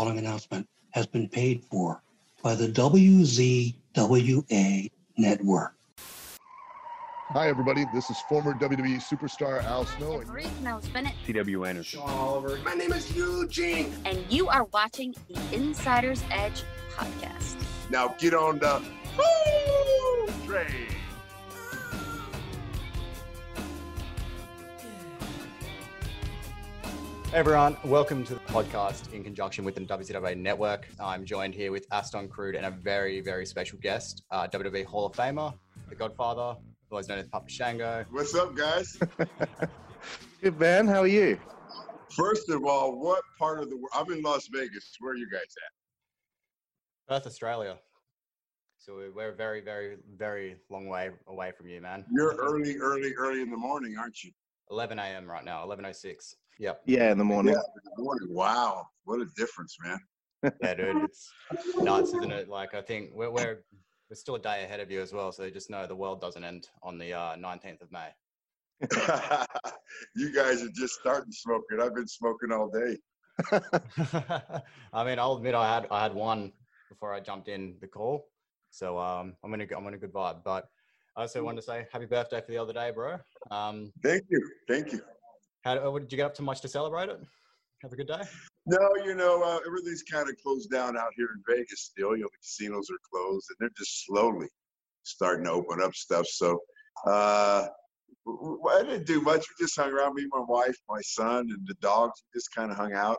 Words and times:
following 0.00 0.16
announcement 0.16 0.66
has 0.92 1.06
been 1.06 1.28
paid 1.28 1.62
for 1.62 2.02
by 2.42 2.54
the 2.54 2.66
WZWA 2.68 3.74
network. 5.18 5.74
Hi, 7.28 7.50
everybody. 7.50 7.84
This 7.92 8.08
is 8.08 8.18
former 8.26 8.54
WWE 8.54 8.96
superstar 8.96 9.62
Al 9.62 9.84
Snow. 9.84 10.22
Reed 10.22 10.48
Mills 10.62 10.88
Bennett. 10.88 11.12
C.W. 11.26 11.66
Anderson. 11.66 12.00
Sean 12.00 12.08
Oliver. 12.08 12.58
My 12.64 12.72
name 12.72 12.94
is 12.94 13.14
Eugene. 13.14 13.92
And 14.06 14.24
you 14.30 14.48
are 14.48 14.64
watching 14.72 15.14
the 15.28 15.38
Insider's 15.54 16.24
Edge 16.30 16.62
podcast. 16.96 17.56
Now 17.90 18.14
get 18.18 18.32
on 18.32 18.58
the 18.58 18.82
woo 19.18 20.32
train. 20.46 20.89
Hey 27.30 27.38
everyone, 27.38 27.76
welcome 27.84 28.24
to 28.24 28.34
the 28.34 28.40
podcast 28.40 29.12
in 29.12 29.22
conjunction 29.22 29.64
with 29.64 29.76
the 29.76 29.82
WCW 29.82 30.36
Network. 30.36 30.88
I'm 30.98 31.24
joined 31.24 31.54
here 31.54 31.70
with 31.70 31.86
Aston 31.92 32.28
Crude 32.28 32.56
and 32.56 32.66
a 32.66 32.70
very, 32.72 33.20
very 33.20 33.46
special 33.46 33.78
guest, 33.80 34.22
uh, 34.32 34.48
WWE 34.48 34.84
Hall 34.84 35.06
of 35.06 35.12
Famer, 35.12 35.54
the 35.88 35.94
Godfather, 35.94 36.56
otherwise 36.88 37.08
known 37.08 37.18
as 37.18 37.28
Papa 37.28 37.48
Shango. 37.48 38.04
What's 38.10 38.34
up, 38.34 38.56
guys? 38.56 38.98
Good 40.42 40.58
man. 40.58 40.88
How 40.88 41.00
are 41.02 41.06
you? 41.06 41.38
First 42.16 42.50
of 42.50 42.64
all, 42.64 42.98
what 42.98 43.22
part 43.38 43.60
of 43.62 43.70
the 43.70 43.76
world? 43.76 43.90
I'm 43.94 44.10
in 44.12 44.22
Las 44.22 44.48
Vegas. 44.52 44.96
Where 44.98 45.12
are 45.12 45.16
you 45.16 45.30
guys 45.30 45.42
at? 45.42 47.14
Perth, 47.14 47.26
Australia. 47.28 47.78
So 48.78 48.96
we're- 49.14 49.34
very, 49.36 49.60
very, 49.60 49.98
very 50.16 50.56
long 50.68 50.88
way 50.88 51.10
away 51.28 51.52
from 51.56 51.68
you, 51.68 51.80
man. 51.80 52.04
You're 52.12 52.34
early, 52.34 52.76
early, 52.78 53.14
early 53.16 53.42
in 53.42 53.50
the 53.50 53.56
morning, 53.56 53.96
aren't 53.96 54.24
you? 54.24 54.32
11 54.70 54.98
a.m. 54.98 55.28
right 55.30 55.44
now, 55.44 55.64
11:06. 55.66 56.34
Yep. 56.60 56.82
Yeah, 56.84 57.10
in 57.10 57.16
the 57.16 57.24
morning. 57.24 57.54
Yeah, 57.54 57.60
in 57.60 57.90
the 57.96 58.02
morning. 58.02 58.28
Wow, 58.34 58.86
what 59.04 59.18
a 59.18 59.26
difference, 59.34 59.78
man. 59.82 59.98
Yeah, 60.62 60.74
dude, 60.74 61.04
it's 61.04 61.32
nuts, 61.78 62.10
isn't 62.10 62.30
it? 62.30 62.50
Like 62.50 62.74
I 62.74 62.82
think 62.82 63.12
we're 63.14 63.30
we're 63.30 63.64
we're 64.10 64.16
still 64.16 64.34
a 64.34 64.38
day 64.38 64.62
ahead 64.64 64.78
of 64.78 64.90
you 64.90 65.00
as 65.00 65.10
well, 65.10 65.32
so 65.32 65.48
just 65.48 65.70
know 65.70 65.86
the 65.86 65.96
world 65.96 66.20
doesn't 66.20 66.44
end 66.44 66.68
on 66.82 66.98
the 66.98 67.14
uh, 67.14 67.36
19th 67.36 67.80
of 67.80 67.90
May. 67.90 68.08
you 70.14 70.34
guys 70.34 70.62
are 70.62 70.70
just 70.74 70.94
starting 71.00 71.32
smoking. 71.32 71.80
I've 71.80 71.94
been 71.94 72.06
smoking 72.06 72.52
all 72.52 72.68
day. 72.68 72.98
I 74.92 75.04
mean, 75.04 75.18
I'll 75.18 75.36
admit 75.36 75.54
I 75.54 75.74
had 75.74 75.86
I 75.90 76.02
had 76.02 76.14
one 76.14 76.52
before 76.90 77.14
I 77.14 77.20
jumped 77.20 77.48
in 77.48 77.76
the 77.80 77.86
call, 77.86 78.28
so 78.68 78.98
um, 78.98 79.34
I'm 79.42 79.54
in 79.54 79.62
a 79.62 79.66
I'm 79.74 79.86
in 79.86 79.94
a 79.94 79.98
good 79.98 80.12
vibe. 80.12 80.44
But 80.44 80.68
I 81.16 81.22
also 81.22 81.42
wanted 81.42 81.62
to 81.62 81.66
say 81.66 81.86
happy 81.90 82.04
birthday 82.04 82.42
for 82.42 82.52
the 82.52 82.58
other 82.58 82.74
day, 82.74 82.90
bro. 82.94 83.16
Um, 83.50 83.94
Thank 84.02 84.24
you, 84.28 84.46
thank 84.68 84.92
you. 84.92 85.00
How 85.62 85.72
uh, 85.74 85.98
did 85.98 86.10
you 86.10 86.16
get 86.16 86.26
up 86.26 86.34
to 86.34 86.42
much 86.42 86.60
to 86.62 86.68
celebrate 86.68 87.08
it? 87.08 87.20
Have 87.82 87.92
a 87.92 87.96
good 87.96 88.08
day. 88.08 88.22
No, 88.66 88.78
you 89.04 89.14
know, 89.14 89.42
uh, 89.42 89.58
everything's 89.66 90.02
kind 90.02 90.28
of 90.28 90.36
closed 90.42 90.70
down 90.70 90.96
out 90.96 91.12
here 91.16 91.28
in 91.34 91.42
Vegas 91.48 91.80
still. 91.80 92.14
You 92.14 92.22
know, 92.22 92.28
the 92.30 92.38
casinos 92.38 92.88
are 92.90 92.98
closed 93.10 93.46
and 93.48 93.56
they're 93.58 93.76
just 93.76 94.06
slowly 94.06 94.48
starting 95.02 95.46
to 95.46 95.52
open 95.52 95.82
up 95.82 95.94
stuff. 95.94 96.26
So 96.26 96.60
uh, 97.06 97.68
I 98.28 98.82
didn't 98.82 99.06
do 99.06 99.22
much. 99.22 99.40
We 99.40 99.64
just 99.64 99.78
hung 99.78 99.92
around, 99.92 100.14
me, 100.14 100.26
my 100.30 100.44
wife, 100.46 100.76
my 100.88 101.00
son, 101.00 101.48
and 101.50 101.66
the 101.66 101.74
dogs. 101.80 102.22
We 102.22 102.38
just 102.38 102.54
kind 102.54 102.70
of 102.70 102.76
hung 102.76 102.92
out. 102.92 103.18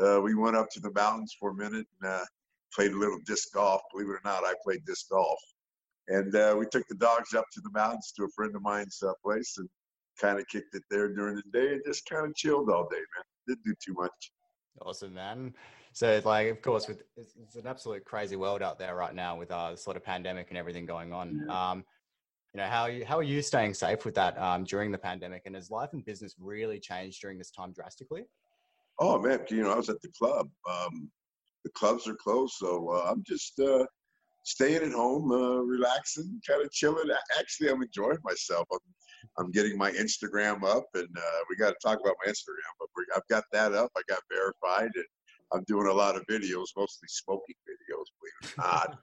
Uh, 0.00 0.20
we 0.22 0.34
went 0.34 0.56
up 0.56 0.68
to 0.70 0.80
the 0.80 0.92
mountains 0.92 1.34
for 1.38 1.50
a 1.50 1.54
minute 1.54 1.86
and 2.00 2.12
uh, 2.12 2.24
played 2.72 2.92
a 2.92 2.98
little 2.98 3.18
disc 3.26 3.48
golf. 3.52 3.80
Believe 3.92 4.08
it 4.08 4.12
or 4.12 4.20
not, 4.24 4.44
I 4.44 4.54
played 4.62 4.84
disc 4.86 5.06
golf. 5.10 5.40
And 6.06 6.34
uh, 6.36 6.54
we 6.56 6.66
took 6.66 6.86
the 6.88 6.94
dogs 6.94 7.34
up 7.34 7.44
to 7.52 7.60
the 7.60 7.70
mountains 7.72 8.12
to 8.16 8.24
a 8.24 8.28
friend 8.34 8.54
of 8.54 8.62
mine's 8.62 9.02
uh, 9.02 9.12
place 9.24 9.56
and 9.58 9.68
kind 10.18 10.38
of 10.38 10.46
kicked 10.48 10.74
it 10.74 10.82
there 10.90 11.08
during 11.08 11.36
the 11.36 11.58
day 11.58 11.72
and 11.72 11.82
just 11.86 12.08
kind 12.08 12.26
of 12.26 12.34
chilled 12.34 12.70
all 12.70 12.88
day, 12.90 12.96
man. 12.96 13.24
Didn't 13.46 13.64
do 13.64 13.74
too 13.84 13.94
much. 13.94 14.32
Awesome, 14.82 15.14
man. 15.14 15.54
So 15.92 16.08
it's 16.10 16.26
like, 16.26 16.48
of 16.48 16.62
course, 16.62 16.86
with 16.86 17.02
it's, 17.16 17.34
it's 17.42 17.56
an 17.56 17.66
absolute 17.66 18.04
crazy 18.04 18.36
world 18.36 18.62
out 18.62 18.78
there 18.78 18.94
right 18.94 19.14
now 19.14 19.36
with 19.36 19.50
uh, 19.50 19.74
sort 19.74 19.96
of 19.96 20.04
pandemic 20.04 20.48
and 20.50 20.58
everything 20.58 20.86
going 20.86 21.12
on. 21.12 21.48
Um, 21.50 21.84
you 22.54 22.60
know, 22.60 22.66
how 22.66 22.82
are 22.82 22.90
you, 22.90 23.04
how 23.04 23.18
are 23.18 23.22
you 23.22 23.42
staying 23.42 23.74
safe 23.74 24.04
with 24.04 24.14
that 24.14 24.38
um, 24.38 24.64
during 24.64 24.92
the 24.92 24.98
pandemic? 24.98 25.42
And 25.46 25.54
has 25.54 25.70
life 25.70 25.90
and 25.92 26.04
business 26.04 26.34
really 26.38 26.78
changed 26.78 27.20
during 27.20 27.38
this 27.38 27.50
time 27.50 27.72
drastically? 27.72 28.24
Oh 29.00 29.18
man, 29.18 29.40
you 29.48 29.62
know, 29.62 29.72
I 29.72 29.76
was 29.76 29.88
at 29.88 30.00
the 30.02 30.10
club. 30.16 30.48
Um, 30.68 31.10
the 31.64 31.70
clubs 31.70 32.06
are 32.08 32.14
closed, 32.14 32.54
so 32.54 32.90
uh, 32.90 33.10
I'm 33.10 33.22
just 33.26 33.58
uh, 33.60 33.84
staying 34.44 34.82
at 34.82 34.92
home, 34.92 35.30
uh, 35.30 35.60
relaxing, 35.62 36.40
kind 36.46 36.64
of 36.64 36.70
chilling. 36.70 37.08
Actually, 37.38 37.70
I'm 37.70 37.82
enjoying 37.82 38.18
myself. 38.24 38.66
I'm, 38.72 38.78
I'm 39.38 39.50
getting 39.50 39.78
my 39.78 39.90
Instagram 39.92 40.64
up, 40.64 40.86
and 40.94 41.08
uh, 41.16 41.40
we 41.48 41.56
got 41.56 41.70
to 41.70 41.76
talk 41.82 42.00
about 42.00 42.16
my 42.24 42.30
Instagram. 42.30 42.72
But 42.78 42.88
I've 43.16 43.28
got 43.28 43.44
that 43.52 43.72
up. 43.72 43.90
I 43.96 44.02
got 44.08 44.20
verified, 44.30 44.90
and 44.94 45.04
I'm 45.52 45.64
doing 45.64 45.86
a 45.86 45.92
lot 45.92 46.16
of 46.16 46.26
videos, 46.26 46.66
mostly 46.76 47.08
smoking 47.08 47.54
videos, 47.66 48.04
believe 48.18 48.32
it 48.42 48.58
or 48.58 48.64
not. 48.64 48.98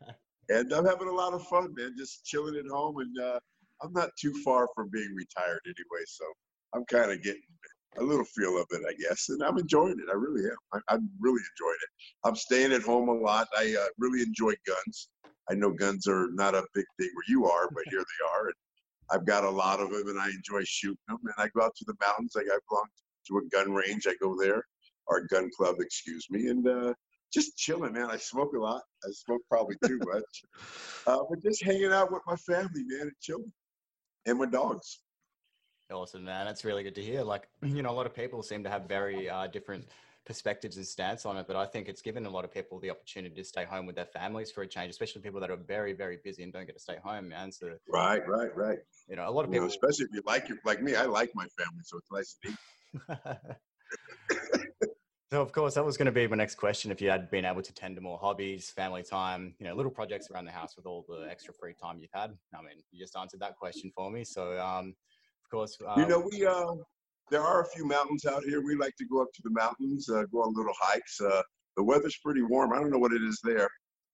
and 0.50 0.74
I'm 0.74 0.86
having 0.86 1.08
a 1.08 1.14
lot 1.14 1.34
of 1.34 1.48
fun, 1.48 1.74
man. 1.76 1.96
Just 1.98 2.26
chilling 2.26 2.56
at 2.58 2.70
home, 2.70 2.98
and 3.00 3.20
uh, 3.20 3.40
I'm 3.82 3.94
not 3.94 4.10
too 4.20 4.34
far 4.44 4.68
from 4.76 4.90
being 4.92 5.14
retired 5.16 5.62
anyway, 5.66 6.04
so 6.06 6.26
I'm 6.74 6.86
kind 6.86 7.12
of 7.12 7.24
getting 7.24 7.42
a 7.98 8.04
little 8.04 8.26
feel 8.26 8.58
of 8.60 8.68
it, 8.72 8.82
I 8.88 8.94
guess, 9.02 9.30
and 9.30 9.42
I'm 9.42 9.58
enjoying 9.58 10.00
it. 10.00 10.10
I 10.12 10.16
really 10.16 10.44
am. 10.46 10.58
I, 10.74 10.94
I'm 10.94 11.10
really 11.20 11.42
enjoying 11.54 11.78
it. 11.82 11.90
I'm 12.26 12.36
staying 12.36 12.74
at 12.74 12.82
home 12.82 13.10
a 13.10 13.14
lot. 13.14 13.48
I 13.58 13.76
uh, 13.80 13.88
really 13.98 14.22
enjoy 14.22 14.54
guns. 14.68 15.10
I 15.50 15.54
know 15.54 15.72
guns 15.72 16.08
are 16.08 16.30
not 16.32 16.56
a 16.56 16.66
big 16.74 16.86
thing 17.00 17.10
where 17.14 17.24
you 17.28 17.46
are, 17.46 17.70
but 17.70 17.84
here 17.90 18.00
they 18.00 18.40
are. 18.40 18.48
And 18.48 18.56
I've 19.12 19.26
got 19.26 19.44
a 19.44 19.50
lot 19.50 19.80
of 19.80 19.92
them, 19.92 20.08
and 20.08 20.20
I 20.20 20.28
enjoy 20.28 20.64
shooting 20.64 20.98
them. 21.08 21.20
And 21.24 21.34
I 21.38 21.50
go 21.56 21.64
out 21.64 21.76
to 21.76 21.86
the 21.86 21.96
mountains. 22.02 22.34
I, 22.36 22.42
I 22.42 22.58
belong 22.70 22.86
to 23.28 23.38
a 23.38 23.50
gun 23.50 23.74
range. 23.74 24.08
I 24.08 24.16
go 24.22 24.36
there, 24.40 24.64
or 25.08 25.18
a 25.18 25.28
gun 25.28 25.50
club, 25.56 25.76
excuse 25.80 26.26
me, 26.30 26.48
and 26.48 26.68
uh, 26.68 26.94
just 27.34 27.58
chilling, 27.58 27.94
man. 27.94 28.10
I 28.10 28.18
smoke 28.18 28.54
a 28.56 28.60
lot. 28.60 28.82
I 29.04 29.10
smoke 29.12 29.42
probably 29.50 29.76
too 29.86 30.00
much, 30.14 30.44
uh, 31.08 31.24
but 31.30 31.42
just 31.42 31.64
hanging 31.64 31.92
out 31.92 32.12
with 32.12 32.22
my 32.28 32.36
family, 32.36 32.84
man, 32.86 33.02
and 33.02 33.12
chilling, 33.22 33.52
and 34.26 34.40
my 34.40 34.46
dogs. 34.46 35.00
Awesome, 35.92 36.24
man. 36.24 36.46
That's 36.48 36.66
really 36.66 36.82
good 36.82 36.96
to 36.96 37.04
hear. 37.04 37.22
Like, 37.22 37.48
you 37.64 37.84
know, 37.84 37.92
a 37.92 37.94
lot 37.94 38.08
of 38.08 38.16
people 38.16 38.42
seem 38.42 38.64
to 38.64 38.70
have 38.70 38.88
very 38.88 39.30
uh, 39.30 39.48
different 39.48 39.86
perspectives 40.26 40.78
and 40.78 40.86
stance 40.86 41.26
on 41.26 41.38
it, 41.38 41.46
but 41.48 41.56
I 41.56 41.66
think 41.66 41.88
it's 41.88 42.02
given 42.02 42.26
a 42.26 42.30
lot 42.30 42.44
of 42.46 42.54
people 42.54 42.80
the 42.80 42.90
opportunity 42.90 43.36
to 43.36 43.44
stay 43.44 43.64
home 43.64 43.86
with 43.86 43.96
their 43.96 44.06
families 44.06 44.52
for 44.52 44.64
a 44.64 44.68
change, 44.68 44.90
especially 44.90 45.22
people 45.22 45.40
that 45.40 45.52
are 45.52 45.58
very, 45.58 45.94
very 45.94 46.18
busy 46.24 46.44
and 46.44 46.52
don't 46.52 46.66
get 46.66 46.76
to 46.76 46.82
stay 46.82 46.98
home, 47.04 47.30
man. 47.30 47.52
So, 47.52 47.78
Right, 47.88 48.28
right, 48.28 48.56
right. 48.56 48.80
you 49.08 49.16
know, 49.16 49.30
a 49.30 49.32
lot 49.32 49.46
of 49.46 49.54
You 49.54 49.60
know, 49.62 49.68
people. 49.68 49.88
especially 49.88 50.06
if 50.06 50.14
you 50.14 50.24
like 50.26 50.50
it, 50.50 50.58
like 50.66 50.82
me. 50.82 50.96
I 50.96 51.04
like 51.04 51.32
my 51.36 51.48
family, 51.58 51.84
so 51.84 51.98
it's 51.98 52.12
nice 52.12 52.38
to 52.44 52.50
meet. 52.50 52.58
so, 55.32 55.42
of 55.42 55.52
course, 55.52 55.76
that 55.76 55.86
was 55.86 55.98
going 55.98 56.08
to 56.08 56.12
be 56.12 56.28
my 56.28 56.36
next 56.38 56.56
question. 56.56 56.92
If 56.92 57.02
you 57.02 57.10
had 57.10 57.30
been 57.30 57.46
able 57.46 57.62
to 57.62 57.74
tend 57.74 57.96
to 57.96 58.02
more 58.02 58.18
hobbies, 58.18 58.72
family 58.72 59.04
time, 59.04 59.54
you 59.60 59.68
know, 59.68 59.76
little 59.76 59.92
projects 59.92 60.32
around 60.32 60.46
the 60.46 60.52
house 60.52 60.76
with 60.76 60.88
all 60.88 61.06
the 61.08 61.28
extra 61.30 61.54
free 61.54 61.74
time 61.74 62.00
you've 62.00 62.10
had. 62.14 62.32
I 62.58 62.62
mean, 62.62 62.82
you 62.92 63.00
just 63.00 63.16
answered 63.16 63.42
that 63.42 63.58
question 63.58 63.92
for 63.96 64.10
me. 64.10 64.24
So, 64.24 64.60
um, 64.60 64.96
of 65.44 65.50
course, 65.52 65.78
uh, 65.88 66.00
You 66.00 66.08
know, 66.08 66.28
we 66.32 66.46
uh, 66.46 66.74
there 67.32 67.42
are 67.42 67.62
a 67.62 67.68
few 67.68 67.86
mountains 67.86 68.26
out 68.26 68.44
here. 68.44 68.62
We 68.62 68.76
like 68.76 68.96
to 68.98 69.06
go 69.06 69.22
up 69.22 69.34
to 69.34 69.42
the 69.44 69.50
mountains, 69.50 70.10
uh, 70.10 70.24
go 70.32 70.44
on 70.44 70.54
little 70.54 70.74
hikes. 70.80 71.20
Uh, 71.20 71.42
the 71.76 71.84
weather's 71.84 72.18
pretty 72.18 72.42
warm. 72.42 72.74
I 72.74 72.78
don't 72.78 72.92
know 72.92 73.00
what 73.00 73.14
it 73.14 73.24
is 73.24 73.40
there. 73.44 73.70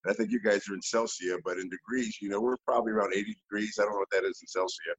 I 0.08 0.14
think 0.14 0.32
you 0.32 0.42
guys 0.42 0.68
are 0.68 0.74
in 0.74 0.82
Celsius, 0.82 1.38
but 1.46 1.60
in 1.60 1.70
degrees, 1.70 2.18
you 2.22 2.30
know, 2.30 2.42
we're 2.42 2.58
probably 2.66 2.92
around 2.92 3.14
80 3.14 3.36
degrees. 3.36 3.78
I 3.80 3.84
don't 3.84 3.94
know 3.94 4.00
what 4.00 4.10
that 4.12 4.24
is 4.24 4.40
in 4.42 4.48
Celsius, 4.48 4.96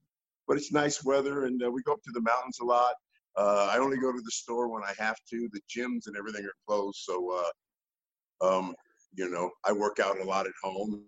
but 0.47 0.57
it's 0.57 0.71
nice 0.71 1.03
weather, 1.03 1.45
and 1.45 1.61
uh, 1.61 1.69
we 1.69 1.81
go 1.83 1.93
up 1.93 2.03
to 2.03 2.11
the 2.13 2.21
mountains 2.21 2.59
a 2.61 2.65
lot. 2.65 2.93
Uh, 3.35 3.69
I 3.71 3.79
only 3.79 3.97
go 3.97 4.11
to 4.11 4.21
the 4.21 4.31
store 4.31 4.69
when 4.69 4.83
I 4.83 4.93
have 4.97 5.17
to. 5.31 5.49
The 5.51 5.59
gyms 5.75 6.07
and 6.07 6.15
everything 6.15 6.45
are 6.45 6.53
closed, 6.67 6.99
so 6.99 7.43
uh, 8.41 8.57
um, 8.57 8.75
you 9.15 9.29
know, 9.29 9.51
I 9.65 9.73
work 9.73 9.99
out 9.99 10.19
a 10.19 10.23
lot 10.23 10.45
at 10.45 10.53
home, 10.63 11.03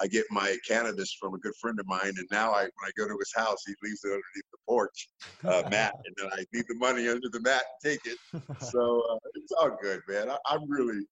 I 0.00 0.06
get 0.06 0.24
my 0.30 0.56
cannabis 0.66 1.16
from 1.20 1.34
a 1.34 1.38
good 1.38 1.54
friend 1.60 1.78
of 1.80 1.86
mine. 1.86 2.14
And 2.16 2.28
now 2.30 2.52
I, 2.52 2.62
when 2.62 2.86
I 2.86 2.90
go 2.96 3.08
to 3.08 3.16
his 3.18 3.32
house, 3.34 3.62
he 3.66 3.74
leaves 3.82 4.04
it 4.04 4.08
underneath 4.08 4.50
the 4.52 4.58
porch 4.66 5.08
uh, 5.44 5.62
mat, 5.70 5.94
and 6.04 6.14
then 6.18 6.30
I 6.32 6.44
leave 6.52 6.66
the 6.68 6.76
money 6.76 7.08
under 7.08 7.28
the 7.30 7.40
mat 7.40 7.62
and 7.82 7.92
take 7.92 8.06
it. 8.06 8.18
So 8.60 9.02
uh, 9.10 9.18
it's 9.34 9.52
all 9.52 9.76
good, 9.80 10.00
man. 10.08 10.30
I, 10.30 10.36
I'm 10.46 10.68
really, 10.68 11.04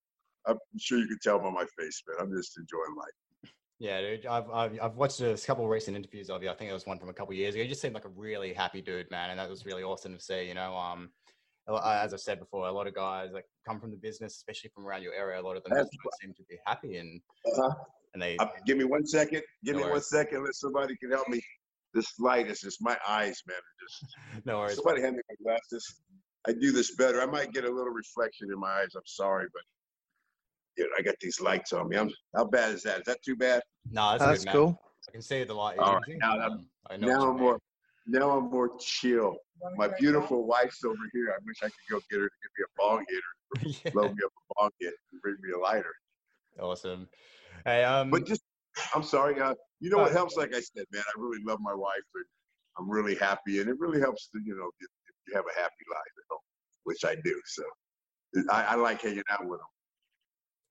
I'm 0.46 0.58
sure 0.78 0.98
you 0.98 1.06
can 1.06 1.18
tell 1.22 1.38
by 1.38 1.50
my 1.50 1.64
face, 1.78 2.02
man. 2.08 2.16
I'm 2.20 2.36
just 2.36 2.58
enjoying 2.58 2.96
life. 2.96 3.52
Yeah, 3.78 4.00
dude. 4.00 4.26
I've, 4.26 4.50
I've, 4.50 4.80
I've 4.80 4.96
watched 4.96 5.20
a 5.20 5.36
couple 5.46 5.64
of 5.64 5.70
recent 5.70 5.96
interviews 5.96 6.30
of 6.30 6.42
you. 6.42 6.48
I 6.48 6.54
think 6.54 6.70
it 6.70 6.74
was 6.74 6.86
one 6.86 6.98
from 6.98 7.10
a 7.10 7.12
couple 7.12 7.32
of 7.32 7.38
years 7.38 7.54
ago. 7.54 7.62
You 7.62 7.68
just 7.68 7.82
seemed 7.82 7.94
like 7.94 8.06
a 8.06 8.10
really 8.10 8.54
happy 8.54 8.80
dude, 8.80 9.10
man, 9.10 9.30
and 9.30 9.38
that 9.38 9.50
was 9.50 9.66
really 9.66 9.82
awesome 9.82 10.14
to 10.14 10.20
see. 10.20 10.48
You 10.48 10.54
know, 10.54 10.74
um, 10.74 11.10
as 11.84 12.14
I've 12.14 12.20
said 12.20 12.38
before, 12.38 12.68
a 12.68 12.72
lot 12.72 12.86
of 12.86 12.94
guys 12.94 13.32
like 13.32 13.44
come 13.66 13.80
from 13.80 13.90
the 13.90 13.96
business, 13.96 14.36
especially 14.36 14.70
from 14.74 14.86
around 14.86 15.02
your 15.02 15.12
area. 15.12 15.40
A 15.40 15.42
lot 15.42 15.56
of 15.56 15.64
them 15.64 15.72
seem 16.22 16.32
to 16.34 16.42
be 16.48 16.56
happy, 16.64 16.96
and 16.96 17.20
Uh-huh. 17.44 17.74
And 18.16 18.22
they 18.22 18.36
Uh, 18.38 18.46
give 18.64 18.78
me 18.78 18.84
one 18.84 19.06
second. 19.06 19.42
Give 19.62 19.74
No 19.74 19.80
me 19.80 19.84
one 19.84 19.92
worries. 19.92 20.08
second. 20.08 20.42
Let 20.44 20.54
somebody 20.54 20.96
can 20.96 21.10
help 21.10 21.28
me. 21.28 21.40
This 21.92 22.18
light 22.18 22.46
is 22.48 22.60
just 22.60 22.80
my 22.82 22.98
eyes, 23.06 23.42
man. 23.46 23.56
Just 23.80 24.16
no 24.46 24.58
worries. 24.58 24.76
somebody 24.76 25.02
hand 25.02 25.16
me 25.16 25.22
my 25.28 25.36
glasses. 25.44 26.02
I 26.48 26.52
do 26.52 26.72
this 26.72 26.94
better. 26.96 27.20
I 27.20 27.26
might 27.26 27.52
get 27.52 27.64
a 27.64 27.70
little 27.70 27.92
reflection 27.92 28.48
in 28.52 28.58
my 28.58 28.70
eyes. 28.80 28.88
I'm 28.96 29.02
sorry, 29.06 29.46
but 29.52 29.62
you 30.78 30.84
know, 30.84 30.90
I 30.98 31.02
got 31.02 31.14
these 31.20 31.40
lights 31.40 31.72
on 31.72 31.88
me. 31.88 31.96
I'm, 31.96 32.10
how 32.34 32.44
bad 32.46 32.72
is 32.74 32.82
that? 32.84 32.98
Is 33.00 33.04
that 33.06 33.22
too 33.22 33.36
bad? 33.36 33.62
No, 33.90 34.12
that's, 34.12 34.24
That's 34.24 34.38
good, 34.40 34.46
man. 34.46 34.54
cool. 34.54 34.80
I 35.08 35.12
can 35.12 35.22
see 35.22 35.44
the 35.44 35.54
light. 35.54 35.78
All 35.78 35.86
you're 35.86 35.94
right, 35.96 36.02
using. 36.06 36.18
now 36.20 36.38
I'm- 36.38 36.52
Um, 36.52 36.70
I 36.88 36.96
know 36.96 37.06
Now 37.08 37.30
I'm 37.30 37.36
more. 37.38 37.58
Now 38.08 38.30
I'm 38.38 38.50
more 38.50 38.70
chill. 38.78 39.36
My 39.76 39.88
beautiful 39.98 40.46
wife's 40.46 40.84
over 40.84 40.94
here. 41.12 41.34
I 41.34 41.38
wish 41.44 41.56
I 41.62 41.66
could 41.66 41.86
go 41.90 42.00
get 42.10 42.20
her 42.20 42.28
to 42.28 42.36
give 42.42 42.52
me 42.56 42.64
a 42.64 42.72
bong 42.80 43.04
hitter. 43.08 43.32
Yeah. 43.84 43.90
load 43.94 44.16
me 44.16 44.22
up 44.24 44.32
a 44.50 44.54
bong 44.54 44.70
kit 44.80 44.94
and 45.12 45.20
bring 45.22 45.36
me 45.42 45.50
a 45.52 45.58
lighter. 45.58 45.92
Awesome. 46.60 47.08
Hey, 47.66 47.82
um, 47.82 48.10
But 48.10 48.24
just, 48.24 48.42
I'm 48.94 49.02
sorry. 49.02 49.40
Uh, 49.40 49.54
you 49.80 49.90
know 49.90 49.98
what 49.98 50.12
Uh, 50.12 50.14
helps? 50.14 50.36
Like 50.36 50.54
I 50.54 50.60
said, 50.60 50.84
man, 50.92 51.02
I 51.02 51.20
really 51.20 51.42
love 51.44 51.58
my 51.60 51.74
wife, 51.74 52.06
and 52.14 52.24
I'm 52.78 52.88
really 52.88 53.16
happy, 53.16 53.60
and 53.60 53.68
it 53.68 53.76
really 53.78 53.98
helps 54.00 54.28
to, 54.28 54.40
you 54.42 54.56
know, 54.56 54.70
if 54.80 54.88
you 55.26 55.34
have 55.34 55.44
a 55.44 55.60
happy 55.60 55.84
life 55.90 56.12
at 56.16 56.24
home, 56.30 56.40
which 56.84 57.04
I 57.04 57.16
do. 57.16 57.42
So 57.46 57.64
I, 58.50 58.62
I 58.62 58.74
like 58.76 59.02
hanging 59.02 59.24
out 59.28 59.46
with 59.46 59.58
them. 59.58 59.66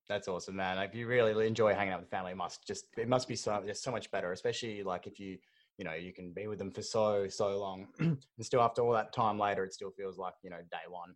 That's 0.08 0.30
awesome, 0.30 0.56
man. 0.56 0.78
Like, 0.78 0.92
if 0.92 0.96
you 0.96 1.08
really 1.08 1.48
enjoy 1.48 1.74
hanging 1.74 1.94
out 1.94 2.00
with 2.00 2.10
family, 2.10 2.32
it 2.32 2.38
must 2.38 2.66
just 2.66 2.86
it 2.98 3.10
must 3.10 3.28
be 3.28 3.36
so 3.36 3.62
just 3.68 3.84
so 3.84 3.92
much 3.92 4.10
better, 4.12 4.32
especially 4.32 4.82
like 4.84 5.06
if 5.06 5.20
you 5.20 5.38
you 5.78 5.84
know 5.84 5.94
you 5.94 6.14
can 6.14 6.32
be 6.32 6.48
with 6.48 6.60
them 6.60 6.72
for 6.72 6.82
so 6.82 7.28
so 7.28 7.60
long, 7.60 7.88
and 8.00 8.18
still 8.40 8.62
after 8.62 8.82
all 8.82 8.94
that 8.94 9.12
time 9.12 9.38
later, 9.38 9.66
it 9.66 9.74
still 9.74 9.92
feels 9.92 10.18
like 10.18 10.36
you 10.44 10.50
know 10.50 10.62
day 10.72 10.88
one. 10.88 11.14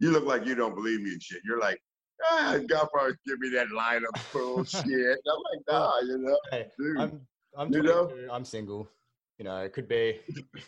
You 0.00 0.10
look 0.10 0.24
like 0.24 0.44
you 0.44 0.54
don't 0.54 0.74
believe 0.74 1.00
me 1.00 1.12
and 1.12 1.22
shit. 1.22 1.40
You're 1.44 1.60
like, 1.60 1.80
ah, 2.30 2.58
God 2.68 2.88
probably 2.92 3.14
give 3.26 3.38
me 3.38 3.50
that 3.50 3.70
line 3.72 4.02
of 4.04 4.32
bullshit. 4.32 4.82
I'm 4.84 4.86
like, 4.86 5.60
nah, 5.68 5.98
you 6.00 6.18
know, 6.18 6.38
Hey, 6.50 6.66
dude. 6.78 6.98
I'm 7.00 7.20
I'm 7.56 7.72
You 7.72 7.82
know? 7.82 8.10
I'm 8.30 8.44
single. 8.44 8.88
You 9.38 9.44
know, 9.44 9.58
it 9.58 9.72
could 9.72 9.88
be. 9.88 10.20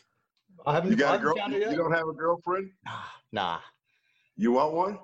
I 0.67 0.75
haven't. 0.75 0.91
you 0.91 0.97
got 0.97 1.15
a 1.15 1.19
I 1.19 1.23
girl? 1.23 1.37
found 1.37 1.55
it 1.55 1.71
You 1.71 1.77
don't 1.77 1.93
have 1.93 2.09
a 2.09 2.13
girlfriend? 2.13 2.71
Nah, 2.85 2.93
nah, 3.33 3.59
You 4.37 4.53
want 4.53 4.75
one? 4.75 4.99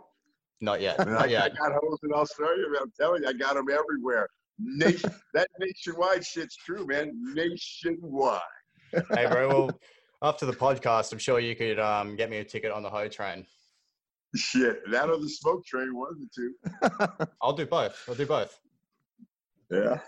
not 0.61 0.81
yet. 0.81 0.99
Man, 1.06 1.17
I, 1.17 1.25
I 1.25 1.49
got 1.51 1.73
hoes 1.81 1.99
in 2.05 2.12
Australia. 2.12 2.65
Man, 2.71 2.83
I'm 2.83 2.93
telling 2.99 3.23
you, 3.23 3.29
I 3.29 3.33
got 3.35 3.55
them 3.55 3.67
everywhere. 3.71 4.29
Nation, 4.59 5.11
that 5.35 5.49
nationwide 5.59 6.25
shit's 6.25 6.56
true, 6.56 6.87
man. 6.87 7.12
Nationwide. 7.35 8.41
hey, 8.93 9.27
bro. 9.27 9.49
Well, 9.49 9.81
after 10.23 10.47
the 10.47 10.53
podcast, 10.53 11.12
I'm 11.12 11.19
sure 11.19 11.41
you 11.41 11.56
could 11.56 11.79
um 11.81 12.15
get 12.17 12.31
me 12.31 12.39
a 12.39 12.45
ticket 12.45 12.71
on 12.71 12.83
the 12.83 12.89
Ho 12.91 13.09
train. 13.09 13.45
Shit, 14.36 14.90
that 14.90 15.08
or 15.10 15.19
the 15.19 15.28
smoke 15.28 15.64
train, 15.64 15.94
one 15.94 16.10
of 16.10 16.19
the 16.19 16.28
two. 16.34 17.26
I'll 17.42 17.52
do 17.52 17.66
both. 17.66 17.96
I'll 18.08 18.16
do 18.16 18.26
both. 18.26 18.58
Yeah. 19.70 19.98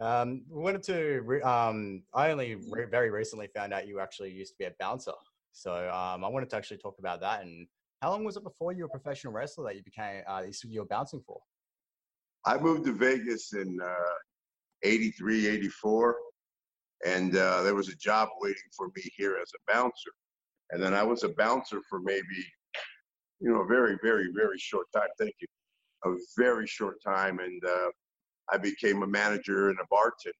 um, 0.00 0.42
we 0.50 0.62
wanted 0.62 0.82
to. 0.84 1.22
Re- 1.24 1.40
um, 1.40 2.02
I 2.12 2.30
only 2.30 2.56
re- 2.70 2.84
very 2.90 3.10
recently 3.10 3.48
found 3.54 3.72
out 3.72 3.88
you 3.88 3.98
actually 3.98 4.30
used 4.30 4.52
to 4.52 4.58
be 4.58 4.66
a 4.66 4.72
bouncer. 4.78 5.12
So 5.52 5.72
um, 5.88 6.22
I 6.22 6.28
wanted 6.28 6.50
to 6.50 6.56
actually 6.56 6.76
talk 6.78 6.96
about 6.98 7.20
that. 7.20 7.42
And 7.42 7.66
how 8.02 8.10
long 8.10 8.24
was 8.24 8.36
it 8.36 8.44
before 8.44 8.72
you 8.72 8.82
were 8.82 8.90
a 8.94 9.00
professional 9.00 9.32
wrestler 9.32 9.64
that 9.64 9.76
you 9.76 9.82
became? 9.82 10.22
Uh, 10.28 10.42
you 10.64 10.80
were 10.80 10.86
bouncing 10.86 11.22
for? 11.26 11.40
I 12.44 12.58
moved 12.58 12.84
to 12.86 12.92
Vegas 12.92 13.54
in 13.54 13.78
uh, 13.82 14.14
83, 14.82 15.46
84, 15.48 16.16
and 17.06 17.36
uh, 17.36 17.62
there 17.62 17.74
was 17.74 17.88
a 17.88 17.96
job 17.96 18.28
waiting 18.40 18.62
for 18.76 18.88
me 18.94 19.02
here 19.16 19.36
as 19.40 19.50
a 19.54 19.72
bouncer. 19.72 20.10
And 20.70 20.82
then 20.82 20.94
I 20.94 21.02
was 21.02 21.24
a 21.24 21.30
bouncer 21.30 21.80
for 21.88 22.00
maybe, 22.00 22.44
you 23.40 23.50
know, 23.50 23.62
a 23.62 23.66
very, 23.66 23.98
very, 24.02 24.28
very 24.34 24.58
short 24.58 24.86
time. 24.94 25.08
Thank 25.18 25.34
you. 25.40 25.48
A 26.04 26.14
very 26.36 26.66
short 26.66 27.02
time. 27.02 27.40
And 27.40 27.62
uh, 27.64 27.90
I 28.52 28.58
became 28.58 29.02
a 29.02 29.06
manager 29.06 29.70
and 29.70 29.78
a 29.80 29.86
bartender. 29.90 30.36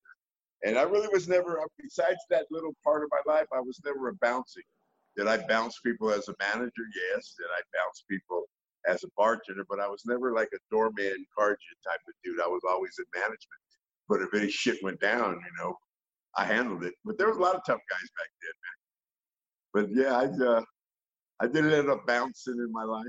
And 0.64 0.76
I 0.76 0.82
really 0.82 1.08
was 1.12 1.28
never, 1.28 1.60
besides 1.80 2.18
that 2.30 2.46
little 2.50 2.74
part 2.84 3.04
of 3.04 3.10
my 3.10 3.32
life, 3.32 3.46
I 3.54 3.60
was 3.60 3.80
never 3.84 4.08
a 4.08 4.14
bouncing. 4.14 4.64
Did 5.16 5.28
I 5.28 5.38
bounce 5.46 5.80
people 5.80 6.10
as 6.10 6.28
a 6.28 6.34
manager? 6.38 6.84
Yes. 7.12 7.34
Did 7.38 7.46
I 7.56 7.62
bounce 7.74 8.04
people 8.10 8.44
as 8.86 9.02
a 9.04 9.08
bartender? 9.16 9.64
But 9.68 9.80
I 9.80 9.88
was 9.88 10.02
never 10.04 10.32
like 10.32 10.50
a 10.54 10.58
doorman, 10.70 11.24
carja 11.36 11.56
type 11.84 12.00
of 12.06 12.14
dude. 12.24 12.40
I 12.40 12.48
was 12.48 12.62
always 12.68 12.96
in 12.98 13.04
management. 13.14 13.60
But 14.08 14.22
if 14.22 14.34
any 14.34 14.50
shit 14.50 14.82
went 14.82 15.00
down, 15.00 15.34
you 15.34 15.64
know, 15.64 15.76
I 16.36 16.44
handled 16.44 16.84
it. 16.84 16.94
But 17.04 17.18
there 17.18 17.28
was 17.28 17.36
a 17.36 17.40
lot 17.40 17.56
of 17.56 17.62
tough 17.66 17.80
guys 17.90 18.08
back 18.16 18.30
then, 18.42 18.56
man. 18.62 18.77
But 19.78 19.90
yeah, 19.94 20.16
I 20.16 20.24
uh, 20.24 20.62
I 21.38 21.46
didn't 21.46 21.72
end 21.72 21.88
up 21.88 22.04
bouncing 22.04 22.54
in 22.54 22.72
my 22.72 22.82
life. 22.82 23.06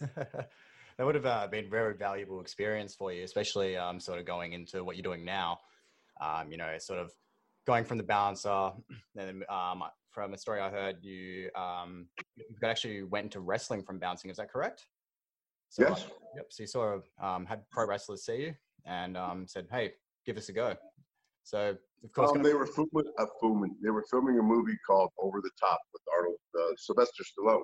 that 0.14 1.06
would 1.06 1.14
have 1.14 1.24
uh, 1.24 1.46
been 1.50 1.70
very 1.70 1.96
valuable 1.96 2.42
experience 2.42 2.94
for 2.94 3.10
you, 3.10 3.24
especially 3.24 3.74
um, 3.74 3.98
sort 3.98 4.18
of 4.18 4.26
going 4.26 4.52
into 4.52 4.84
what 4.84 4.96
you're 4.96 5.02
doing 5.02 5.24
now. 5.24 5.60
Um, 6.20 6.50
you 6.52 6.58
know, 6.58 6.76
sort 6.76 6.98
of 6.98 7.10
going 7.66 7.84
from 7.84 7.96
the 7.96 8.04
bouncer, 8.04 8.50
and 8.50 8.74
then 9.14 9.42
um, 9.48 9.82
from 10.10 10.34
a 10.34 10.36
story 10.36 10.60
I 10.60 10.68
heard, 10.68 10.96
you 11.00 11.48
um, 11.56 12.08
you 12.36 12.44
actually 12.62 13.04
went 13.04 13.24
into 13.24 13.40
wrestling 13.40 13.82
from 13.82 13.98
bouncing. 13.98 14.30
Is 14.30 14.36
that 14.36 14.52
correct? 14.52 14.84
So, 15.70 15.86
uh, 15.86 15.88
Yes. 15.88 16.06
Yep. 16.36 16.46
So 16.50 16.62
you 16.64 16.66
sort 16.66 16.96
of 16.96 17.04
um, 17.18 17.46
had 17.46 17.62
pro 17.70 17.86
wrestlers 17.86 18.26
see 18.26 18.42
you 18.42 18.54
and 18.84 19.16
um, 19.16 19.46
said, 19.46 19.68
"Hey, 19.70 19.94
give 20.26 20.36
us 20.36 20.50
a 20.50 20.52
go." 20.52 20.76
So 21.46 21.78
of 22.02 22.12
course, 22.12 22.32
Um, 22.32 22.42
they 22.42 22.54
were 22.54 22.66
filming, 22.66 23.12
uh, 23.18 23.26
filming. 23.40 23.76
They 23.80 23.90
were 23.90 24.04
filming 24.10 24.36
a 24.40 24.42
movie 24.42 24.76
called 24.84 25.12
Over 25.16 25.40
the 25.40 25.50
Top 25.60 25.78
with 25.92 26.02
Arnold 26.12 26.40
uh, 26.58 26.74
Sylvester 26.76 27.22
Stallone, 27.22 27.62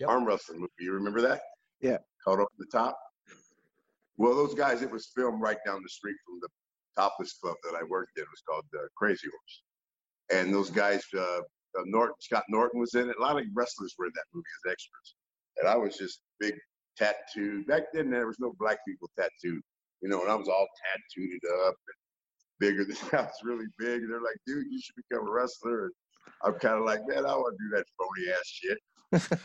Yep. 0.00 0.08
arm 0.08 0.24
wrestling 0.24 0.58
movie. 0.58 0.72
You 0.80 0.92
remember 0.94 1.20
that? 1.20 1.40
Yeah. 1.80 1.98
Called 2.24 2.40
Over 2.40 2.50
the 2.58 2.66
Top. 2.66 2.98
Well, 4.16 4.34
those 4.34 4.54
guys, 4.54 4.82
it 4.82 4.90
was 4.90 5.06
filmed 5.14 5.40
right 5.40 5.58
down 5.64 5.80
the 5.80 5.88
street 5.88 6.16
from 6.26 6.40
the 6.40 6.48
topless 6.96 7.34
club 7.34 7.54
that 7.62 7.76
I 7.76 7.84
worked 7.84 8.18
in. 8.18 8.24
It 8.24 8.28
was 8.30 8.42
called 8.48 8.64
uh, 8.76 8.88
Crazy 8.96 9.28
Horse. 9.30 9.62
And 10.32 10.52
those 10.52 10.70
guys, 10.70 11.04
uh, 11.14 11.20
uh, 11.78 11.82
Norton, 11.84 12.16
Scott 12.20 12.44
Norton 12.48 12.80
was 12.80 12.94
in 12.94 13.08
it. 13.08 13.16
A 13.16 13.22
lot 13.22 13.38
of 13.40 13.46
wrestlers 13.54 13.94
were 13.96 14.06
in 14.06 14.12
that 14.16 14.26
movie 14.34 14.44
as 14.66 14.72
extras. 14.72 15.14
And 15.58 15.68
I 15.68 15.76
was 15.76 15.96
just 15.96 16.22
big 16.40 16.54
tattooed. 16.96 17.68
Back 17.68 17.84
then, 17.92 18.10
there 18.10 18.26
was 18.26 18.40
no 18.40 18.54
black 18.58 18.78
people 18.86 19.08
tattooed. 19.16 19.62
You 20.02 20.08
know, 20.08 20.20
and 20.22 20.30
I 20.30 20.34
was 20.34 20.48
all 20.48 20.66
tattooed 20.82 21.40
up 21.66 21.74
and 21.76 21.99
bigger 22.60 22.84
than 22.84 22.96
I 23.12 23.22
was 23.22 23.40
really 23.42 23.66
big. 23.78 24.02
And 24.02 24.12
they're 24.12 24.20
like, 24.20 24.38
dude, 24.46 24.66
you 24.70 24.80
should 24.80 24.94
become 24.96 25.26
a 25.26 25.32
wrestler. 25.32 25.86
And 25.86 25.92
I'm 26.44 26.54
kind 26.54 26.78
of 26.78 26.84
like, 26.84 27.00
man, 27.06 27.26
I 27.26 27.34
want 27.34 27.56
to 27.56 27.64
do 27.64 27.76
that 27.76 27.86
phony 27.98 28.32
ass 28.32 28.46
shit. 28.46 28.78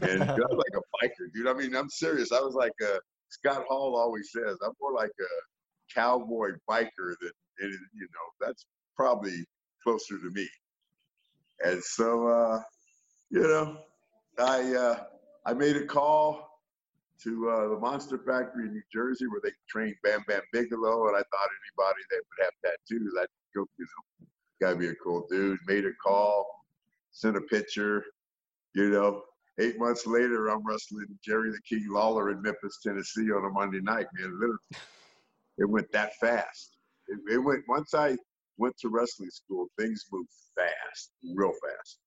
And 0.09 0.23
I 0.29 0.35
was 0.35 0.57
like 0.57 0.75
a 0.75 1.05
biker, 1.05 1.33
dude. 1.33 1.47
I 1.47 1.53
mean, 1.53 1.75
I'm 1.75 1.89
serious. 1.89 2.31
I 2.31 2.39
was 2.41 2.53
like, 2.53 2.73
uh, 2.83 2.99
Scott 3.29 3.65
Hall 3.67 3.95
always 3.97 4.29
says, 4.31 4.57
I'm 4.63 4.73
more 4.79 4.93
like 4.93 5.09
a 5.19 5.93
cowboy 5.93 6.51
biker 6.69 7.15
than, 7.21 7.31
you 7.59 7.69
know, 7.69 8.45
that's 8.45 8.65
probably 8.95 9.45
closer 9.83 10.19
to 10.19 10.29
me. 10.31 10.47
And 11.63 11.81
so, 11.83 12.27
uh, 12.27 12.61
you 13.29 13.41
know, 13.41 13.77
I 14.37 14.73
uh, 14.73 15.03
I 15.45 15.53
made 15.53 15.77
a 15.77 15.85
call 15.85 16.54
to 17.23 17.49
uh, 17.49 17.67
the 17.69 17.79
Monster 17.79 18.19
Factory 18.19 18.65
in 18.65 18.73
New 18.73 18.81
Jersey 18.91 19.27
where 19.27 19.41
they 19.43 19.51
trained 19.69 19.95
Bam 20.03 20.23
Bam 20.27 20.41
Bigelow, 20.51 21.07
and 21.07 21.15
I 21.15 21.19
thought 21.19 21.49
anybody 21.79 22.01
that 22.11 22.21
would 22.21 22.45
have 22.45 22.53
tattoos, 22.63 23.13
I'd 23.19 23.27
go, 23.55 23.65
you 23.77 23.85
know, 23.85 24.27
gotta 24.61 24.75
be 24.75 24.87
a 24.87 24.95
cool 24.95 25.25
dude. 25.29 25.59
Made 25.67 25.85
a 25.85 25.93
call, 26.03 26.45
sent 27.11 27.37
a 27.37 27.41
picture, 27.41 28.03
you 28.73 28.89
know. 28.89 29.23
Eight 29.57 29.79
months 29.79 30.05
later, 30.05 30.49
I'm 30.49 30.65
wrestling 30.67 31.07
Jerry 31.23 31.49
the 31.49 31.61
King 31.67 31.87
Lawler 31.89 32.31
in 32.31 32.41
Memphis, 32.41 32.79
Tennessee 32.83 33.31
on 33.31 33.45
a 33.45 33.49
Monday 33.49 33.79
night, 33.79 34.05
man. 34.13 34.33
Literally, 34.33 34.57
it 35.57 35.69
went 35.69 35.89
that 35.93 36.13
fast. 36.19 36.75
It, 37.07 37.19
it 37.31 37.37
went 37.37 37.63
once 37.69 37.93
I 37.93 38.17
went 38.57 38.77
to 38.79 38.89
wrestling 38.89 39.29
school, 39.29 39.67
things 39.79 40.03
moved 40.11 40.29
fast, 40.57 41.11
real 41.35 41.51
fast. 41.51 41.99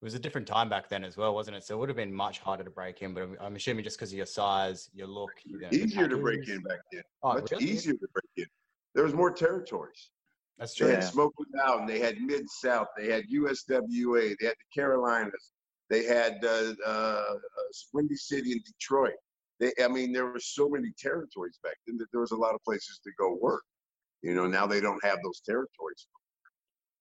It 0.00 0.04
was 0.04 0.14
a 0.14 0.18
different 0.18 0.46
time 0.46 0.70
back 0.70 0.88
then 0.88 1.04
as 1.04 1.18
well, 1.18 1.34
wasn't 1.34 1.58
it? 1.58 1.64
So 1.64 1.74
it 1.74 1.78
would 1.78 1.90
have 1.90 1.96
been 1.96 2.12
much 2.12 2.38
harder 2.38 2.64
to 2.64 2.70
break 2.70 3.02
in. 3.02 3.12
But 3.12 3.24
I'm, 3.24 3.36
I'm 3.38 3.56
assuming 3.56 3.84
just 3.84 3.98
because 3.98 4.10
of 4.12 4.16
your 4.16 4.24
size, 4.24 4.88
your 4.94 5.06
look, 5.06 5.30
you 5.44 5.60
know, 5.60 5.68
Easier 5.70 6.08
to 6.08 6.16
break 6.16 6.48
in 6.48 6.62
back 6.62 6.78
then. 6.90 7.02
Oh, 7.22 7.34
Much 7.34 7.50
really? 7.50 7.66
easier 7.66 7.92
to 7.92 8.08
break 8.14 8.30
in. 8.38 8.46
There 8.94 9.04
was 9.04 9.12
more 9.12 9.30
territories. 9.30 10.10
That's 10.58 10.74
true. 10.74 10.86
They 10.86 10.94
had 10.94 11.04
Smoky 11.04 11.44
Mountain, 11.52 11.86
they 11.86 11.98
had 11.98 12.18
Mid 12.20 12.48
South, 12.48 12.86
they 12.96 13.10
had 13.10 13.24
USWA, 13.32 14.34
they 14.38 14.46
had 14.46 14.54
the 14.54 14.70
Carolinas, 14.74 15.52
they 15.88 16.04
had 16.04 16.44
uh, 16.44 16.74
uh, 16.86 16.90
uh, 16.90 17.34
Windy 17.94 18.16
City 18.16 18.52
and 18.52 18.64
Detroit. 18.64 19.14
They, 19.58 19.72
I 19.82 19.88
mean, 19.88 20.12
there 20.12 20.26
were 20.26 20.40
so 20.40 20.68
many 20.68 20.92
territories 20.98 21.58
back 21.62 21.76
then 21.86 21.96
that 21.98 22.06
there 22.12 22.20
was 22.20 22.32
a 22.32 22.36
lot 22.36 22.54
of 22.54 22.62
places 22.62 23.00
to 23.04 23.10
go 23.18 23.38
work. 23.40 23.62
You 24.22 24.34
know, 24.34 24.46
now 24.46 24.66
they 24.66 24.80
don't 24.80 25.02
have 25.04 25.18
those 25.22 25.40
territories. 25.40 26.06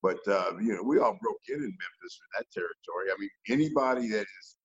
But 0.02 0.20
uh, 0.28 0.52
you 0.62 0.76
know, 0.76 0.84
we 0.84 1.00
all 1.00 1.18
broke 1.22 1.42
in 1.50 1.56
in 1.56 1.62
Memphis 1.62 2.20
in 2.22 2.30
that 2.38 2.46
territory. 2.52 3.12
I 3.12 3.16
mean, 3.20 3.30
anybody 3.50 4.10
that 4.10 4.22
is 4.22 4.56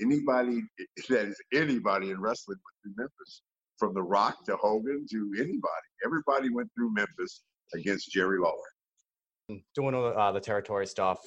anybody 0.00 0.62
that 1.08 1.26
is 1.26 1.40
anybody 1.52 2.10
in 2.10 2.20
wrestling 2.20 2.58
went 2.58 2.76
through 2.82 3.02
Memphis, 3.04 3.42
from 3.78 3.94
The 3.94 4.02
Rock 4.02 4.44
to 4.46 4.56
Hogan 4.56 5.06
to 5.10 5.32
anybody. 5.38 5.88
Everybody 6.04 6.50
went 6.50 6.70
through 6.74 6.92
Memphis 6.94 7.42
against 7.74 8.10
Jerry 8.10 8.38
Lawler. 8.38 9.60
Doing 9.74 9.94
all 9.94 10.02
the, 10.02 10.16
uh, 10.16 10.32
the 10.32 10.40
territory 10.40 10.86
stuff, 10.86 11.18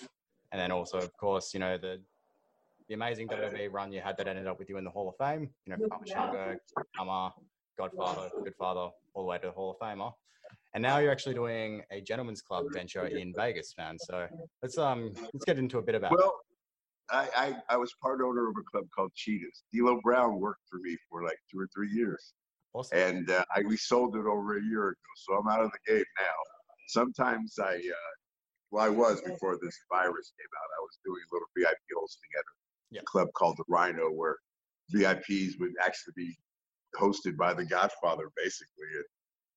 and 0.51 0.59
then 0.59 0.71
also, 0.71 0.97
of 0.97 1.15
course, 1.17 1.53
you 1.53 1.59
know 1.59 1.77
the 1.77 1.99
the 2.87 2.93
amazing 2.93 3.27
WWE 3.27 3.71
run 3.71 3.91
you 3.91 3.99
had 4.01 4.17
that 4.17 4.27
ended 4.27 4.47
up 4.47 4.59
with 4.59 4.69
you 4.69 4.77
in 4.77 4.83
the 4.83 4.89
Hall 4.89 5.09
of 5.09 5.15
Fame. 5.17 5.49
You 5.65 5.75
know, 5.75 5.87
Papa 5.89 6.07
Shango, 6.07 6.55
Godfather, 7.77 8.29
Goodfather, 8.39 8.91
all 9.13 9.23
the 9.23 9.29
way 9.29 9.37
to 9.37 9.47
the 9.47 9.51
Hall 9.51 9.71
of 9.71 9.79
Famer. 9.79 10.13
And 10.73 10.81
now 10.81 10.97
you're 10.97 11.11
actually 11.11 11.35
doing 11.35 11.83
a 11.91 12.01
gentleman's 12.01 12.41
club 12.41 12.65
venture 12.73 13.05
in 13.05 13.33
Vegas, 13.35 13.73
man. 13.77 13.97
So 13.97 14.27
let's 14.61 14.77
um 14.77 15.11
let's 15.33 15.45
get 15.45 15.57
into 15.57 15.77
a 15.77 15.81
bit 15.81 15.95
about. 15.95 16.11
Well, 16.11 16.35
I, 17.09 17.29
I, 17.35 17.75
I 17.75 17.77
was 17.77 17.93
part 18.01 18.19
owner 18.21 18.49
of 18.49 18.55
a 18.59 18.63
club 18.63 18.85
called 18.93 19.13
Cheetahs. 19.13 19.63
D'Lo 19.73 19.99
Brown 20.03 20.39
worked 20.39 20.63
for 20.69 20.79
me 20.79 20.97
for 21.09 21.23
like 21.23 21.37
two 21.51 21.59
or 21.59 21.69
three 21.73 21.91
years, 21.91 22.33
Awesome. 22.73 22.97
and 22.97 23.29
uh, 23.29 23.45
I 23.55 23.61
we 23.61 23.77
sold 23.77 24.15
it 24.15 24.25
over 24.25 24.57
a 24.57 24.63
year 24.63 24.89
ago. 24.89 24.99
So 25.17 25.35
I'm 25.35 25.47
out 25.47 25.63
of 25.63 25.71
the 25.71 25.93
game 25.93 26.03
now. 26.19 26.35
Sometimes 26.87 27.57
I, 27.59 27.75
uh, 27.75 28.11
well, 28.71 28.85
I 28.85 28.89
was 28.89 29.21
before 29.21 29.57
this 29.61 29.77
virus 29.91 30.33
came 30.37 30.53
out. 30.57 30.69
I 30.77 30.81
was 30.81 30.99
doing 31.05 31.21
little 31.31 31.47
VIP 31.55 31.77
hosting 31.95 32.29
at 32.37 32.99
a 33.01 33.05
club 33.05 33.27
called 33.35 33.57
the 33.57 33.63
Rhino, 33.67 34.09
where 34.09 34.35
VIPs 34.93 35.59
would 35.59 35.71
actually 35.83 36.13
be 36.15 36.35
hosted 36.99 37.37
by 37.37 37.53
the 37.53 37.65
Godfather, 37.65 38.31
basically. 38.35 38.87
And 38.95 39.05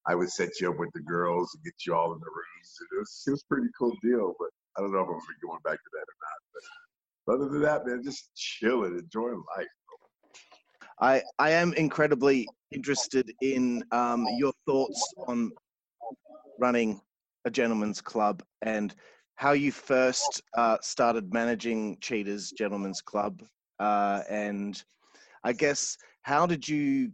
I 0.08 0.14
would 0.14 0.30
set 0.30 0.60
you 0.60 0.70
up 0.70 0.78
with 0.78 0.90
the 0.94 1.00
girls 1.00 1.54
and 1.54 1.62
get 1.64 1.74
you 1.86 1.94
all 1.94 2.12
in 2.14 2.18
the 2.18 2.26
rooms. 2.26 2.78
It 2.80 2.98
was 2.98 3.22
it 3.26 3.30
was 3.32 3.42
pretty 3.44 3.68
cool 3.78 3.94
deal, 4.02 4.34
but 4.38 4.48
I 4.76 4.80
don't 4.80 4.92
know 4.92 5.00
if 5.00 5.08
I'm 5.08 5.48
going 5.48 5.60
back 5.64 5.78
to 5.78 5.90
that 5.92 5.98
or 5.98 6.18
not. 6.22 6.38
But 7.26 7.34
other 7.34 7.48
than 7.50 7.62
that, 7.62 7.86
man, 7.86 8.02
just 8.02 8.30
chilling, 8.34 8.98
enjoying 8.98 9.42
life. 9.56 9.66
I, 11.00 11.22
I 11.38 11.50
am 11.50 11.74
incredibly 11.74 12.48
interested 12.72 13.30
in 13.42 13.84
um, 13.92 14.26
your 14.36 14.52
thoughts 14.66 15.14
on 15.26 15.52
running 16.58 17.00
a 17.44 17.50
gentleman's 17.50 18.00
club 18.00 18.42
and 18.62 18.94
how 19.36 19.52
you 19.52 19.70
first 19.70 20.42
uh, 20.56 20.78
started 20.80 21.32
managing 21.32 21.98
Cheetah's 22.00 22.50
Gentlemen's 22.50 23.00
Club. 23.00 23.42
Uh, 23.78 24.22
and 24.28 24.82
I 25.44 25.52
guess, 25.52 25.96
how 26.22 26.46
did 26.46 26.68
you 26.68 27.12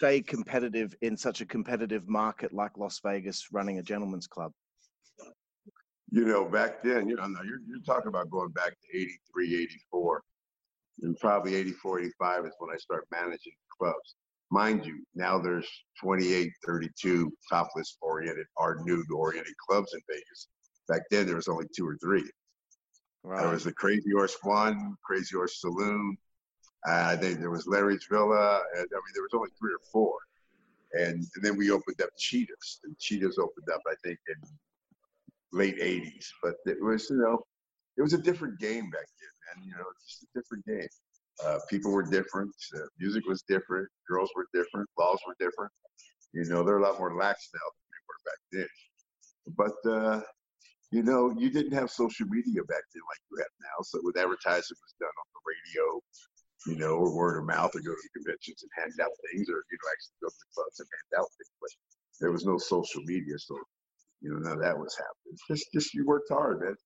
stay 0.00 0.22
competitive 0.22 0.94
in 1.02 1.14
such 1.14 1.42
a 1.42 1.44
competitive 1.44 2.08
market 2.08 2.54
like 2.54 2.78
Las 2.78 2.98
Vegas 3.04 3.48
running 3.52 3.78
a 3.78 3.82
gentleman's 3.82 4.26
club? 4.26 4.50
You 6.10 6.24
know, 6.24 6.46
back 6.46 6.82
then, 6.82 7.06
you 7.06 7.16
know, 7.16 7.26
you're, 7.44 7.60
you're 7.68 7.84
talking 7.84 8.08
about 8.08 8.30
going 8.30 8.48
back 8.52 8.70
to 8.70 8.98
83, 8.98 9.62
84. 9.62 10.22
And 11.02 11.18
probably 11.18 11.54
84, 11.54 12.00
85 12.00 12.46
is 12.46 12.52
when 12.58 12.74
I 12.74 12.78
start 12.78 13.06
managing 13.12 13.52
clubs. 13.78 14.14
Mind 14.50 14.86
you, 14.86 15.04
now 15.14 15.38
there's 15.38 15.68
28, 16.02 16.50
32 16.66 17.30
topless 17.50 17.98
oriented 18.00 18.46
or 18.56 18.80
nude 18.82 19.04
oriented 19.14 19.54
clubs 19.68 19.92
in 19.92 20.00
Vegas. 20.08 20.48
Back 20.88 21.02
then, 21.10 21.26
there 21.26 21.36
was 21.36 21.46
only 21.46 21.66
two 21.76 21.86
or 21.86 21.98
three. 21.98 22.28
There 23.22 23.50
was 23.50 23.64
the 23.64 23.72
Crazy 23.74 24.10
Horse 24.12 24.36
One, 24.42 24.96
Crazy 25.04 25.36
Horse 25.36 25.60
Saloon. 25.60 26.16
Uh, 26.88 27.12
I 27.12 27.16
think 27.16 27.40
there 27.40 27.50
was 27.50 27.66
Larry's 27.66 28.06
Villa. 28.10 28.62
And, 28.76 28.86
I 28.90 28.96
mean, 28.96 29.12
there 29.14 29.22
was 29.22 29.34
only 29.34 29.50
three 29.58 29.72
or 29.72 29.84
four. 29.92 30.16
And, 30.92 31.24
and 31.34 31.44
then 31.44 31.56
we 31.56 31.70
opened 31.70 32.00
up 32.02 32.10
Cheetahs. 32.18 32.80
And 32.84 32.98
Cheetahs 32.98 33.38
opened 33.38 33.68
up, 33.72 33.82
I 33.86 33.94
think, 34.02 34.18
in 34.28 34.36
late 35.52 35.78
80s. 35.78 36.26
But 36.42 36.54
it 36.66 36.82
was, 36.82 37.08
you 37.10 37.16
know, 37.16 37.44
it 37.96 38.02
was 38.02 38.12
a 38.12 38.18
different 38.18 38.58
game 38.58 38.90
back 38.90 39.06
then, 39.20 39.56
And, 39.56 39.66
You 39.66 39.72
know, 39.72 39.84
it's 39.94 40.06
just 40.06 40.22
a 40.24 40.38
different 40.38 40.66
game. 40.66 40.88
Uh, 41.44 41.58
people 41.68 41.90
were 41.90 42.02
different. 42.02 42.54
Uh, 42.74 42.80
music 42.98 43.24
was 43.26 43.42
different. 43.42 43.88
Girls 44.08 44.30
were 44.36 44.46
different. 44.52 44.88
Laws 44.98 45.18
were 45.26 45.36
different. 45.38 45.72
You 46.32 46.44
know, 46.44 46.62
they're 46.62 46.78
a 46.78 46.82
lot 46.82 46.98
more 46.98 47.16
lax 47.16 47.50
now 47.54 47.66
than 47.76 47.86
they 47.90 48.02
were 48.08 48.20
back 48.28 48.40
then. 48.52 48.68
But 49.56 49.90
uh, 49.90 50.20
you 50.90 51.02
know, 51.02 51.34
you 51.38 51.50
didn't 51.50 51.72
have 51.72 51.90
social 51.90 52.26
media 52.26 52.62
back 52.64 52.82
then 52.92 53.02
like 53.08 53.22
you 53.30 53.38
have 53.38 53.54
now. 53.62 53.82
So 53.82 54.00
with 54.02 54.18
advertising 54.18 54.76
was 54.82 54.94
done 54.98 55.08
on 55.08 55.28
the 55.34 55.42
radio, 55.46 56.00
you 56.66 56.76
know, 56.76 56.96
or 56.96 57.14
word 57.14 57.38
of 57.38 57.46
mouth, 57.46 57.74
or 57.74 57.80
go 57.80 57.94
to 57.94 58.08
conventions 58.14 58.62
and 58.62 58.70
hand 58.76 58.92
out 59.00 59.12
things, 59.32 59.48
or 59.48 59.64
you 59.70 59.78
know, 59.80 59.88
actually 59.92 60.20
go 60.20 60.28
to 60.28 60.40
the 60.40 60.52
clubs 60.54 60.80
and 60.80 60.88
hand 60.88 61.22
out 61.22 61.28
things. 61.38 61.54
But 61.60 61.72
there 62.20 62.32
was 62.32 62.44
no 62.44 62.58
social 62.58 63.02
media, 63.04 63.38
so 63.38 63.56
you 64.20 64.32
know, 64.32 64.38
none 64.38 64.58
of 64.58 64.62
that 64.62 64.78
was 64.78 64.96
happening. 64.96 65.36
Just, 65.48 65.72
just 65.72 65.94
you 65.94 66.04
worked 66.04 66.28
hard, 66.28 66.60
man. 66.60 66.76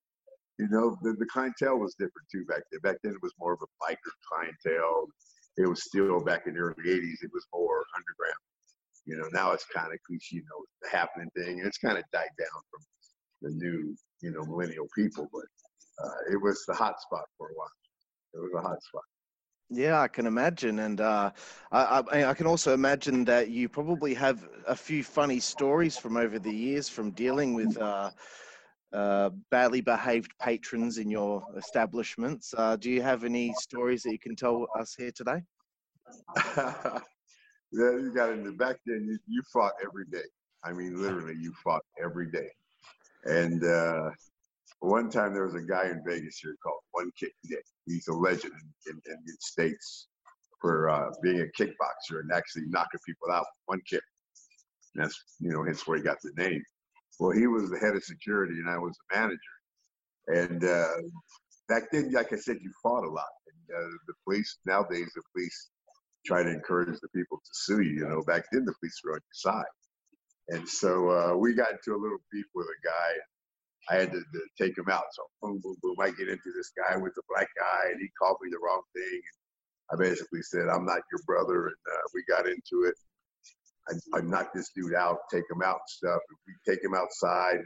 You 0.58 0.68
know, 0.70 0.96
the, 1.02 1.14
the 1.18 1.26
clientele 1.26 1.78
was 1.78 1.94
different 1.94 2.28
too 2.30 2.44
back 2.46 2.62
then. 2.70 2.80
Back 2.82 3.02
then, 3.02 3.12
it 3.12 3.22
was 3.22 3.34
more 3.38 3.52
of 3.52 3.60
a 3.62 3.70
biker 3.82 4.14
clientele. 4.30 5.08
It 5.56 5.68
was 5.68 5.82
still 5.82 6.22
back 6.22 6.46
in 6.46 6.54
the 6.54 6.60
early 6.60 6.86
'80s. 6.86 7.22
It 7.22 7.30
was 7.34 7.46
more 7.52 7.82
underground. 7.96 8.42
You 9.06 9.18
know, 9.18 9.28
now 9.32 9.52
it's 9.52 9.66
kind 9.66 9.92
of 9.92 9.98
cliche, 10.06 10.36
you 10.36 10.42
know, 10.42 10.64
the 10.82 10.96
happening 10.96 11.28
thing, 11.36 11.58
and 11.58 11.66
it's 11.66 11.78
kind 11.78 11.98
of 11.98 12.04
died 12.12 12.32
down 12.38 12.60
from 12.70 12.80
the 13.42 13.50
new, 13.50 13.94
you 14.22 14.30
know, 14.30 14.44
millennial 14.44 14.86
people. 14.96 15.28
But 15.32 15.44
uh, 16.04 16.32
it 16.32 16.40
was 16.40 16.64
the 16.66 16.74
hot 16.74 17.00
spot 17.00 17.24
for 17.36 17.48
a 17.48 17.54
while. 17.54 17.68
It 18.34 18.38
was 18.38 18.52
a 18.56 18.62
hot 18.62 18.82
spot. 18.82 19.02
Yeah, 19.70 20.00
I 20.00 20.08
can 20.08 20.26
imagine, 20.26 20.78
and 20.80 21.00
uh, 21.00 21.30
I, 21.72 22.02
I, 22.12 22.24
I 22.26 22.34
can 22.34 22.46
also 22.46 22.74
imagine 22.74 23.24
that 23.24 23.48
you 23.50 23.68
probably 23.68 24.14
have 24.14 24.46
a 24.66 24.76
few 24.76 25.02
funny 25.02 25.40
stories 25.40 25.96
from 25.96 26.16
over 26.16 26.38
the 26.38 26.52
years 26.52 26.88
from 26.88 27.10
dealing 27.12 27.54
with 27.54 27.76
uh, 27.78 28.10
uh, 28.92 29.30
badly 29.50 29.80
behaved 29.80 30.32
patrons 30.40 30.98
in 30.98 31.10
your 31.10 31.42
establishments. 31.56 32.54
Uh, 32.56 32.76
do 32.76 32.90
you 32.90 33.02
have 33.02 33.24
any 33.24 33.52
stories 33.54 34.02
that 34.02 34.12
you 34.12 34.18
can 34.18 34.36
tell 34.36 34.66
us 34.78 34.94
here 34.96 35.10
today? 35.14 35.42
yeah, 36.56 37.00
you 37.72 38.12
got 38.14 38.30
into 38.30 38.52
back 38.52 38.76
then. 38.86 39.06
You, 39.08 39.18
you 39.26 39.42
fought 39.52 39.72
every 39.84 40.04
day. 40.12 40.28
I 40.62 40.72
mean, 40.72 41.00
literally, 41.00 41.34
you 41.40 41.52
fought 41.64 41.82
every 42.02 42.30
day. 42.30 42.48
And 43.24 43.64
uh, 43.64 44.10
one 44.80 45.10
time 45.10 45.32
there 45.32 45.46
was 45.46 45.54
a 45.54 45.62
guy 45.62 45.86
in 45.86 46.02
Vegas 46.06 46.38
here 46.38 46.56
called 46.62 46.80
One 46.92 47.10
Kick 47.18 47.32
Nick. 47.44 47.64
He's 47.86 48.08
a 48.08 48.12
legend 48.12 48.52
in, 48.86 48.92
in, 48.92 49.00
in 49.06 49.18
the 49.24 49.36
states 49.40 50.08
for 50.60 50.88
uh, 50.88 51.10
being 51.22 51.40
a 51.40 51.62
kickboxer 51.62 52.20
and 52.20 52.32
actually 52.32 52.64
knocking 52.68 53.00
people 53.06 53.30
out 53.30 53.40
with 53.40 53.66
one 53.66 53.80
kick. 53.88 54.02
And 54.94 55.04
that's 55.04 55.22
you 55.40 55.50
know, 55.50 55.64
hence 55.64 55.86
where 55.86 55.98
he 55.98 56.02
got 56.02 56.18
the 56.22 56.32
name. 56.36 56.62
Well, 57.20 57.32
he 57.32 57.46
was 57.46 57.70
the 57.70 57.78
head 57.78 57.94
of 57.94 58.02
security 58.02 58.54
and 58.54 58.68
I 58.68 58.78
was 58.78 58.96
the 58.96 59.18
manager. 59.18 59.38
And 60.26 60.64
uh, 60.64 61.02
back 61.68 61.90
then, 61.92 62.12
like 62.12 62.32
I 62.32 62.36
said, 62.36 62.56
you 62.62 62.72
fought 62.82 63.04
a 63.04 63.10
lot. 63.10 63.28
And 63.46 63.76
uh, 63.76 63.90
the 64.06 64.14
police 64.24 64.58
nowadays, 64.66 65.10
the 65.14 65.22
police 65.34 65.70
try 66.26 66.42
to 66.42 66.50
encourage 66.50 66.98
the 67.00 67.08
people 67.14 67.38
to 67.38 67.50
sue 67.52 67.82
you. 67.82 68.00
You 68.00 68.08
know, 68.08 68.22
back 68.22 68.44
then 68.50 68.64
the 68.64 68.74
police 68.80 68.98
were 69.04 69.12
on 69.12 69.20
your 69.20 69.52
side. 69.52 69.64
And 70.48 70.68
so 70.68 71.10
uh, 71.10 71.36
we 71.36 71.54
got 71.54 71.72
into 71.72 71.92
a 71.92 72.00
little 72.00 72.18
beef 72.32 72.46
with 72.54 72.66
a 72.66 72.86
guy. 72.86 73.12
I 73.90 73.96
had 73.96 74.12
to, 74.12 74.20
to, 74.20 74.40
take 74.58 74.76
him 74.78 74.88
out. 74.90 75.04
So 75.12 75.22
boom, 75.42 75.60
boom, 75.62 75.76
boom. 75.82 75.96
I 76.00 76.10
get 76.10 76.28
into 76.28 76.52
this 76.56 76.72
guy 76.76 76.96
with 76.96 77.14
the 77.14 77.22
black 77.28 77.48
guy, 77.58 77.90
and 77.90 78.00
he 78.00 78.08
called 78.20 78.38
me 78.42 78.48
the 78.50 78.58
wrong 78.64 78.82
thing. 78.94 79.20
And 79.20 79.36
I 79.92 80.02
basically 80.02 80.42
said, 80.42 80.68
"I'm 80.68 80.86
not 80.86 81.02
your 81.12 81.20
brother," 81.26 81.66
and 81.66 81.76
uh, 81.92 82.06
we 82.14 82.24
got 82.28 82.46
into 82.46 82.88
it. 82.88 82.94
I, 83.88 84.18
I 84.18 84.20
knocked 84.22 84.54
this 84.54 84.70
dude 84.74 84.94
out, 84.94 85.18
take 85.30 85.44
him 85.50 85.62
out 85.62 85.80
and 85.84 85.88
stuff. 85.88 86.20
And 86.28 86.38
we 86.46 86.72
take 86.72 86.82
him 86.82 86.94
outside. 86.94 87.60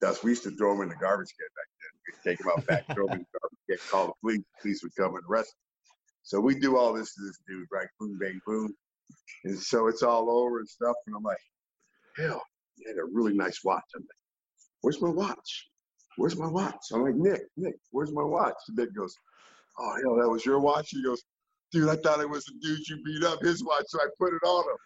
Thus, 0.00 0.22
we 0.22 0.32
used 0.32 0.42
to 0.44 0.50
throw 0.50 0.74
him 0.74 0.82
in 0.82 0.88
the 0.90 0.96
garbage 0.96 1.32
can 1.38 1.48
back 1.56 1.70
then. 1.80 1.92
We'd 2.04 2.30
take 2.30 2.40
him 2.40 2.52
out 2.52 2.66
back, 2.66 2.86
throw 2.94 3.06
him 3.06 3.20
in 3.20 3.26
the 3.26 3.38
garbage 3.40 3.80
can, 3.80 3.90
call 3.90 4.06
the 4.08 4.12
police. 4.20 4.40
The 4.40 4.62
police 4.62 4.82
would 4.82 4.94
come 4.96 5.14
and 5.14 5.24
arrest 5.30 5.48
him. 5.48 5.66
So 6.22 6.40
we 6.40 6.58
do 6.58 6.76
all 6.76 6.92
this 6.92 7.14
to 7.14 7.22
this 7.22 7.38
dude, 7.48 7.66
right? 7.72 7.86
Boom, 7.98 8.18
bang, 8.20 8.40
boom. 8.46 8.74
And 9.44 9.58
so 9.58 9.86
it's 9.86 10.02
all 10.02 10.30
over 10.30 10.58
and 10.58 10.68
stuff. 10.68 10.96
And 11.06 11.16
I'm 11.16 11.22
like, 11.22 11.38
hell, 12.16 12.42
you 12.76 12.88
had 12.88 12.98
a 12.98 13.04
really 13.04 13.32
nice 13.32 13.62
watch. 13.64 13.84
I'm 13.94 14.02
like, 14.02 14.25
where's 14.86 15.02
my 15.02 15.08
watch? 15.08 15.68
Where's 16.16 16.36
my 16.36 16.46
watch? 16.46 16.78
I'm 16.92 17.02
like, 17.02 17.16
Nick, 17.16 17.42
Nick, 17.56 17.74
where's 17.90 18.12
my 18.12 18.22
watch? 18.22 18.54
The 18.68 18.84
Nick 18.84 18.94
goes, 18.94 19.16
oh, 19.80 19.96
hell, 20.00 20.14
that 20.14 20.28
was 20.28 20.46
your 20.46 20.60
watch? 20.60 20.90
He 20.90 21.02
goes, 21.02 21.24
dude, 21.72 21.88
I 21.88 21.96
thought 21.96 22.20
it 22.20 22.30
was 22.30 22.44
the 22.44 22.52
dude 22.62 22.88
you 22.88 23.02
beat 23.02 23.24
up 23.24 23.42
his 23.42 23.64
watch, 23.64 23.82
so 23.88 23.98
I 23.98 24.06
put 24.16 24.32
it 24.32 24.46
on 24.46 24.64
him. 24.70 24.76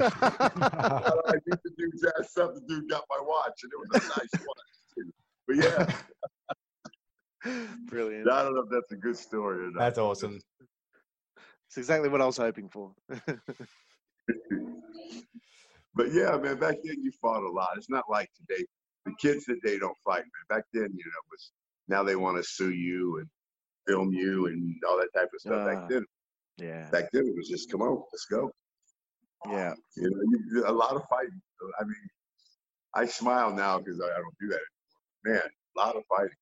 I 0.10 1.34
beat 1.46 1.62
the 1.62 1.70
dude's 1.78 2.04
ass 2.18 2.36
up. 2.38 2.56
The 2.56 2.62
dude 2.66 2.90
got 2.90 3.04
my 3.08 3.18
watch, 3.20 3.62
and 3.62 3.70
it 3.72 3.78
was 3.78 3.90
a 4.02 4.08
nice 4.08 4.32
watch, 4.48 4.72
too. 4.96 5.12
But 5.46 5.56
yeah. 5.62 5.86
Brilliant. 7.88 8.28
I 8.28 8.42
don't 8.42 8.56
know 8.56 8.62
if 8.62 8.70
that's 8.70 8.90
a 8.90 8.96
good 8.96 9.16
story 9.16 9.66
or 9.66 9.70
not. 9.70 9.78
That's 9.78 9.98
awesome. 9.98 10.40
It's 11.68 11.76
exactly 11.76 12.08
what 12.08 12.20
I 12.20 12.26
was 12.26 12.36
hoping 12.36 12.68
for. 12.68 12.90
but 13.08 13.20
yeah, 16.10 16.36
man, 16.36 16.58
back 16.58 16.78
then 16.82 17.00
you 17.00 17.12
fought 17.22 17.44
a 17.44 17.48
lot. 17.48 17.74
It's 17.76 17.88
not 17.88 18.10
like 18.10 18.28
today. 18.34 18.64
The 19.06 19.12
kids 19.20 19.44
today 19.44 19.78
don't 19.78 19.96
fight, 20.04 20.22
man. 20.22 20.46
Back 20.48 20.64
then, 20.72 20.82
you 20.82 21.04
know, 21.04 21.20
it 21.22 21.30
was 21.30 21.52
now 21.88 22.02
they 22.02 22.16
want 22.16 22.36
to 22.38 22.42
sue 22.42 22.72
you 22.72 23.18
and 23.18 23.28
film 23.86 24.12
you 24.12 24.46
and 24.46 24.74
all 24.88 24.96
that 24.98 25.12
type 25.14 25.28
of 25.34 25.40
stuff. 25.40 25.66
Ah, 25.66 25.66
back 25.66 25.88
then, 25.88 26.04
yeah. 26.58 26.88
back 26.90 27.10
then 27.12 27.26
it 27.26 27.36
was 27.36 27.48
just 27.48 27.70
come 27.70 27.82
on, 27.82 28.02
let's 28.12 28.26
go. 28.30 28.50
Yeah. 29.46 29.74
You 29.96 30.10
know, 30.10 30.20
you, 30.52 30.64
a 30.66 30.72
lot 30.72 30.96
of 30.96 31.02
fighting. 31.10 31.40
I 31.78 31.84
mean, 31.84 32.08
I 32.94 33.06
smile 33.06 33.52
now 33.52 33.78
because 33.78 34.00
I, 34.00 34.06
I 34.06 34.16
don't 34.16 34.34
do 34.40 34.48
that 34.48 34.60
anymore. 35.26 35.42
Man, 35.42 35.50
a 35.76 35.78
lot 35.78 35.96
of 35.96 36.02
fighting. 36.08 36.36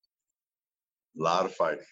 A 1.19 1.23
lot 1.23 1.45
of 1.47 1.55
fighting. 1.55 1.85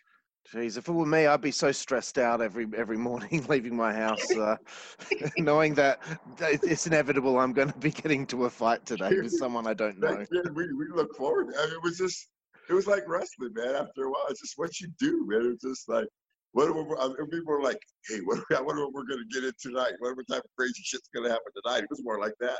Jeez, 0.49 0.77
if 0.77 0.89
it 0.89 0.93
were 0.93 1.07
me, 1.07 1.27
I'd 1.27 1.41
be 1.41 1.53
so 1.53 1.71
stressed 1.71 2.19
out 2.19 2.41
every 2.41 2.67
every 2.77 2.97
morning 2.97 3.45
leaving 3.49 3.77
my 3.77 3.93
house, 3.93 4.31
uh, 4.37 4.57
knowing 5.39 5.75
that 5.75 6.01
it's 6.41 6.87
inevitable 6.87 7.39
I'm 7.39 7.53
going 7.53 7.71
to 7.71 7.79
be 7.79 7.91
getting 7.91 8.27
to 8.27 8.47
a 8.47 8.51
fight 8.51 8.85
today 8.85 9.11
with 9.11 9.33
someone 9.33 9.67
I 9.67 9.75
don't 9.75 9.99
know. 9.99 10.25
We, 10.55 10.73
we 10.73 10.87
look 10.93 11.15
forward. 11.17 11.55
I 11.57 11.67
mean, 11.67 11.75
it 11.75 11.83
was 11.83 11.99
just, 11.99 12.29
it 12.69 12.75
was 12.75 12.87
like 12.87 13.05
wrestling, 13.07 13.53
man. 13.55 13.77
After 13.77 14.05
a 14.05 14.11
while, 14.11 14.27
it's 14.29 14.41
just 14.41 14.55
what 14.57 14.81
you 14.81 14.89
do, 14.99 15.25
man. 15.29 15.43
It 15.43 15.49
was 15.49 15.77
just 15.77 15.89
like, 15.89 16.07
what 16.53 16.69
are 16.69 16.73
we, 16.73 16.97
I 16.99 17.07
mean, 17.07 17.31
people 17.31 17.55
are 17.55 17.63
like, 17.63 17.79
hey, 18.09 18.19
what, 18.25 18.41
I 18.57 18.61
wonder 18.61 18.85
what 18.85 18.95
we're 18.95 19.07
going 19.07 19.25
to 19.29 19.41
get 19.41 19.45
in 19.45 19.53
tonight. 19.61 19.93
Whatever 20.01 20.25
type 20.25 20.43
of 20.45 20.51
crazy 20.59 20.83
shit's 20.83 21.09
going 21.15 21.27
to 21.27 21.31
happen 21.31 21.53
tonight. 21.63 21.85
It 21.85 21.91
was 21.91 22.03
more 22.03 22.19
like 22.19 22.35
that. 22.41 22.59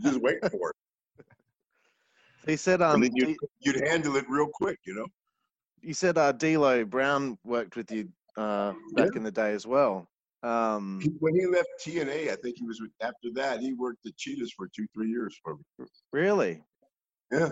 just 0.00 0.20
wait 0.20 0.38
for 0.52 0.70
it. 0.70 1.26
He 2.46 2.56
said, 2.56 2.80
um, 2.82 3.02
you'd, 3.02 3.36
you'd 3.60 3.88
handle 3.88 4.16
it 4.16 4.24
real 4.28 4.48
quick, 4.54 4.78
you 4.86 4.94
know? 4.94 5.06
You 5.82 5.94
said 5.94 6.18
uh, 6.18 6.32
D'Lo 6.32 6.84
Brown 6.84 7.38
worked 7.44 7.76
with 7.76 7.90
you 7.90 8.08
uh, 8.36 8.72
back 8.94 9.16
in 9.16 9.22
the 9.22 9.30
day 9.30 9.52
as 9.52 9.66
well. 9.66 10.08
Um, 10.42 11.02
When 11.18 11.34
he 11.34 11.46
left 11.46 11.68
TNA, 11.84 12.30
I 12.30 12.36
think 12.36 12.56
he 12.58 12.66
was 12.66 12.80
with, 12.80 12.90
after 13.00 13.30
that, 13.34 13.60
he 13.60 13.74
worked 13.74 14.06
at 14.06 14.16
Cheetahs 14.16 14.52
for 14.56 14.68
two, 14.74 14.86
three 14.94 15.08
years 15.08 15.38
for 15.42 15.56
me. 15.56 15.86
really? 16.12 16.62
Yeah. 17.30 17.50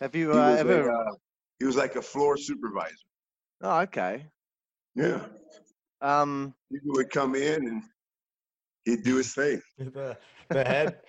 Have 0.00 0.14
you 0.14 0.32
uh, 0.32 0.56
ever? 0.58 0.88
a, 0.88 0.98
uh, 0.98 1.12
he 1.58 1.66
was 1.66 1.76
like 1.76 1.96
a 1.96 2.02
floor 2.02 2.36
supervisor. 2.36 2.94
Oh, 3.62 3.80
okay. 3.80 4.26
Yeah, 4.94 5.24
Um, 6.00 6.54
people 6.70 6.92
would 6.92 7.08
come 7.10 7.34
in 7.34 7.66
and 7.66 7.82
he'd 8.84 9.04
do 9.04 9.16
his 9.16 9.34
thing. 9.34 9.60
the, 9.78 10.16
the 10.48 10.64
head. 10.64 10.98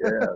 Yeah, 0.00 0.26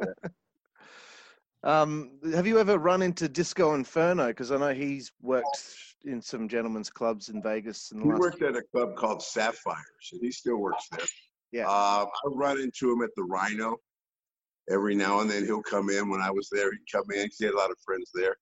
um, 1.64 2.11
have 2.33 2.47
you 2.47 2.59
ever 2.59 2.78
run 2.78 3.02
into 3.02 3.28
Disco 3.28 3.75
Inferno? 3.75 4.28
Because 4.28 4.52
I 4.52 4.59
know 4.59 4.75
he's 4.75 5.11
worked 5.23 5.64
in 6.04 6.21
some 6.21 6.49
gentlemen's 6.49 6.90
clubs 6.90 7.30
in 7.30 7.42
Vegas. 7.42 7.90
In 7.90 8.00
the 8.00 8.04
he 8.04 8.11
worked 8.12 8.42
at 8.42 8.54
a 8.54 8.62
club 8.62 8.94
called 8.97 9.23
Sapphires, 9.23 10.11
and 10.12 10.21
he 10.23 10.30
still 10.30 10.59
works 10.59 10.87
there. 10.90 11.06
Yeah. 11.52 11.64
Um, 11.64 12.06
I 12.06 12.28
run 12.35 12.61
into 12.61 12.92
him 12.92 13.02
at 13.02 13.11
the 13.16 13.25
Rhino 13.25 13.76
every 14.71 14.94
now 14.94 15.21
and 15.21 15.30
then. 15.30 15.44
He'll 15.44 15.62
come 15.62 15.88
in. 15.88 16.11
When 16.11 16.21
I 16.21 16.30
was 16.30 16.49
there, 16.52 16.71
he'd 16.71 16.92
come 16.92 17.11
in. 17.14 17.28
He 17.38 17.47
had 17.47 17.54
a 17.54 17.56
lot 17.56 17.71
of 17.71 17.76
friends 17.85 18.11
there. 18.14 18.37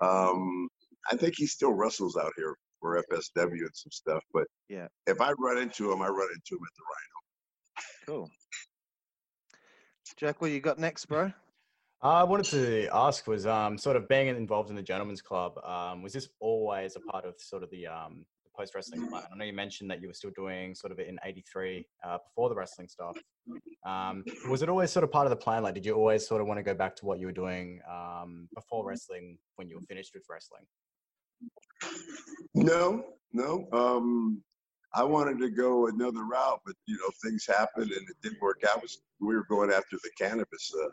Um, 0.00 0.68
I 1.10 1.16
think 1.16 1.34
he 1.36 1.46
still 1.46 1.72
wrestles 1.72 2.16
out 2.16 2.32
here 2.36 2.56
for 2.80 3.02
FSW 3.10 3.50
and 3.50 3.70
some 3.74 3.92
stuff. 3.92 4.22
But 4.34 4.46
Yeah. 4.68 4.88
if 5.06 5.20
I 5.20 5.32
run 5.38 5.58
into 5.58 5.92
him, 5.92 6.02
I 6.02 6.08
run 6.08 6.28
into 6.34 6.56
him 6.56 6.66
at 6.66 6.74
the 6.76 6.82
Rhino. 6.90 7.16
Cool. 8.06 8.30
Jack, 10.16 10.40
what 10.40 10.50
you 10.50 10.60
got 10.60 10.78
next, 10.78 11.06
bro? 11.06 11.32
I 12.02 12.24
wanted 12.24 12.46
to 12.46 12.88
ask 12.92 13.26
was 13.26 13.46
um, 13.46 13.78
sort 13.78 13.96
of 13.96 14.06
being 14.08 14.28
involved 14.28 14.68
in 14.68 14.76
the 14.76 14.82
gentleman's 14.82 15.22
club. 15.22 15.58
Um, 15.64 16.02
was 16.02 16.12
this 16.12 16.28
always 16.40 16.94
a 16.96 17.00
part 17.00 17.24
of 17.24 17.34
sort 17.38 17.62
of 17.62 17.70
the 17.70 17.86
um, 17.86 18.26
post 18.54 18.74
wrestling 18.74 19.08
plan? 19.08 19.24
I 19.32 19.36
know 19.36 19.44
you 19.44 19.54
mentioned 19.54 19.90
that 19.90 20.02
you 20.02 20.08
were 20.08 20.14
still 20.14 20.32
doing 20.36 20.74
sort 20.74 20.92
of 20.92 20.98
it 20.98 21.08
in 21.08 21.18
'83 21.24 21.86
uh, 22.04 22.18
before 22.18 22.50
the 22.50 22.54
wrestling 22.54 22.88
stuff. 22.88 23.16
Um, 23.86 24.24
was 24.50 24.62
it 24.62 24.68
always 24.68 24.90
sort 24.90 25.04
of 25.04 25.10
part 25.10 25.26
of 25.26 25.30
the 25.30 25.36
plan? 25.36 25.62
Like, 25.62 25.74
did 25.74 25.86
you 25.86 25.94
always 25.94 26.26
sort 26.26 26.42
of 26.42 26.46
want 26.46 26.58
to 26.58 26.62
go 26.62 26.74
back 26.74 26.96
to 26.96 27.06
what 27.06 27.18
you 27.18 27.26
were 27.26 27.32
doing 27.32 27.80
um, 27.90 28.48
before 28.54 28.86
wrestling 28.86 29.38
when 29.56 29.68
you 29.68 29.76
were 29.76 29.86
finished 29.88 30.12
with 30.14 30.24
wrestling? 30.28 30.64
No, 32.54 33.04
no. 33.32 33.68
Um, 33.72 34.42
I 34.92 35.02
wanted 35.02 35.38
to 35.38 35.50
go 35.50 35.86
another 35.88 36.24
route, 36.24 36.60
but 36.66 36.74
you 36.86 36.96
know 36.98 37.10
things 37.24 37.46
happened 37.46 37.90
and 37.90 38.08
it 38.08 38.16
didn't 38.22 38.40
work 38.42 38.62
out. 38.68 38.82
Was 38.82 38.98
we 39.18 39.34
were 39.34 39.46
going 39.48 39.70
after 39.70 39.96
the 39.96 40.10
cannabis 40.18 40.72
uh, 40.84 40.88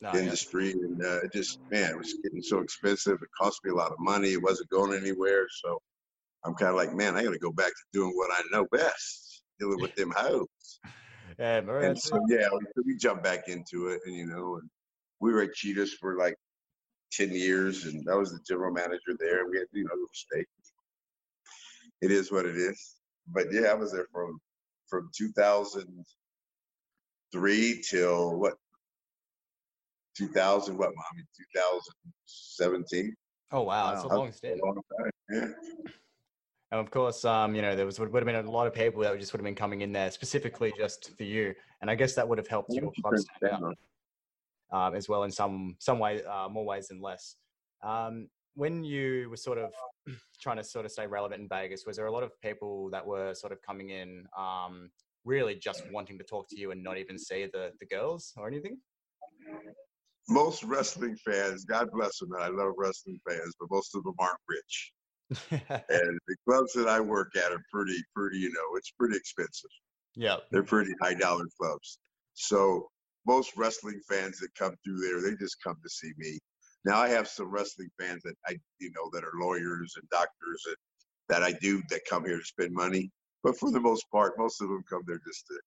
Yeah. 0.00 0.18
industry, 0.18 0.72
and 0.72 1.00
uh, 1.02 1.20
it 1.22 1.32
just 1.32 1.60
man, 1.70 1.90
it 1.90 1.98
was 1.98 2.14
getting 2.22 2.42
so 2.42 2.60
expensive. 2.60 3.18
It 3.22 3.28
cost 3.38 3.60
me 3.64 3.70
a 3.70 3.74
lot 3.74 3.92
of 3.92 3.98
money. 3.98 4.32
It 4.32 4.42
wasn't 4.42 4.70
going 4.70 4.98
anywhere. 4.98 5.46
So 5.62 5.78
I'm 6.44 6.54
kind 6.54 6.70
of 6.70 6.76
like, 6.76 6.94
man, 6.94 7.16
I 7.16 7.22
got 7.22 7.32
to 7.32 7.38
go 7.38 7.52
back 7.52 7.68
to 7.68 7.84
doing 7.92 8.12
what 8.16 8.30
I 8.32 8.40
know 8.50 8.66
best, 8.72 9.42
dealing 9.58 9.80
with 9.80 9.94
them 9.96 10.12
hoes. 10.16 10.46
Yeah, 11.38 11.60
And 11.80 11.98
so 11.98 12.20
yeah, 12.28 12.48
we, 12.52 12.60
we 12.84 12.96
jumped 12.96 13.24
back 13.24 13.48
into 13.48 13.88
it, 13.88 14.02
and 14.04 14.14
you 14.14 14.26
know, 14.26 14.56
and 14.56 14.68
we 15.20 15.32
were 15.32 15.40
at 15.42 15.54
Cheetahs 15.54 15.94
for 15.94 16.18
like 16.18 16.36
ten 17.12 17.32
years, 17.32 17.86
and 17.86 18.06
I 18.10 18.14
was 18.14 18.32
the 18.32 18.40
general 18.46 18.72
manager 18.72 19.16
there. 19.18 19.46
We 19.46 19.58
had 19.58 19.66
you 19.72 19.84
know 19.84 19.92
a 19.92 19.96
little 19.96 20.08
stake. 20.12 20.46
It 22.02 22.10
is 22.10 22.30
what 22.32 22.46
it 22.46 22.56
is. 22.56 22.96
But 23.28 23.52
yeah, 23.52 23.68
I 23.70 23.74
was 23.74 23.92
there 23.92 24.06
from 24.12 24.40
from 24.88 25.10
2003 25.16 27.82
till 27.88 28.38
what 28.38 28.54
2000 30.16 30.76
what 30.76 30.88
mommy 30.88 31.24
2017 31.54 33.14
Oh 33.52 33.62
wow, 33.62 33.94
it's 33.94 34.04
a 34.04 34.08
Wow. 34.08 34.14
a 34.16 34.56
long 34.64 34.82
time. 34.98 35.10
Yeah. 35.30 35.48
And 36.72 36.80
of 36.80 36.90
course, 36.92 37.24
um, 37.24 37.56
you 37.56 37.62
know, 37.62 37.74
there 37.74 37.84
was 37.84 37.98
would, 37.98 38.12
would 38.12 38.22
have 38.22 38.26
been 38.26 38.46
a 38.46 38.48
lot 38.48 38.68
of 38.68 38.74
people 38.74 39.02
that 39.02 39.18
just 39.18 39.32
would 39.32 39.40
have 39.40 39.44
been 39.44 39.56
coming 39.56 39.80
in 39.80 39.90
there 39.90 40.08
specifically 40.12 40.72
just 40.76 41.16
for 41.16 41.24
you, 41.24 41.52
and 41.80 41.90
I 41.90 41.96
guess 41.96 42.14
that 42.14 42.28
would 42.28 42.38
have 42.38 42.46
helped 42.46 42.72
your 42.74 42.92
club 43.00 43.18
stand 43.18 43.54
out 43.64 43.76
um, 44.70 44.94
as 44.94 45.08
well 45.08 45.24
in 45.24 45.32
some 45.32 45.74
some 45.80 45.98
way, 45.98 46.22
uh, 46.24 46.48
more 46.48 46.64
ways 46.64 46.88
than 46.88 47.00
less. 47.00 47.36
Um, 47.82 48.28
when 48.54 48.84
you 48.84 49.30
were 49.30 49.36
sort 49.36 49.58
of 49.58 49.72
trying 50.40 50.58
to 50.58 50.64
sort 50.64 50.84
of 50.86 50.92
stay 50.92 51.08
relevant 51.08 51.42
in 51.42 51.48
Vegas, 51.48 51.84
was 51.86 51.96
there 51.96 52.06
a 52.06 52.12
lot 52.12 52.22
of 52.22 52.40
people 52.40 52.88
that 52.90 53.04
were 53.04 53.34
sort 53.34 53.52
of 53.52 53.60
coming 53.62 53.90
in, 53.90 54.26
um, 54.38 54.90
really 55.24 55.56
just 55.56 55.82
wanting 55.90 56.18
to 56.18 56.24
talk 56.24 56.48
to 56.50 56.60
you 56.60 56.70
and 56.70 56.84
not 56.84 56.98
even 56.98 57.18
see 57.18 57.46
the 57.52 57.72
the 57.80 57.86
girls 57.86 58.32
or 58.36 58.46
anything? 58.46 58.78
Most 60.30 60.62
wrestling 60.62 61.16
fans 61.16 61.64
god 61.64 61.88
bless 61.92 62.18
them 62.18 62.32
and 62.32 62.42
i 62.42 62.48
love 62.48 62.72
wrestling 62.76 63.18
fans 63.28 63.54
but 63.58 63.68
most 63.70 63.94
of 63.94 64.02
them 64.04 64.14
aren't 64.18 64.38
rich 64.48 64.92
and 65.50 66.20
the 66.28 66.36
clubs 66.48 66.72
that 66.72 66.88
i 66.88 67.00
work 67.00 67.30
at 67.36 67.52
are 67.52 67.64
pretty 67.72 67.96
pretty 68.14 68.38
you 68.38 68.50
know 68.50 68.76
it's 68.76 68.92
pretty 68.98 69.16
expensive 69.16 69.70
yeah, 70.16 70.36
they're 70.50 70.62
pretty 70.62 70.92
high 71.00 71.14
dollar 71.14 71.46
clubs. 71.58 71.98
So 72.34 72.88
most 73.26 73.56
wrestling 73.56 74.00
fans 74.08 74.38
that 74.40 74.54
come 74.54 74.74
through 74.84 75.00
there, 75.00 75.20
they 75.20 75.36
just 75.36 75.62
come 75.62 75.76
to 75.82 75.90
see 75.90 76.12
me. 76.16 76.38
Now 76.84 77.00
I 77.00 77.08
have 77.08 77.28
some 77.28 77.50
wrestling 77.50 77.90
fans 77.98 78.22
that 78.24 78.34
I, 78.46 78.58
you 78.78 78.90
know, 78.94 79.10
that 79.12 79.24
are 79.24 79.40
lawyers 79.40 79.94
and 79.96 80.08
doctors 80.10 80.62
and 80.66 80.76
that 81.28 81.42
I 81.42 81.52
do 81.52 81.82
that 81.90 82.00
come 82.08 82.24
here 82.24 82.38
to 82.38 82.44
spend 82.44 82.72
money. 82.72 83.10
But 83.42 83.58
for 83.58 83.70
the 83.70 83.80
most 83.80 84.04
part, 84.10 84.38
most 84.38 84.60
of 84.60 84.68
them 84.68 84.82
come 84.88 85.02
there 85.06 85.20
just 85.26 85.46
to 85.48 85.60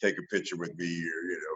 take 0.00 0.18
a 0.18 0.34
picture 0.34 0.56
with 0.56 0.74
me 0.76 0.86
or, 0.86 1.20
you 1.30 1.40
know, 1.40 1.49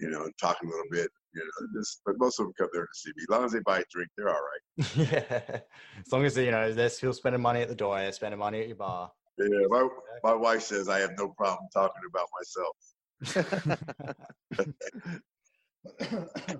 you 0.00 0.10
know, 0.10 0.28
talk 0.40 0.58
a 0.62 0.66
little 0.66 0.84
bit, 0.90 1.10
you 1.34 1.42
know, 1.42 1.66
just, 1.78 2.00
but 2.06 2.14
most 2.18 2.38
of 2.38 2.46
them 2.46 2.52
come 2.58 2.68
there 2.72 2.82
to 2.82 2.88
see 2.94 3.10
me. 3.16 3.22
As 3.22 3.28
long 3.28 3.44
as 3.44 3.52
they 3.52 3.60
buy 3.60 3.80
a 3.80 3.84
drink, 3.90 4.08
they're 4.16 4.28
all 4.28 4.34
right. 4.34 4.96
yeah. 4.96 5.60
As 6.06 6.12
long 6.12 6.24
as 6.24 6.36
you 6.36 6.50
know 6.50 6.72
they're 6.72 6.88
still 6.88 7.12
spending 7.12 7.42
money 7.42 7.60
at 7.60 7.68
the 7.68 7.74
door, 7.74 7.98
they're 7.98 8.12
spending 8.12 8.38
money 8.38 8.60
at 8.60 8.68
your 8.68 8.76
bar. 8.76 9.10
Yeah, 9.38 9.66
my, 9.68 9.88
my 10.24 10.34
wife 10.34 10.62
says 10.62 10.88
I 10.88 11.00
have 11.00 11.10
no 11.18 11.28
problem 11.28 11.68
talking 11.72 12.02
about 12.08 12.28
myself. 12.38 12.76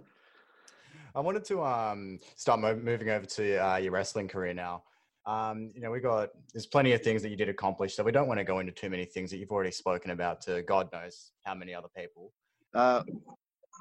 I 1.15 1.21
wanted 1.21 1.45
to 1.47 1.63
um, 1.63 2.19
start 2.37 2.61
mo- 2.61 2.77
moving 2.77 3.09
over 3.09 3.27
to 3.27 3.57
uh, 3.57 3.77
your 3.77 3.93
wrestling 3.93 4.29
career 4.29 4.55
now. 4.55 4.85
Um, 5.27 5.73
you 5.75 5.81
know, 5.81 5.91
we 5.91 6.01
got 6.01 6.31
there's 6.55 6.67
plenty 6.67 6.93
of 6.93 7.03
things 7.03 7.23
that 7.23 7.31
you 7.31 7.37
did 7.37 7.49
accomplish, 7.49 7.95
so 7.95 8.03
we 8.03 8.13
don't 8.13 8.29
want 8.29 8.39
to 8.39 8.45
go 8.45 8.61
into 8.61 8.73
too 8.73 8.89
many 8.89 9.05
things 9.05 9.31
that 9.31 9.39
you've 9.39 9.51
already 9.51 9.71
spoken 9.71 10.11
about 10.11 10.41
to 10.43 10.63
God 10.63 10.89
knows 10.93 11.33
how 11.43 11.55
many 11.55 11.75
other 11.75 11.89
people. 11.97 12.33
Uh, 12.75 13.03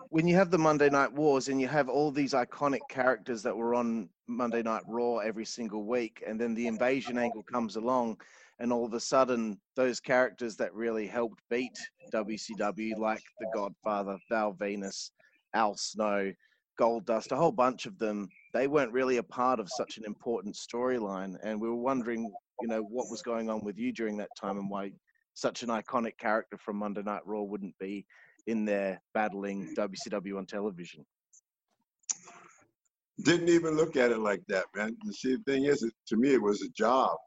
when 0.10 0.28
you 0.28 0.36
have 0.36 0.52
the 0.52 0.58
Monday 0.58 0.90
Night 0.90 1.12
Wars 1.12 1.50
and 1.50 1.60
you 1.60 1.68
have 1.68 1.90
all 1.90 2.12
these 2.12 2.34
iconic 2.34 2.80
characters 2.90 3.44
that 3.44 3.56
were 3.56 3.76
on 3.76 4.10
Monday 4.28 4.62
Night 4.62 4.84
Raw 4.88 5.18
every 5.18 5.46
single 5.46 5.86
week, 5.86 6.24
and 6.26 6.40
then 6.40 6.54
the 6.54 6.68
invasion 6.68 7.18
angle 7.18 7.44
comes 7.44 7.76
along, 7.76 8.18
and 8.60 8.72
all 8.72 8.86
of 8.86 8.94
a 8.94 9.00
sudden, 9.00 9.60
those 9.76 10.00
characters 10.00 10.56
that 10.58 10.74
really 10.74 11.08
helped 11.08 11.42
beat 11.50 11.78
WCW, 12.14 12.98
like 12.98 13.24
The 13.40 13.48
Godfather, 13.54 14.18
Val 14.30 14.54
Venis, 14.54 15.12
Al 15.54 15.76
Snow, 15.76 16.32
Goldust, 16.80 17.32
a 17.32 17.36
whole 17.36 17.52
bunch 17.52 17.86
of 17.86 17.98
them, 17.98 18.30
they 18.54 18.68
weren't 18.68 18.92
really 18.94 19.18
a 19.18 19.24
part 19.24 19.60
of 19.60 19.68
such 19.70 19.98
an 19.98 20.06
important 20.06 20.56
storyline. 20.56 21.36
And 21.44 21.60
we 21.60 21.68
were 21.68 21.76
wondering, 21.76 22.32
you 22.62 22.68
know, 22.68 22.82
what 22.82 23.10
was 23.10 23.22
going 23.22 23.50
on 23.50 23.64
with 23.64 23.78
you 23.78 23.92
during 23.92 24.18
that 24.18 24.30
time 24.40 24.58
and 24.58 24.70
why 24.70 24.92
such 25.34 25.64
an 25.64 25.70
iconic 25.70 26.18
character 26.18 26.58
from 26.58 26.78
Monday 26.78 27.04
Night 27.04 27.22
Raw 27.26 27.42
wouldn't 27.42 27.78
be 27.80 28.06
in 28.48 28.66
there 28.66 29.02
battling 29.14 29.68
mm. 29.68 29.76
WCW 29.76 30.38
on 30.38 30.46
television. 30.46 31.06
Didn't 33.24 33.50
even 33.50 33.76
look 33.76 33.96
at 33.96 34.12
it 34.12 34.20
like 34.20 34.42
that, 34.48 34.66
man. 34.76 34.96
You 35.04 35.14
see, 35.14 35.36
the 35.36 35.44
thing 35.44 35.66
is, 35.66 35.84
it, 35.84 35.94
to 36.08 36.18
me, 36.18 36.34
it 36.34 36.42
was 36.42 36.62
a 36.62 36.70
job. 36.70 37.18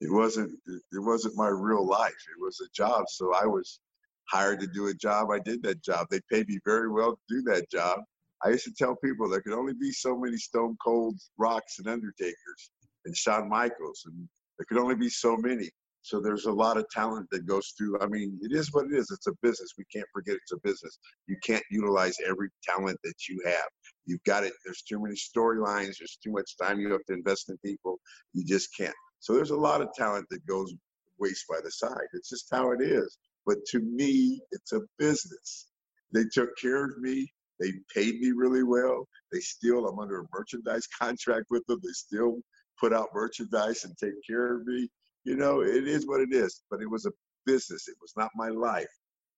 It 0.00 0.12
wasn't. 0.12 0.50
It 0.66 0.82
wasn't 1.02 1.36
my 1.36 1.48
real 1.48 1.86
life. 1.86 2.10
It 2.10 2.40
was 2.40 2.60
a 2.60 2.70
job. 2.74 3.04
So 3.08 3.32
I 3.34 3.46
was 3.46 3.80
hired 4.28 4.60
to 4.60 4.66
do 4.66 4.88
a 4.88 4.94
job. 4.94 5.30
I 5.30 5.38
did 5.38 5.62
that 5.64 5.82
job. 5.82 6.06
They 6.10 6.20
paid 6.30 6.48
me 6.48 6.58
very 6.64 6.90
well 6.90 7.12
to 7.12 7.18
do 7.28 7.42
that 7.52 7.70
job. 7.70 8.00
I 8.44 8.50
used 8.50 8.64
to 8.64 8.74
tell 8.76 8.96
people 8.96 9.28
there 9.28 9.40
could 9.40 9.52
only 9.52 9.74
be 9.74 9.92
so 9.92 10.16
many 10.16 10.36
Stone 10.36 10.76
Cold 10.84 11.16
Rocks 11.38 11.78
and 11.78 11.86
Undertakers 11.88 12.70
and 13.04 13.16
Shawn 13.16 13.48
Michaels, 13.48 14.02
and 14.06 14.28
there 14.58 14.66
could 14.68 14.78
only 14.78 14.96
be 14.96 15.08
so 15.08 15.36
many. 15.36 15.70
So 16.02 16.20
there's 16.20 16.46
a 16.46 16.52
lot 16.52 16.76
of 16.76 16.88
talent 16.90 17.28
that 17.30 17.46
goes 17.46 17.74
through. 17.78 18.00
I 18.00 18.06
mean, 18.06 18.38
it 18.42 18.52
is 18.52 18.72
what 18.72 18.86
it 18.86 18.92
is. 18.92 19.10
It's 19.10 19.28
a 19.28 19.32
business. 19.42 19.72
We 19.78 19.84
can't 19.92 20.08
forget 20.12 20.36
it's 20.36 20.52
a 20.52 20.58
business. 20.64 20.98
You 21.28 21.36
can't 21.44 21.64
utilize 21.70 22.16
every 22.26 22.48
talent 22.64 22.98
that 23.04 23.28
you 23.28 23.40
have. 23.46 23.68
You've 24.06 24.24
got 24.24 24.44
it. 24.44 24.52
There's 24.64 24.82
too 24.82 25.00
many 25.00 25.14
storylines. 25.14 25.98
There's 25.98 26.18
too 26.22 26.32
much 26.32 26.56
time 26.60 26.80
you 26.80 26.92
have 26.92 27.04
to 27.06 27.14
invest 27.14 27.50
in 27.50 27.58
people. 27.64 27.98
You 28.34 28.44
just 28.44 28.76
can't. 28.76 28.94
So 29.20 29.32
there's 29.34 29.50
a 29.50 29.56
lot 29.56 29.80
of 29.80 29.88
talent 29.96 30.26
that 30.30 30.44
goes 30.46 30.74
waste 31.18 31.46
by 31.48 31.60
the 31.62 31.70
side. 31.70 32.08
It's 32.14 32.28
just 32.30 32.48
how 32.50 32.72
it 32.72 32.82
is. 32.82 33.18
But 33.46 33.58
to 33.70 33.80
me, 33.80 34.40
it's 34.50 34.72
a 34.72 34.80
business. 34.98 35.68
They 36.12 36.24
took 36.32 36.56
care 36.58 36.84
of 36.84 36.98
me. 36.98 37.32
They 37.60 37.72
paid 37.94 38.18
me 38.20 38.32
really 38.34 38.64
well. 38.64 39.06
They 39.32 39.40
still, 39.40 39.86
I'm 39.88 39.98
under 40.00 40.20
a 40.20 40.26
merchandise 40.34 40.86
contract 41.00 41.46
with 41.50 41.64
them. 41.66 41.80
They 41.82 41.92
still 41.92 42.40
put 42.80 42.92
out 42.92 43.08
merchandise 43.14 43.84
and 43.84 43.96
take 43.98 44.14
care 44.28 44.56
of 44.56 44.66
me. 44.66 44.88
You 45.24 45.36
know, 45.36 45.60
it 45.62 45.88
is 45.88 46.06
what 46.06 46.20
it 46.20 46.32
is. 46.32 46.62
But 46.70 46.82
it 46.82 46.90
was 46.90 47.06
a 47.06 47.12
business. 47.46 47.88
It 47.88 47.96
was 48.00 48.12
not 48.16 48.30
my 48.36 48.48
life. 48.48 48.88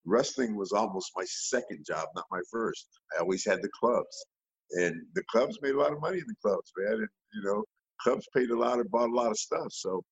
Wrestling 0.06 0.56
was 0.56 0.72
almost 0.72 1.12
my 1.16 1.24
second 1.26 1.84
job, 1.86 2.08
not 2.14 2.26
my 2.30 2.40
first. 2.50 2.88
I 3.16 3.20
always 3.22 3.44
had 3.46 3.62
the 3.62 3.70
clubs. 3.78 4.26
And 4.72 4.96
the 5.14 5.22
clubs 5.30 5.58
made 5.62 5.74
a 5.74 5.78
lot 5.80 5.92
of 5.92 6.00
money 6.00 6.18
in 6.18 6.26
the 6.26 6.34
clubs, 6.42 6.72
man. 6.76 6.94
And, 6.94 7.08
you 7.34 7.42
know, 7.44 7.64
clubs 8.00 8.26
paid 8.36 8.50
a 8.50 8.58
lot 8.58 8.80
and 8.80 8.90
bought 8.90 9.10
a 9.10 9.14
lot 9.14 9.30
of 9.30 9.38
stuff. 9.38 9.68
So 9.70 10.02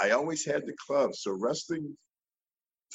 I 0.00 0.10
always 0.10 0.44
had 0.46 0.66
the 0.66 0.74
clubs. 0.86 1.22
So 1.22 1.32
wrestling 1.32 1.96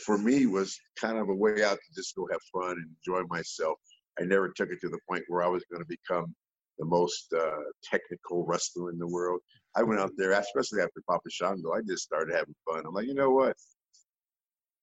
for 0.05 0.17
me 0.17 0.45
was 0.47 0.77
kind 0.99 1.17
of 1.17 1.29
a 1.29 1.35
way 1.35 1.63
out 1.63 1.77
to 1.77 1.95
just 1.95 2.15
go 2.15 2.27
have 2.31 2.41
fun 2.53 2.71
and 2.71 2.89
enjoy 3.05 3.23
myself. 3.29 3.77
I 4.19 4.23
never 4.25 4.49
took 4.49 4.69
it 4.71 4.79
to 4.81 4.89
the 4.89 4.99
point 5.09 5.23
where 5.27 5.43
I 5.43 5.47
was 5.49 5.63
going 5.71 5.83
to 5.83 5.87
become 5.89 6.35
the 6.79 6.85
most 6.85 7.33
uh, 7.37 7.51
technical 7.83 8.45
wrestler 8.45 8.91
in 8.91 8.97
the 8.97 9.07
world. 9.07 9.41
I 9.75 9.83
went 9.83 9.99
out 9.99 10.11
there, 10.17 10.31
especially 10.31 10.81
after 10.81 11.01
Papa 11.07 11.29
Shango. 11.29 11.73
I 11.73 11.81
just 11.87 12.03
started 12.03 12.35
having 12.35 12.55
fun. 12.69 12.83
I'm 12.85 12.93
like, 12.93 13.07
you 13.07 13.13
know 13.13 13.31
what? 13.31 13.55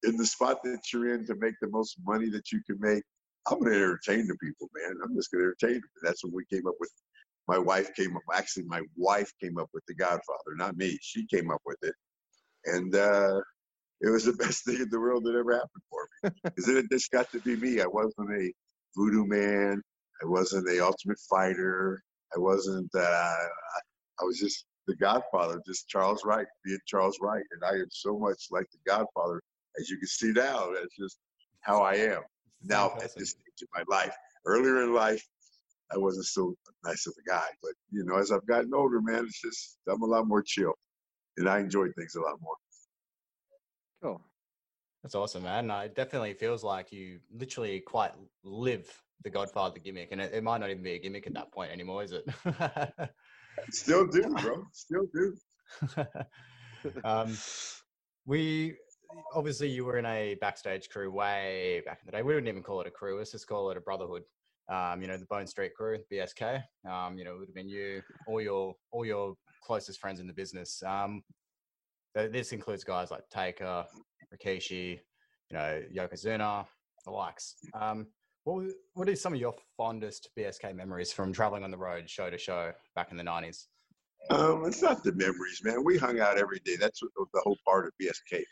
In 0.04 0.16
the 0.16 0.26
spot 0.26 0.62
that 0.64 0.80
you're 0.92 1.14
in 1.14 1.26
to 1.26 1.34
make 1.36 1.54
the 1.60 1.68
most 1.70 1.96
money 2.06 2.30
that 2.30 2.52
you 2.52 2.60
can 2.66 2.76
make, 2.80 3.02
I'm 3.48 3.58
going 3.60 3.72
to 3.72 3.78
entertain 3.78 4.26
the 4.26 4.36
people, 4.36 4.68
man. 4.74 4.96
I'm 5.04 5.14
just 5.14 5.30
going 5.30 5.42
to 5.42 5.46
entertain 5.46 5.80
them. 5.80 5.90
And 6.00 6.08
that's 6.08 6.24
when 6.24 6.32
we 6.34 6.44
came 6.52 6.66
up 6.66 6.74
with. 6.80 6.90
My 7.48 7.58
wife 7.58 7.94
came 7.94 8.16
up. 8.16 8.22
Actually, 8.34 8.64
my 8.64 8.82
wife 8.96 9.30
came 9.42 9.58
up 9.58 9.68
with 9.72 9.84
The 9.86 9.94
Godfather, 9.94 10.56
not 10.56 10.76
me. 10.76 10.98
She 11.00 11.26
came 11.26 11.50
up 11.50 11.60
with 11.64 11.78
it, 11.82 11.94
and 12.64 12.94
uh, 12.94 13.40
it 14.00 14.10
was 14.10 14.24
the 14.24 14.32
best 14.44 14.64
thing 14.64 14.76
in 14.76 14.88
the 14.90 15.00
world 15.00 15.24
that 15.24 15.36
ever 15.36 15.54
happened 15.54 15.82
for 15.90 16.08
me. 16.24 16.30
Because 16.54 16.66
then 16.66 16.78
it 16.78 16.90
just 16.90 17.10
got 17.10 17.30
to 17.32 17.40
be 17.40 17.56
me. 17.56 17.80
I 17.80 17.86
wasn't 17.86 18.30
a 18.32 18.52
voodoo 18.96 19.26
man. 19.26 19.82
I 20.22 20.26
wasn't 20.26 20.68
a 20.70 20.84
ultimate 20.84 21.20
fighter. 21.30 22.02
I 22.36 22.40
wasn't. 22.40 22.90
Uh, 22.94 23.34
I 24.20 24.24
was 24.24 24.38
just 24.38 24.66
the 24.86 24.96
Godfather, 24.96 25.60
just 25.66 25.88
Charles 25.88 26.24
Wright, 26.24 26.46
being 26.64 26.78
Charles 26.86 27.18
Wright, 27.20 27.44
and 27.52 27.62
I 27.64 27.74
am 27.74 27.88
so 27.90 28.18
much 28.18 28.46
like 28.50 28.66
the 28.70 28.78
Godfather, 28.86 29.42
as 29.78 29.90
you 29.90 29.98
can 29.98 30.08
see 30.08 30.32
now. 30.32 30.70
That's 30.72 30.94
just 30.98 31.18
how 31.60 31.82
I 31.82 31.94
am 31.94 32.22
now 32.62 32.92
at 33.02 33.14
this 33.16 33.30
stage 33.30 33.62
of 33.62 33.68
my 33.74 33.84
life. 33.88 34.14
Earlier 34.44 34.82
in 34.84 34.94
life, 34.94 35.26
I 35.92 35.98
wasn't 35.98 36.26
so 36.26 36.54
nice 36.84 37.06
of 37.06 37.14
a 37.18 37.28
guy, 37.28 37.46
but 37.62 37.72
you 37.90 38.04
know, 38.04 38.16
as 38.16 38.32
I've 38.32 38.46
gotten 38.46 38.74
older, 38.74 39.00
man, 39.00 39.24
it's 39.24 39.40
just 39.40 39.78
I'm 39.88 40.02
a 40.02 40.06
lot 40.06 40.26
more 40.26 40.42
chill, 40.42 40.74
and 41.36 41.48
I 41.48 41.58
enjoy 41.58 41.90
things 41.92 42.14
a 42.14 42.20
lot 42.20 42.40
more. 42.40 42.54
Cool. 44.02 44.20
That's 45.02 45.14
awesome, 45.14 45.44
man. 45.44 45.70
Uh, 45.70 45.80
It 45.80 45.94
definitely 45.94 46.34
feels 46.34 46.64
like 46.64 46.92
you 46.92 47.20
literally 47.32 47.80
quite 47.80 48.12
live 48.42 48.90
the 49.22 49.30
Godfather 49.30 49.78
gimmick, 49.78 50.10
and 50.12 50.20
it, 50.20 50.34
it 50.34 50.42
might 50.42 50.58
not 50.58 50.70
even 50.70 50.82
be 50.82 50.92
a 50.92 50.98
gimmick 50.98 51.26
at 51.26 51.34
that 51.34 51.52
point 51.52 51.72
anymore, 51.72 52.02
is 52.02 52.12
it? 52.12 52.28
Still 53.70 54.06
do, 54.06 54.22
bro. 54.22 54.64
Still 54.72 55.06
do. 55.12 55.36
um, 57.04 57.36
we 58.26 58.74
obviously 59.34 59.68
you 59.68 59.84
were 59.84 59.98
in 59.98 60.06
a 60.06 60.36
backstage 60.40 60.88
crew 60.88 61.10
way 61.10 61.82
back 61.86 62.00
in 62.02 62.06
the 62.06 62.12
day. 62.12 62.22
We 62.22 62.34
wouldn't 62.34 62.48
even 62.48 62.62
call 62.62 62.80
it 62.80 62.86
a 62.86 62.90
crew. 62.90 63.18
Let's 63.18 63.32
just 63.32 63.46
call 63.46 63.70
it 63.70 63.76
a 63.76 63.80
brotherhood. 63.80 64.22
Um, 64.68 65.00
you 65.00 65.06
know, 65.06 65.16
the 65.16 65.26
Bone 65.26 65.46
Street 65.46 65.74
crew, 65.74 65.98
BSK. 66.12 66.62
Um, 66.90 67.16
you 67.16 67.24
know, 67.24 67.34
it 67.34 67.38
would 67.38 67.48
have 67.48 67.54
been 67.54 67.68
you, 67.68 68.02
all 68.26 68.40
your 68.40 68.74
all 68.90 69.04
your 69.04 69.34
closest 69.64 70.00
friends 70.00 70.20
in 70.20 70.26
the 70.26 70.32
business. 70.32 70.82
Um, 70.84 71.22
this 72.14 72.52
includes 72.52 72.82
guys 72.82 73.10
like 73.10 73.22
Taker, 73.30 73.84
Rikishi, 74.34 74.98
you 75.50 75.56
know, 75.56 75.82
Yokozuna, 75.94 76.66
the 77.04 77.10
likes. 77.10 77.56
Um, 77.74 78.06
what 78.46 78.64
what 78.94 79.08
are 79.08 79.16
some 79.16 79.34
of 79.34 79.40
your 79.40 79.54
fondest 79.76 80.30
BSK 80.38 80.74
memories 80.74 81.12
from 81.12 81.32
traveling 81.32 81.64
on 81.64 81.70
the 81.72 81.76
road, 81.76 82.08
show 82.08 82.30
to 82.30 82.38
show, 82.38 82.72
back 82.94 83.10
in 83.10 83.16
the 83.16 83.24
nineties? 83.24 83.66
Um, 84.30 84.64
it's 84.64 84.82
not 84.82 85.02
the 85.02 85.12
memories, 85.12 85.60
man. 85.64 85.84
We 85.84 85.98
hung 85.98 86.20
out 86.20 86.38
every 86.38 86.60
day. 86.60 86.76
That's 86.76 87.02
what 87.02 87.28
the 87.34 87.40
whole 87.40 87.58
part 87.66 87.86
of 87.86 87.92
BSK. 88.00 88.42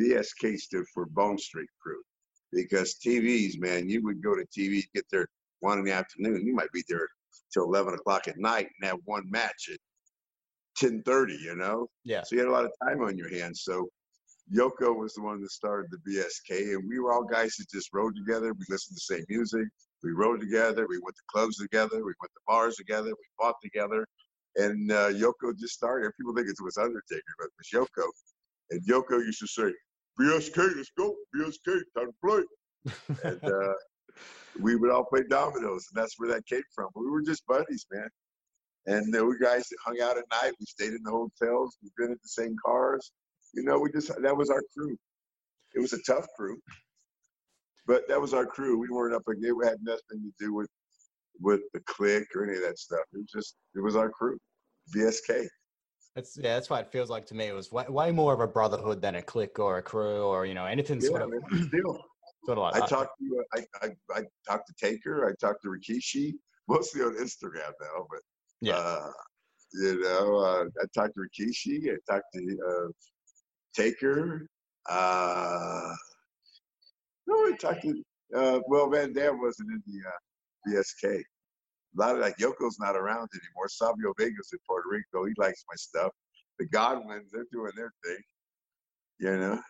BSK 0.00 0.58
stood 0.58 0.86
for 0.92 1.06
Bone 1.06 1.38
Street 1.38 1.68
Crew 1.80 2.00
because 2.50 2.96
TVs, 2.98 3.60
man, 3.60 3.88
you 3.88 4.02
would 4.02 4.22
go 4.22 4.34
to 4.34 4.44
TV, 4.46 4.84
get 4.94 5.04
there 5.10 5.28
one 5.60 5.78
in 5.78 5.84
the 5.84 5.92
afternoon. 5.92 6.46
You 6.46 6.54
might 6.54 6.72
be 6.72 6.82
there 6.88 7.06
till 7.52 7.64
eleven 7.64 7.92
o'clock 7.92 8.28
at 8.28 8.38
night 8.38 8.68
and 8.80 8.88
have 8.88 9.00
one 9.04 9.30
match 9.30 9.68
at 9.70 9.78
ten 10.76 11.02
thirty. 11.02 11.36
You 11.36 11.56
know, 11.56 11.88
Yeah, 12.04 12.22
so 12.22 12.36
you 12.36 12.40
had 12.40 12.48
a 12.48 12.52
lot 12.52 12.64
of 12.64 12.72
time 12.82 13.02
on 13.02 13.18
your 13.18 13.28
hands. 13.28 13.64
So 13.64 13.90
Yoko 14.54 14.94
was 14.94 15.14
the 15.14 15.22
one 15.22 15.40
that 15.40 15.50
started 15.50 15.90
the 15.90 15.98
BSK, 15.98 16.74
and 16.74 16.88
we 16.88 16.98
were 16.98 17.12
all 17.12 17.24
guys 17.24 17.56
that 17.56 17.70
just 17.70 17.90
rode 17.92 18.14
together. 18.14 18.52
We 18.52 18.64
listened 18.68 18.96
to 18.98 19.02
the 19.06 19.16
same 19.16 19.24
music. 19.28 19.66
We 20.02 20.12
rode 20.12 20.40
together. 20.40 20.86
We 20.88 20.98
went 20.98 21.16
to 21.16 21.22
clubs 21.28 21.56
together. 21.56 21.96
We 21.96 22.14
went 22.20 22.32
to 22.34 22.40
bars 22.46 22.76
together. 22.76 23.08
We 23.08 23.26
fought 23.38 23.56
together. 23.62 24.06
And 24.56 24.92
uh, 24.92 25.10
Yoko 25.10 25.56
just 25.58 25.74
started. 25.74 26.12
People 26.18 26.34
think 26.34 26.48
it 26.48 26.56
was 26.62 26.76
Undertaker, 26.76 27.22
but 27.38 27.46
it 27.46 27.52
was 27.72 27.88
Yoko. 27.88 28.06
And 28.70 28.86
Yoko 28.86 29.24
used 29.24 29.40
to 29.40 29.46
say, 29.46 29.72
BSK, 30.20 30.76
let's 30.76 30.90
go. 30.98 31.14
BSK, 31.34 31.80
time 31.96 32.08
to 32.08 32.14
play. 32.22 32.42
And 33.24 33.40
uh, 33.48 33.74
we 34.60 34.76
would 34.76 34.90
all 34.90 35.04
play 35.04 35.22
dominoes, 35.28 35.86
and 35.92 36.02
that's 36.02 36.18
where 36.18 36.28
that 36.30 36.46
came 36.46 36.62
from. 36.74 36.88
We 36.94 37.10
were 37.10 37.22
just 37.22 37.46
buddies, 37.46 37.86
man. 37.90 38.08
And 38.86 39.14
there 39.14 39.24
were 39.24 39.38
guys 39.38 39.68
that 39.68 39.76
hung 39.84 40.00
out 40.02 40.18
at 40.18 40.24
night. 40.30 40.52
We 40.58 40.66
stayed 40.66 40.92
in 40.92 41.02
the 41.04 41.10
hotels. 41.10 41.78
We've 41.82 41.92
been 41.96 42.10
the 42.10 42.18
same 42.24 42.56
cars. 42.64 43.12
You 43.52 43.62
know, 43.64 43.78
we 43.78 43.90
just 43.92 44.08
that 44.22 44.36
was 44.36 44.50
our 44.50 44.62
crew. 44.76 44.96
It 45.74 45.80
was 45.80 45.92
a 45.92 46.02
tough 46.02 46.26
crew, 46.36 46.58
but 47.86 48.08
that 48.08 48.20
was 48.20 48.34
our 48.34 48.46
crew. 48.46 48.78
We 48.78 48.88
weren't 48.88 49.14
up 49.14 49.26
against. 49.28 49.46
It 49.62 49.68
had 49.68 49.78
nothing 49.82 50.00
to 50.22 50.32
do 50.38 50.54
with 50.54 50.68
with 51.40 51.60
the 51.72 51.80
clique 51.80 52.28
or 52.34 52.44
any 52.44 52.56
of 52.56 52.62
that 52.62 52.78
stuff. 52.78 53.04
It 53.12 53.18
was 53.18 53.30
just 53.32 53.56
it 53.74 53.80
was 53.80 53.96
our 53.96 54.10
crew, 54.10 54.38
BSK. 54.94 55.46
That's 56.14 56.36
yeah, 56.36 56.54
that's 56.54 56.70
why 56.70 56.80
it 56.80 56.88
feels 56.90 57.10
like 57.10 57.26
to 57.26 57.34
me. 57.34 57.46
It 57.46 57.54
was 57.54 57.72
way, 57.72 57.84
way 57.88 58.12
more 58.12 58.32
of 58.34 58.40
a 58.40 58.46
brotherhood 58.46 59.00
than 59.00 59.16
a 59.16 59.22
clique 59.22 59.58
or 59.58 59.78
a 59.78 59.82
crew 59.82 60.24
or 60.24 60.46
you 60.46 60.54
know 60.54 60.66
anything 60.66 61.00
Yeah, 61.00 61.08
sort 61.08 61.22
of 61.22 61.30
man, 61.30 61.68
still. 61.68 62.04
sort 62.44 62.58
of 62.58 62.62
like 62.62 62.74
I 62.74 62.80
that. 62.80 62.88
talked 62.88 63.18
to 63.18 63.44
uh, 63.54 63.60
I, 63.82 63.86
I 63.86 64.18
I 64.18 64.22
talked 64.46 64.66
to 64.68 64.74
Taker. 64.80 65.26
I 65.28 65.32
talked 65.40 65.62
to 65.62 65.68
Rikishi, 65.68 66.32
mostly 66.68 67.02
on 67.02 67.16
Instagram 67.16 67.72
now, 67.80 68.06
but 68.10 68.20
Yeah. 68.60 68.76
uh, 68.76 69.10
you 69.74 70.02
know, 70.02 70.36
uh, 70.36 70.64
I 70.82 70.84
talked 70.94 71.14
to 71.14 71.20
Rikishi. 71.20 71.90
I 71.90 71.96
talked 72.12 72.26
to 72.34 72.58
uh, 72.68 72.92
Taker. 73.74 74.46
Uh, 74.88 75.94
no, 77.26 77.34
I 77.34 77.56
talked 77.58 77.82
to 77.82 78.02
uh, 78.34 78.60
well, 78.66 78.88
Van 78.88 79.12
Dam 79.12 79.40
wasn't 79.40 79.70
in 79.70 79.82
the 79.86 80.78
uh, 80.78 80.80
BSK. 80.80 81.18
A 81.18 82.00
lot 82.00 82.14
of 82.14 82.20
like 82.20 82.36
Yoko's 82.38 82.78
not 82.78 82.96
around 82.96 83.28
anymore. 83.34 83.68
Savio 83.68 84.14
Vega's 84.18 84.50
in 84.52 84.58
Puerto 84.66 84.88
Rico. 84.90 85.26
He 85.26 85.34
likes 85.36 85.64
my 85.68 85.76
stuff. 85.76 86.12
The 86.58 86.66
Godwins, 86.66 87.30
they're 87.32 87.44
doing 87.52 87.72
their 87.76 87.92
thing. 88.04 88.22
You 89.18 89.38
know. 89.38 89.60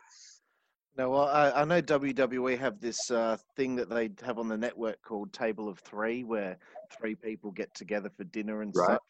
No, 0.97 1.11
well, 1.11 1.27
I, 1.27 1.63
I 1.63 1.65
know 1.65 1.81
WWE 1.81 2.59
have 2.59 2.79
this 2.79 3.11
uh, 3.11 3.39
thing 3.57 3.75
that 3.77 3.89
they 3.89 4.11
have 4.23 4.39
on 4.39 4.49
the 4.49 4.59
network 4.59 5.01
called 5.03 5.33
Table 5.33 5.69
of 5.69 5.79
Three, 5.79 6.23
where 6.23 6.59
three 6.97 7.15
people 7.15 7.51
get 7.51 7.75
together 7.75 8.11
for 8.17 8.25
dinner 8.25 8.63
and 8.63 8.73
Right. 8.77 8.93
such. 8.93 9.01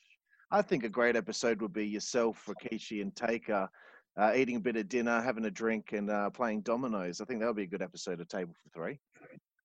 I 0.52 0.62
think 0.62 0.84
a 0.84 0.88
great 0.88 1.16
episode 1.16 1.60
would 1.60 1.72
be 1.72 1.86
yourself, 1.86 2.46
Rikishi, 2.46 3.02
and 3.02 3.14
Taker 3.16 3.68
uh, 4.16 4.32
eating 4.34 4.56
a 4.56 4.60
bit 4.60 4.76
of 4.76 4.88
dinner, 4.88 5.20
having 5.20 5.44
a 5.44 5.50
drink, 5.50 5.92
and 5.92 6.10
uh, 6.10 6.30
playing 6.30 6.62
dominoes. 6.62 7.20
I 7.20 7.24
think 7.24 7.40
that 7.40 7.46
would 7.46 7.56
be 7.56 7.62
a 7.62 7.66
good 7.66 7.82
episode 7.82 8.20
of 8.20 8.28
Table 8.28 8.54
for 8.54 8.68
Three. 8.70 8.98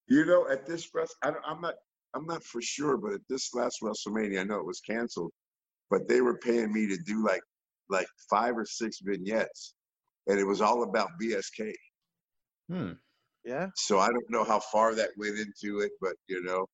You 0.07 0.25
know, 0.25 0.47
at 0.49 0.65
this 0.65 0.87
press, 0.87 1.13
I 1.21 1.31
don't, 1.31 1.43
I'm 1.45 1.61
not, 1.61 1.75
I'm 2.13 2.25
not 2.25 2.43
for 2.43 2.61
sure, 2.61 2.97
but 2.97 3.13
at 3.13 3.21
this 3.29 3.53
last 3.53 3.79
WrestleMania, 3.83 4.39
I 4.39 4.43
know 4.43 4.59
it 4.59 4.65
was 4.65 4.79
canceled, 4.79 5.31
but 5.89 6.07
they 6.07 6.21
were 6.21 6.37
paying 6.37 6.71
me 6.71 6.87
to 6.87 6.97
do 7.05 7.25
like, 7.25 7.41
like 7.89 8.07
five 8.29 8.57
or 8.57 8.65
six 8.65 8.99
vignettes, 9.01 9.73
and 10.27 10.39
it 10.39 10.45
was 10.45 10.61
all 10.61 10.83
about 10.83 11.09
BSK. 11.21 11.73
Hmm. 12.69 12.91
Yeah, 13.43 13.67
So 13.75 13.99
I 13.99 14.07
don't 14.07 14.29
know 14.29 14.43
how 14.43 14.59
far 14.59 14.93
that 14.95 15.11
went 15.17 15.37
into 15.39 15.79
it, 15.79 15.91
but 16.01 16.15
you 16.27 16.43
know, 16.43 16.65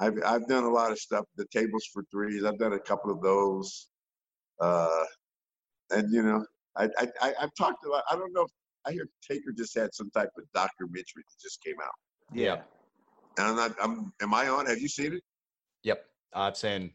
I've 0.00 0.18
I've 0.26 0.48
done 0.48 0.64
a 0.64 0.70
lot 0.70 0.90
of 0.90 0.98
stuff. 0.98 1.26
The 1.36 1.46
tables 1.52 1.84
for 1.92 2.02
threes, 2.10 2.44
I've 2.44 2.58
done 2.58 2.72
a 2.72 2.78
couple 2.80 3.12
of 3.12 3.22
those, 3.22 3.88
uh, 4.60 5.04
and 5.90 6.12
you 6.12 6.24
know, 6.24 6.44
I 6.76 6.84
I 6.98 7.08
I- 7.20 7.34
I've 7.40 7.54
talked 7.54 7.84
a 7.84 7.88
lot. 7.88 8.04
I 8.10 8.16
don't 8.16 8.32
know. 8.32 8.42
If, 8.42 8.50
I 8.84 8.92
hear 8.92 9.08
Taker 9.28 9.52
just 9.56 9.74
had 9.76 9.94
some 9.94 10.10
type 10.10 10.30
of 10.36 10.44
documentary 10.54 11.22
that 11.28 11.40
just 11.40 11.62
came 11.62 11.76
out, 11.82 11.92
Yeah. 12.32 12.62
and 13.38 13.46
I'm 13.48 13.56
not. 13.56 13.76
I'm. 13.80 14.12
Am 14.20 14.34
I 14.34 14.48
on? 14.48 14.66
Have 14.66 14.78
you 14.78 14.88
seen 14.88 15.14
it? 15.14 15.22
Yep, 15.84 16.04
I've 16.34 16.56
seen. 16.56 16.92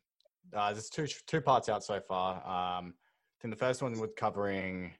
Uh, 0.53 0.71
there's 0.73 0.89
two 0.89 1.07
two 1.27 1.41
parts 1.41 1.69
out 1.69 1.83
so 1.83 1.99
far. 2.01 2.35
Um, 2.45 2.93
I 2.97 3.41
think 3.41 3.53
the 3.53 3.59
first 3.59 3.81
one 3.81 3.97
was 3.99 4.09
covering. 4.17 4.93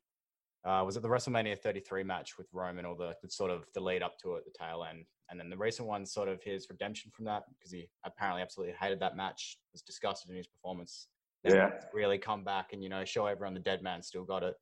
Uh, 0.64 0.84
was 0.86 0.98
it 0.98 1.02
the 1.02 1.08
WrestleMania 1.08 1.58
33 1.58 2.04
match 2.04 2.38
with 2.38 2.48
Roman, 2.52 2.84
or 2.84 2.94
the, 2.96 3.16
the 3.24 3.30
sort 3.30 3.52
of 3.52 3.66
the 3.74 3.80
lead 3.80 4.04
up 4.04 4.18
to 4.20 4.36
it, 4.36 4.44
the 4.44 4.52
tail 4.52 4.84
end, 4.90 5.06
and 5.30 5.40
then 5.40 5.50
the 5.50 5.56
recent 5.58 5.88
one, 5.88 6.06
sort 6.06 6.28
of 6.28 6.44
his 6.44 6.68
redemption 6.70 7.10
from 7.16 7.24
that, 7.26 7.44
because 7.58 7.72
he 7.72 7.88
apparently 8.06 8.42
absolutely 8.42 8.76
hated 8.78 9.00
that 9.00 9.16
match, 9.16 9.60
was 9.72 9.82
disgusted 9.82 10.30
in 10.30 10.36
his 10.36 10.48
performance. 10.48 11.08
Then 11.44 11.56
Yeah. 11.56 11.70
really 11.94 12.18
come 12.18 12.44
back 12.44 12.74
and 12.74 12.84
you 12.84 12.90
know 12.90 13.06
show 13.06 13.28
everyone 13.28 13.54
the 13.54 13.60
dead 13.62 13.82
man 13.82 14.02
still 14.02 14.26
got 14.26 14.44
it 14.44 14.56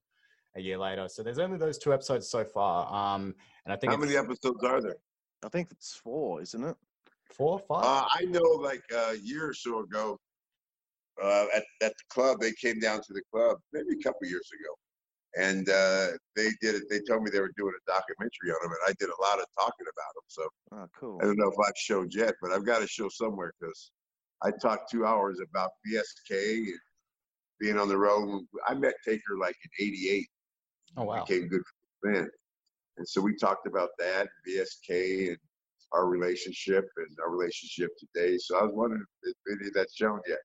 a 0.56 0.62
year 0.62 0.78
later. 0.78 1.08
So 1.08 1.24
there's 1.24 1.40
only 1.40 1.58
those 1.58 1.78
two 1.78 1.94
episodes 1.94 2.28
so 2.30 2.44
far, 2.44 2.92
um, 2.94 3.36
and 3.66 3.74
I 3.74 3.76
think 3.76 3.92
How 3.92 3.98
many 3.98 4.16
episodes 4.16 4.64
are 4.64 4.82
there? 4.82 4.98
I 5.44 5.50
think 5.50 5.70
it's 5.72 5.94
four, 5.96 6.42
isn't 6.42 6.64
it? 6.64 6.76
four, 7.32 7.60
five. 7.60 7.84
Uh, 7.84 8.06
I 8.14 8.24
know, 8.26 8.42
like 8.42 8.84
a 8.94 9.16
year 9.18 9.50
or 9.50 9.54
so 9.54 9.80
ago, 9.80 10.18
uh, 11.22 11.46
at 11.54 11.64
at 11.82 11.94
the 11.94 12.04
club, 12.10 12.40
they 12.40 12.54
came 12.54 12.80
down 12.80 13.02
to 13.02 13.14
the 13.14 13.22
club 13.32 13.58
maybe 13.74 14.00
a 14.00 14.04
couple 14.04 14.28
years 14.28 14.50
ago, 14.54 15.46
and 15.48 15.70
uh, 15.70 16.08
they 16.36 16.50
did 16.62 16.76
it. 16.76 16.84
They 16.90 17.00
told 17.02 17.24
me 17.24 17.32
they 17.32 17.40
were 17.40 17.54
doing 17.58 17.74
a 17.76 17.92
documentary 17.92 18.52
on 18.52 18.58
them, 18.64 18.72
and 18.72 18.90
I 18.90 18.94
did 19.00 19.10
a 19.10 19.22
lot 19.22 19.40
of 19.40 19.46
talking 19.58 19.86
about 19.86 20.14
them. 20.16 20.24
So 20.28 20.48
Oh, 20.72 20.88
cool. 20.98 21.20
I 21.22 21.26
don't 21.26 21.38
know 21.38 21.50
if 21.50 21.60
I've 21.60 21.78
showed 21.78 22.14
yet, 22.14 22.34
but 22.42 22.52
I've 22.52 22.66
got 22.66 22.80
to 22.80 22.88
show 22.88 23.10
somewhere 23.10 23.54
because 23.60 23.92
I 24.42 24.52
talked 24.52 24.92
two 24.92 25.06
hours 25.06 25.40
about 25.40 25.72
BSK 25.88 26.58
and 26.58 26.80
being 27.60 27.78
on 27.78 27.88
the 27.88 27.98
road. 27.98 28.46
I 28.68 28.74
met 28.74 28.94
Taker 29.06 29.38
like 29.40 29.56
in 29.80 29.88
'88. 29.88 30.28
Oh 30.98 31.04
wow. 31.04 31.26
Became 31.26 31.48
good 31.48 31.62
friends 32.02 32.30
and 32.98 33.08
so 33.08 33.22
we 33.22 33.36
talked 33.36 33.68
about 33.68 33.90
that 34.00 34.28
BSK 34.48 35.30
and 35.30 35.38
our 35.92 36.08
relationship 36.08 36.88
and 36.98 37.18
our 37.24 37.30
relationship 37.30 37.92
today. 37.98 38.38
So 38.38 38.58
I 38.58 38.64
was 38.64 38.72
wondering 38.74 39.04
if 39.24 39.36
any 39.52 39.68
of 39.68 39.74
that's 39.74 39.96
shown 39.96 40.20
yet. 40.28 40.40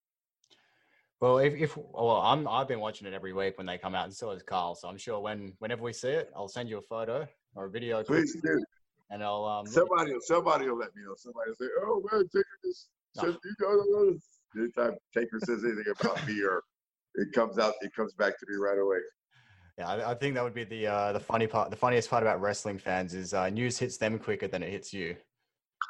Well, 1.21 1.39
if, 1.39 1.55
if 1.55 1.77
well, 1.77 2.21
I'm 2.23 2.49
I've 2.49 2.69
been 2.69 2.81
watching 2.81 3.07
it 3.07 3.13
every 3.13 3.33
week 3.33 3.59
when 3.59 3.67
they 3.67 3.79
come 3.79 3.95
out, 3.95 4.05
and 4.05 4.15
so 4.15 4.31
has 4.31 4.43
Carl. 4.43 4.75
So 4.75 4.89
I'm 4.89 4.97
sure 4.97 5.21
when 5.21 5.53
whenever 5.59 5.83
we 5.83 5.93
see 5.93 6.09
it, 6.09 6.31
I'll 6.35 6.49
send 6.49 6.69
you 6.69 6.79
a 6.79 6.83
photo 6.83 7.27
or 7.55 7.67
a 7.67 7.71
video, 7.71 8.03
Please 8.03 8.37
do. 8.43 8.65
and 9.11 9.23
I'll 9.23 9.45
um. 9.45 9.67
Somebody, 9.67 10.13
somebody 10.21 10.69
will 10.69 10.79
let 10.79 10.95
me 10.97 11.03
know. 11.05 11.15
Somebody 11.17 11.51
will 11.51 11.57
say, 11.57 11.71
"Oh 11.83 12.03
man, 12.11 12.23
Taker 12.35 12.47
just 12.65 12.89
No. 13.17 13.23
said 13.25 13.37
you 13.45 13.55
know." 13.61 14.19
Anytime 14.57 14.97
Taker 15.15 15.39
says 15.41 15.63
anything 15.63 15.93
about 16.01 16.27
me, 16.27 16.43
or 16.43 16.63
it 17.17 17.33
comes 17.33 17.59
out, 17.59 17.75
it 17.83 17.95
comes 17.95 18.15
back 18.15 18.39
to 18.39 18.47
me 18.49 18.57
right 18.57 18.79
away. 18.79 18.99
Yeah, 19.81 19.89
I, 19.89 20.11
I 20.11 20.15
think 20.15 20.35
that 20.35 20.45
would 20.45 20.53
be 20.53 20.65
the 20.65 20.87
uh, 20.89 21.13
the 21.13 21.21
funny 21.21 21.47
part. 21.47 21.71
The 21.71 21.77
funniest 21.77 22.11
part 22.11 22.23
about 22.23 22.39
wrestling 22.43 22.77
fans 22.79 23.15
is 23.15 23.33
uh, 23.33 23.49
news 23.49 23.79
hits 23.79 23.97
them 23.97 24.19
quicker 24.19 24.47
than 24.47 24.63
it 24.63 24.69
hits 24.71 24.93
you. 24.93 25.17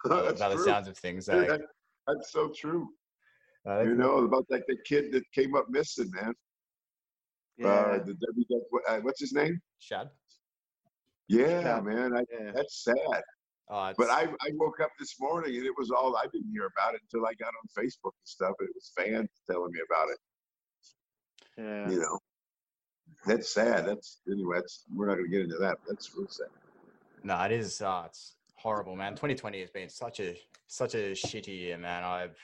uh, 0.08 0.22
That's 0.26 0.38
by 0.40 0.48
the 0.48 0.58
sounds 0.62 0.86
of 0.86 0.96
things, 0.96 1.26
Yeah, 1.26 1.38
eh? 1.38 1.46
that- 1.48 1.60
that's 2.06 2.30
so 2.32 2.50
true. 2.56 2.88
Uh, 3.68 3.80
You 3.82 3.94
know 3.96 4.18
about 4.18 4.46
like 4.48 4.64
the 4.68 4.76
kid 4.86 5.10
that 5.12 5.24
came 5.32 5.54
up 5.56 5.66
missing, 5.68 6.08
man. 6.12 6.32
Yeah. 7.58 7.66
Uh, 7.68 7.98
the 8.04 8.14
WW, 8.14 8.80
uh, 8.88 9.00
what's 9.00 9.20
his 9.20 9.32
name? 9.32 9.60
Shad. 9.80 10.08
Yeah, 11.28 11.60
Yeah. 11.60 11.80
man. 11.80 12.16
I, 12.16 12.22
yeah. 12.32 12.52
that's 12.52 12.84
sad. 12.84 13.22
Oh, 13.68 13.92
But 13.98 14.08
I, 14.10 14.22
I 14.46 14.50
woke 14.54 14.80
up 14.80 14.90
this 15.00 15.14
morning 15.20 15.56
and 15.56 15.66
it 15.66 15.74
was 15.76 15.90
all 15.90 16.16
I 16.16 16.26
didn't 16.32 16.50
hear 16.52 16.66
about 16.66 16.94
it 16.94 17.00
until 17.02 17.26
I 17.26 17.34
got 17.34 17.52
on 17.60 17.66
Facebook 17.84 18.14
and 18.20 18.28
stuff. 18.36 18.54
And 18.60 18.68
it 18.68 18.74
was 18.74 18.92
fans 18.96 19.28
telling 19.50 19.72
me 19.72 19.80
about 19.88 20.08
it. 20.14 20.18
Yeah. 21.58 21.90
You 21.90 21.98
know, 22.00 22.18
that's 23.26 23.52
sad. 23.52 23.86
That's 23.86 24.20
anyway. 24.30 24.56
That's 24.56 24.84
we're 24.94 25.06
not 25.06 25.14
going 25.16 25.30
to 25.30 25.30
get 25.30 25.42
into 25.42 25.58
that. 25.58 25.78
But 25.84 25.94
that's 25.94 26.10
real 26.16 26.28
sad. 26.28 26.48
No, 27.22 27.40
it 27.42 27.52
is. 27.52 27.80
Uh, 27.80 28.04
it's 28.06 28.36
horrible, 28.56 28.96
man. 28.96 29.12
2020 29.12 29.60
has 29.60 29.70
been 29.70 29.88
such 29.88 30.20
a 30.20 30.36
such 30.66 30.94
a 30.94 31.12
shitty 31.12 31.48
year, 31.48 31.78
man. 31.78 32.04
I've, 32.04 32.36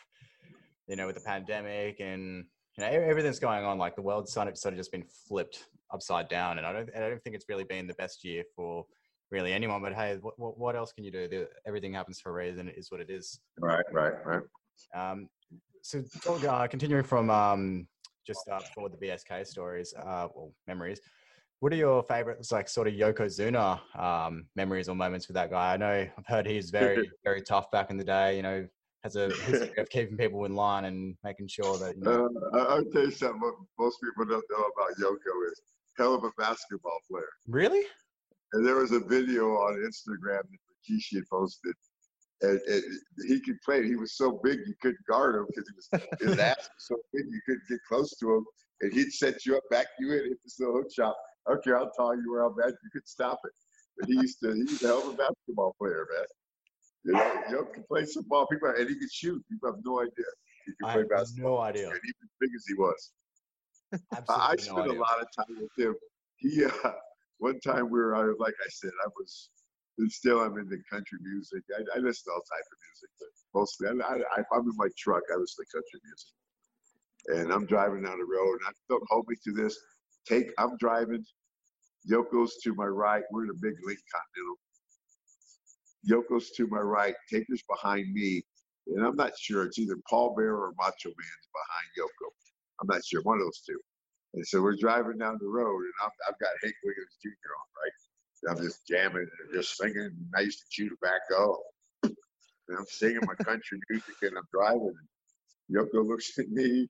you 0.86 0.96
know, 0.96 1.06
with 1.06 1.16
the 1.16 1.22
pandemic 1.22 2.00
and 2.00 2.44
you 2.76 2.84
know 2.84 2.90
everything's 2.90 3.38
going 3.38 3.64
on, 3.64 3.78
like 3.78 3.96
the 3.96 4.02
world's 4.02 4.32
sort 4.32 4.48
of 4.48 4.58
sort 4.58 4.74
of 4.74 4.78
just 4.78 4.92
been 4.92 5.04
flipped 5.28 5.64
upside 5.92 6.28
down, 6.28 6.58
and 6.58 6.66
I 6.66 6.72
don't, 6.72 6.90
I 6.94 7.00
don't 7.00 7.22
think 7.22 7.36
it's 7.36 7.46
really 7.48 7.64
been 7.64 7.86
the 7.86 7.94
best 7.94 8.24
year 8.24 8.44
for 8.54 8.84
really 9.30 9.52
anyone. 9.52 9.82
But 9.82 9.94
hey, 9.94 10.18
what 10.20 10.38
what, 10.38 10.58
what 10.58 10.76
else 10.76 10.92
can 10.92 11.04
you 11.04 11.10
do? 11.10 11.28
The, 11.28 11.48
everything 11.66 11.94
happens 11.94 12.20
for 12.20 12.30
a 12.30 12.32
reason. 12.32 12.68
It 12.68 12.76
is 12.76 12.90
what 12.90 13.00
it 13.00 13.10
is. 13.10 13.40
Right, 13.58 13.84
right, 13.92 14.14
right. 14.24 14.42
Um, 14.94 15.28
so 15.82 16.02
uh, 16.48 16.66
continuing 16.66 17.04
from 17.04 17.30
um, 17.30 17.86
just 18.26 18.48
uh, 18.50 18.58
before 18.58 18.88
the 18.88 18.96
BSK 18.96 19.46
stories, 19.46 19.94
uh, 19.98 20.28
well, 20.34 20.52
memories. 20.66 21.00
What 21.60 21.72
are 21.72 21.76
your 21.76 22.02
favorites, 22.02 22.52
like 22.52 22.68
sort 22.68 22.86
of 22.86 22.94
Yokozuna 22.94 23.80
um, 23.98 24.46
memories 24.56 24.88
or 24.88 24.94
moments 24.94 25.26
with 25.28 25.36
that 25.36 25.50
guy? 25.50 25.74
I 25.74 25.76
know 25.76 26.06
I've 26.18 26.26
heard 26.26 26.46
he's 26.46 26.70
very, 26.70 27.10
very 27.24 27.42
tough 27.42 27.70
back 27.70 27.90
in 27.90 27.96
the 27.96 28.04
day. 28.04 28.36
You 28.36 28.42
know, 28.42 28.68
has 29.02 29.16
a 29.16 29.28
history 29.46 29.78
of 29.78 29.88
keeping 29.88 30.16
people 30.16 30.44
in 30.44 30.54
line 30.54 30.84
and 30.84 31.16
making 31.24 31.48
sure 31.48 31.78
that 31.78 31.96
you 31.96 32.02
know. 32.02 32.28
Uh, 32.52 32.58
I, 32.58 32.74
I'll 32.74 32.84
tell 32.84 33.04
you 33.04 33.10
something. 33.10 33.40
What 33.40 33.54
most 33.78 33.98
people 34.02 34.26
don't 34.26 34.44
know 34.50 34.64
about 34.64 34.96
Yoko 34.98 35.50
is 35.50 35.60
hell 35.96 36.14
of 36.14 36.24
a 36.24 36.30
basketball 36.36 36.98
player. 37.10 37.24
Really? 37.48 37.84
And 38.52 38.66
there 38.66 38.76
was 38.76 38.92
a 38.92 39.00
video 39.00 39.48
on 39.52 39.76
Instagram 39.76 40.42
that 40.42 40.58
Rikishi 40.90 41.16
had 41.16 41.28
posted. 41.30 41.74
And, 42.42 42.60
and 42.68 42.82
he 43.26 43.40
could 43.40 43.60
play. 43.64 43.86
He 43.86 43.96
was 43.96 44.16
so 44.16 44.40
big 44.44 44.58
you 44.66 44.74
couldn't 44.82 45.04
guard 45.08 45.36
him 45.36 45.46
because 45.48 45.68
he 45.68 45.74
was 45.74 46.08
his 46.20 46.38
ass 46.50 46.56
was 46.58 46.86
so 46.88 46.96
big 47.12 47.24
you 47.28 47.40
couldn't 47.46 47.68
get 47.68 47.78
close 47.88 48.14
to 48.18 48.34
him. 48.36 48.44
And 48.82 48.92
he'd 48.92 49.10
set 49.10 49.46
you 49.46 49.56
up, 49.56 49.62
back 49.70 49.86
you 49.98 50.12
in, 50.12 50.24
hit 50.28 50.38
this 50.44 50.60
little 50.60 50.74
hook 50.76 50.92
shot. 50.94 51.14
Okay, 51.50 51.72
I'll 51.72 51.90
tell 51.96 52.14
you 52.14 52.30
where 52.30 52.42
I'm 52.42 52.54
at. 52.60 52.74
You 52.82 52.90
could 52.92 53.08
stop 53.08 53.38
it. 53.44 53.52
But 53.98 54.08
he 54.08 54.14
used 54.16 54.38
to. 54.42 54.52
He 54.52 54.62
was 54.64 54.82
a 54.82 54.86
hell 54.88 55.08
of 55.08 55.14
a 55.14 55.16
basketball 55.16 55.74
player, 55.80 56.06
man. 56.14 56.26
You 57.04 57.12
know, 57.12 57.42
Yoke 57.50 57.72
could 57.72 57.88
play 57.88 58.04
some 58.04 58.24
ball. 58.28 58.46
People 58.48 58.68
and 58.76 58.88
he 58.88 58.96
could 58.96 59.12
shoot. 59.12 59.42
People 59.48 59.72
have 59.72 59.80
no 59.84 60.00
idea 60.00 60.26
he 60.66 60.72
could 60.72 60.88
I 60.88 60.92
play 60.92 61.02
have 61.02 61.10
basketball. 61.10 61.56
no 61.56 61.60
idea. 61.60 61.86
And 61.86 61.96
even 61.96 62.22
as 62.22 62.30
big 62.40 62.50
as 62.54 62.64
he 62.66 62.74
was. 62.74 63.12
I, 63.92 63.98
Absolutely 64.18 64.44
I 64.44 64.56
spent 64.56 64.78
idea. 64.78 64.98
a 64.98 65.00
lot 65.00 65.20
of 65.22 65.28
time 65.36 65.56
with 65.60 65.86
him. 65.86 65.94
He, 66.36 66.64
uh, 66.64 66.90
one 67.38 67.60
time 67.60 67.84
we 67.90 67.98
were, 67.98 68.12
was, 68.12 68.36
like 68.38 68.54
I 68.60 68.68
said, 68.68 68.90
I 69.04 69.08
was, 69.18 69.50
and 69.98 70.10
still 70.10 70.40
I'm 70.40 70.58
into 70.58 70.78
country 70.90 71.18
music. 71.22 71.62
I, 71.76 71.82
I 71.96 72.00
listen 72.00 72.24
to 72.26 72.32
all 72.32 72.42
type 72.42 72.66
of 72.72 72.78
music, 72.86 73.10
but 73.20 73.28
mostly, 73.54 73.88
I, 73.88 74.40
I, 74.40 74.44
I'm 74.56 74.68
in 74.68 74.76
my 74.76 74.88
truck, 74.98 75.22
I 75.32 75.36
listen 75.36 75.64
to 75.64 75.72
country 75.72 76.00
music. 76.04 76.32
And 77.28 77.52
I'm 77.52 77.66
driving 77.66 78.02
down 78.02 78.18
the 78.18 78.24
road, 78.24 78.58
and 78.60 78.68
I 78.68 78.72
don't 78.88 79.02
hold 79.08 79.26
me 79.28 79.36
to 79.44 79.52
this. 79.52 79.76
Take, 80.28 80.48
I'm 80.58 80.76
driving. 80.78 81.24
Yoko's 82.10 82.56
to 82.64 82.74
my 82.74 82.86
right. 82.86 83.24
We're 83.32 83.44
in 83.44 83.50
a 83.50 83.54
big 83.54 83.74
Lincoln 83.84 84.04
Continental. 84.14 84.56
Yoko's 86.08 86.50
to 86.52 86.66
my 86.68 86.78
right. 86.80 87.14
Taker's 87.32 87.62
behind 87.68 88.12
me. 88.12 88.42
And 88.88 89.04
I'm 89.04 89.16
not 89.16 89.32
sure. 89.38 89.64
It's 89.64 89.78
either 89.78 89.96
Paul 90.08 90.34
Bearer 90.36 90.56
or 90.68 90.74
Macho 90.78 91.08
Man's 91.08 91.48
behind 91.52 91.88
Yoko. 91.98 92.30
I'm 92.80 92.88
not 92.88 93.04
sure. 93.04 93.22
One 93.22 93.38
of 93.38 93.44
those 93.44 93.62
two. 93.66 93.78
And 94.34 94.46
so 94.46 94.62
we're 94.62 94.76
driving 94.76 95.18
down 95.18 95.38
the 95.40 95.48
road, 95.48 95.80
and 95.80 95.92
I'm, 96.04 96.10
I've 96.28 96.38
got 96.38 96.50
Hank 96.62 96.74
Williams 96.84 97.16
Jr. 97.22 97.30
on, 97.30 97.68
right? 97.82 98.05
And 98.42 98.56
I'm 98.56 98.62
just 98.62 98.86
jamming 98.86 99.26
and 99.26 99.54
just 99.54 99.76
singing. 99.76 99.96
And 99.96 100.32
I 100.36 100.40
used 100.40 100.60
to 100.60 100.66
chew 100.70 100.88
tobacco. 100.88 101.58
And 102.02 102.78
I'm 102.78 102.86
singing 102.88 103.20
my 103.22 103.34
country 103.44 103.78
music, 103.90 104.14
and 104.22 104.36
I'm 104.36 104.44
driving. 104.52 104.94
And 105.68 105.76
Yoko 105.76 106.06
looks 106.06 106.38
at 106.38 106.48
me. 106.48 106.88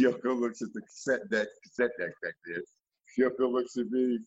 Yoko 0.00 0.38
looks 0.40 0.62
at 0.62 0.68
the 0.74 0.80
cassette 0.80 1.28
deck, 1.30 1.46
cassette 1.64 1.92
deck 1.98 2.10
back 2.22 2.34
there. 2.46 2.62
Yoko 3.18 3.52
looks 3.52 3.76
at 3.76 3.86
me. 3.90 4.18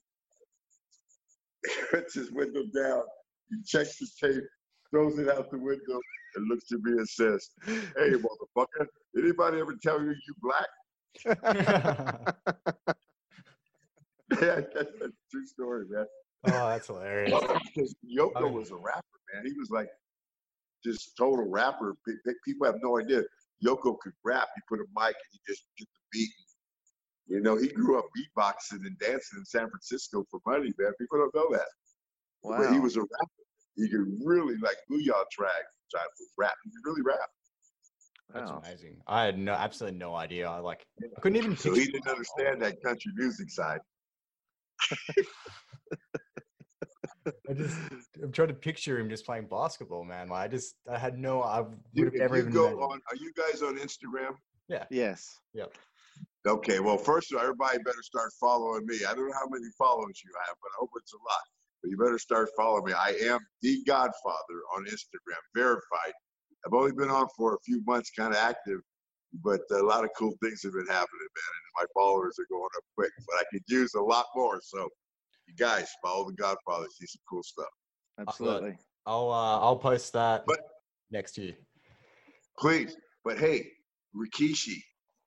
puts 1.91 2.13
his 2.13 2.31
window 2.31 2.63
down. 2.75 3.03
He 3.49 3.57
checks 3.65 3.97
the 3.97 4.07
tape, 4.27 4.43
throws 4.91 5.17
it 5.19 5.29
out 5.29 5.51
the 5.51 5.57
window, 5.57 5.99
and 6.35 6.47
looks 6.47 6.71
at 6.71 6.79
me 6.81 6.91
and 6.93 7.09
says, 7.09 7.49
"Hey, 7.65 8.11
motherfucker, 8.11 8.87
anybody 9.17 9.59
ever 9.59 9.75
tell 9.81 10.01
you 10.01 10.13
you 10.13 10.35
black?" 10.41 10.67
Yeah, 14.41 14.61
that's 14.73 15.01
a 15.01 15.09
true 15.31 15.45
story, 15.45 15.85
man. 15.89 16.05
oh, 16.45 16.69
that's 16.69 16.87
hilarious. 16.87 17.41
Because 17.75 17.95
Yoko 18.05 18.31
Oh, 18.35 18.47
was 18.51 18.71
a 18.71 18.75
rapper, 18.75 19.19
man. 19.33 19.45
He 19.45 19.53
was 19.57 19.69
like 19.69 19.89
just 20.83 21.15
total 21.17 21.49
rapper. 21.49 21.95
Pe- 22.07 22.13
pe- 22.25 22.33
People 22.45 22.65
have 22.67 22.77
no 22.81 22.99
idea. 22.99 23.23
Yoko 23.65 23.97
could 23.99 24.13
rap. 24.23 24.47
He 24.55 24.61
put 24.69 24.79
a 24.79 24.87
mic 24.95 25.07
and 25.15 25.29
he 25.31 25.39
just 25.47 25.63
get 25.77 25.87
the 25.93 25.99
beat. 26.19 26.31
You 27.27 27.41
know, 27.41 27.57
he 27.57 27.67
grew 27.67 27.99
up 27.99 28.05
beatboxing 28.17 28.85
and 28.85 28.97
dancing 28.99 29.39
in 29.39 29.45
San 29.45 29.69
Francisco 29.69 30.25
for 30.31 30.39
money, 30.47 30.71
man. 30.79 30.93
People 30.99 31.19
don't 31.19 31.35
know 31.35 31.55
that. 31.57 31.67
Wow. 32.43 32.57
But 32.57 32.73
he 32.73 32.79
was 32.79 32.95
a 32.95 33.01
rapper. 33.01 33.43
He 33.75 33.89
could 33.89 34.07
really 34.25 34.55
like 34.57 34.77
booyah 34.89 35.25
track 35.31 35.63
type 35.93 36.05
of 36.05 36.25
rap. 36.37 36.53
He 36.63 36.71
could 36.71 36.89
really 36.89 37.01
rap. 37.01 37.29
That's 38.33 38.51
Wow. 38.51 38.61
amazing. 38.65 39.01
I 39.07 39.25
had 39.25 39.37
no, 39.37 39.51
absolutely 39.53 39.99
no 39.99 40.15
idea. 40.15 40.47
I 40.49 40.59
like, 40.59 40.85
I 41.01 41.19
couldn't 41.19 41.37
even. 41.37 41.57
So 41.57 41.73
he 41.73 41.85
didn't 41.85 42.07
understand 42.07 42.61
that 42.61 42.81
country 42.83 43.11
music 43.15 43.49
side. 43.49 43.79
I 47.49 47.53
just, 47.53 47.77
I'm 48.23 48.31
trying 48.31 48.47
to 48.49 48.53
picture 48.53 48.99
him 48.99 49.09
just 49.09 49.25
playing 49.25 49.47
basketball, 49.47 50.03
man. 50.03 50.29
Like, 50.29 50.45
I 50.45 50.47
just, 50.47 50.75
I 50.89 50.97
had 50.97 51.17
no, 51.17 51.41
I 51.41 51.61
would 51.61 51.77
You, 51.93 52.05
have 52.05 52.13
if 52.13 52.19
never 52.19 52.35
you 52.35 52.41
even. 52.41 52.53
go 52.53 52.67
imagined. 52.67 52.83
on, 52.83 53.01
are 53.09 53.15
you 53.15 53.31
guys 53.33 53.61
on 53.61 53.77
Instagram? 53.77 54.35
Yeah. 54.67 54.85
Yes. 54.89 55.39
Yep. 55.53 55.73
Okay, 56.47 56.79
well, 56.79 56.97
first 56.97 57.31
of 57.31 57.37
all, 57.37 57.43
everybody 57.43 57.79
better 57.79 58.01
start 58.01 58.31
following 58.39 58.85
me. 58.85 58.97
I 59.07 59.13
don't 59.13 59.27
know 59.27 59.33
how 59.33 59.47
many 59.49 59.65
followers 59.77 60.21
you 60.23 60.31
have, 60.47 60.55
but 60.61 60.69
I 60.69 60.75
hope 60.79 60.89
it's 60.95 61.13
a 61.13 61.17
lot. 61.17 61.41
But 61.81 61.91
you 61.91 61.97
better 61.97 62.19
start 62.19 62.49
following 62.55 62.85
me. 62.85 62.93
I 62.93 63.15
am 63.23 63.39
the 63.61 63.83
Godfather 63.85 64.59
on 64.75 64.85
Instagram, 64.85 65.39
verified. 65.55 66.13
I've 66.65 66.73
only 66.73 66.91
been 66.91 67.09
on 67.09 67.27
for 67.37 67.55
a 67.55 67.59
few 67.65 67.81
months, 67.85 68.11
kind 68.11 68.31
of 68.31 68.37
active, 68.39 68.79
but 69.43 69.61
a 69.71 69.83
lot 69.83 70.03
of 70.03 70.09
cool 70.17 70.33
things 70.43 70.61
have 70.63 70.73
been 70.73 70.87
happening, 70.87 71.29
man. 71.35 71.53
And 71.55 71.71
my 71.77 71.85
followers 71.95 72.37
are 72.39 72.47
going 72.49 72.69
up 72.77 72.83
quick, 72.97 73.11
but 73.27 73.35
I 73.39 73.43
could 73.51 73.61
use 73.67 73.93
a 73.95 74.01
lot 74.01 74.25
more. 74.35 74.59
So, 74.63 74.87
you 75.47 75.55
guys 75.55 75.87
follow 76.03 76.27
the 76.27 76.33
Godfather, 76.35 76.85
see 76.99 77.05
some 77.07 77.21
cool 77.29 77.43
stuff. 77.43 77.65
Absolutely. 78.19 78.77
I'll, 79.05 79.31
uh, 79.31 79.59
I'll 79.59 79.77
post 79.77 80.13
that 80.13 80.45
But- 80.45 80.59
next 81.11 81.37
year. 81.37 81.55
please. 82.57 82.95
But 83.25 83.37
hey, 83.37 83.71
Rikishi, 84.15 84.77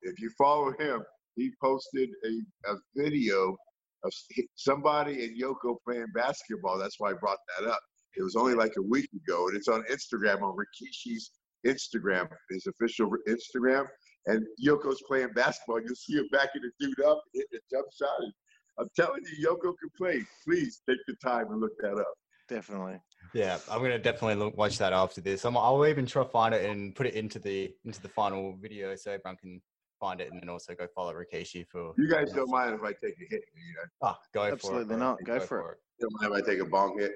if 0.01 0.19
you 0.19 0.29
follow 0.37 0.71
him, 0.79 1.03
he 1.35 1.51
posted 1.61 2.09
a, 2.25 2.71
a 2.71 2.75
video 2.95 3.55
of 4.03 4.11
somebody 4.55 5.23
and 5.25 5.39
Yoko 5.41 5.77
playing 5.85 6.07
basketball. 6.13 6.77
That's 6.77 6.99
why 6.99 7.11
I 7.11 7.13
brought 7.13 7.37
that 7.57 7.67
up. 7.69 7.79
It 8.15 8.23
was 8.23 8.35
only 8.35 8.53
like 8.55 8.73
a 8.77 8.81
week 8.81 9.09
ago, 9.15 9.47
and 9.47 9.57
it's 9.57 9.67
on 9.67 9.83
Instagram 9.91 10.41
on 10.41 10.55
Rikishi's 10.55 11.31
Instagram, 11.65 12.27
his 12.49 12.67
official 12.67 13.11
Instagram. 13.27 13.85
And 14.25 14.45
Yoko's 14.65 15.01
playing 15.07 15.33
basketball. 15.35 15.81
You'll 15.81 15.95
see 15.95 16.13
him 16.13 16.27
backing 16.31 16.61
the 16.61 16.71
dude 16.79 17.05
up, 17.05 17.21
hitting 17.33 17.47
a 17.55 17.75
jump 17.75 17.87
shot. 17.93 18.09
And 18.19 18.33
I'm 18.79 18.87
telling 18.95 19.21
you, 19.37 19.47
Yoko 19.47 19.73
can 19.79 19.89
play. 19.97 20.23
Please 20.45 20.81
take 20.87 20.99
the 21.07 21.15
time 21.15 21.51
and 21.51 21.59
look 21.59 21.73
that 21.81 21.97
up. 21.97 22.13
Definitely. 22.49 22.99
Yeah, 23.33 23.57
I'm 23.69 23.81
gonna 23.81 23.99
definitely 23.99 24.35
look, 24.35 24.55
watch 24.57 24.77
that 24.77 24.93
after 24.93 25.21
this. 25.21 25.45
I'm, 25.45 25.57
I'll 25.57 25.85
even 25.87 26.05
try 26.05 26.23
to 26.23 26.29
find 26.29 26.53
it 26.53 26.69
and 26.69 26.93
put 26.93 27.07
it 27.07 27.15
into 27.15 27.39
the 27.39 27.73
into 27.85 28.01
the 28.01 28.09
final 28.09 28.55
video 28.61 28.95
so 28.95 29.11
everyone 29.11 29.37
can 29.37 29.61
find 29.99 30.21
it, 30.21 30.31
and 30.31 30.41
then 30.41 30.49
also 30.49 30.75
go 30.75 30.85
follow 30.93 31.13
Rikishi 31.13 31.65
for. 31.67 31.93
You 31.97 32.09
guys 32.09 32.31
don't 32.31 32.49
mind 32.49 32.75
if 32.75 32.83
I 32.83 32.91
take 32.91 33.15
a 33.15 33.27
hit? 33.29 33.43
You 33.55 33.73
know? 33.75 33.89
Ah, 34.03 34.19
go 34.33 34.41
for 34.41 34.47
it. 34.49 34.53
Absolutely 34.53 34.95
not. 34.97 35.17
Go 35.23 35.39
for 35.39 35.71
it. 35.71 35.77
You 35.99 36.09
don't 36.09 36.21
mind 36.31 36.41
if 36.41 36.47
I 36.47 36.51
take 36.51 36.61
a 36.61 36.65
bong 36.65 36.97
hit? 36.99 37.13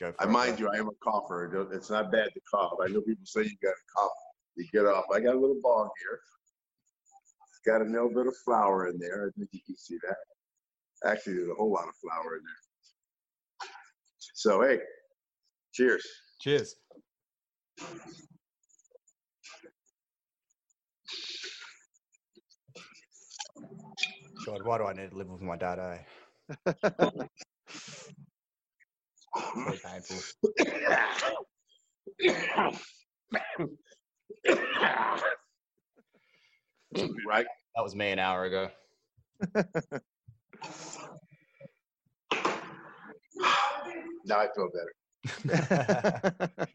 Go 0.00 0.12
for 0.12 0.22
I 0.22 0.26
it, 0.26 0.30
mind 0.30 0.60
you, 0.60 0.68
I 0.72 0.76
am 0.76 0.88
a 0.88 0.94
cougher. 1.02 1.68
It's 1.72 1.90
not 1.90 2.12
bad 2.12 2.30
to 2.34 2.40
cough. 2.48 2.74
I 2.82 2.88
know 2.88 3.00
people 3.00 3.24
say 3.24 3.42
you 3.42 3.56
got 3.62 3.70
to 3.70 3.84
cough, 3.96 4.10
you 4.56 4.66
get 4.72 4.86
off. 4.86 5.06
I 5.12 5.20
got 5.20 5.34
a 5.34 5.38
little 5.38 5.60
ball 5.60 5.90
here. 6.00 6.20
It's 7.50 7.60
got 7.66 7.82
a 7.82 7.84
little 7.84 8.08
bit 8.08 8.26
of 8.26 8.36
flour 8.44 8.88
in 8.88 8.98
there. 8.98 9.26
I 9.28 9.30
think 9.36 9.48
you 9.52 9.60
can 9.66 9.76
see 9.76 9.98
that. 10.06 11.10
Actually, 11.10 11.34
there's 11.34 11.50
a 11.50 11.54
whole 11.54 11.72
lot 11.72 11.88
of 11.88 11.94
flour 11.96 12.36
in 12.36 12.42
there. 12.44 12.68
So 14.34 14.62
hey, 14.62 14.78
cheers. 15.72 16.06
Cheers. 16.40 16.76
God, 24.46 24.62
why 24.64 24.78
do 24.78 24.84
I 24.84 24.92
need 24.92 25.10
to 25.10 25.16
live 25.16 25.28
with 25.28 25.42
my 25.42 25.56
dad? 25.56 26.04
Eh? 26.66 27.22
Very 29.54 29.80
painful. 29.84 30.16
right? 37.26 37.46
That 37.76 37.82
was 37.82 37.94
me 37.94 38.10
an 38.10 38.18
hour 38.18 38.44
ago. 38.44 38.70
Now 44.24 44.40
I 44.40 44.48
feel 44.54 44.68
better. 44.74 44.92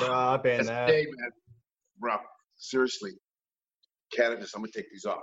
Bro, 0.00 0.38
been 0.42 0.66
there. 0.66 0.86
day, 0.86 1.06
man. 1.06 1.30
Bro, 1.98 2.16
seriously, 2.56 3.12
cannabis, 4.14 4.54
I'm 4.54 4.62
gonna 4.62 4.72
take 4.74 4.90
these 4.90 5.04
off. 5.04 5.20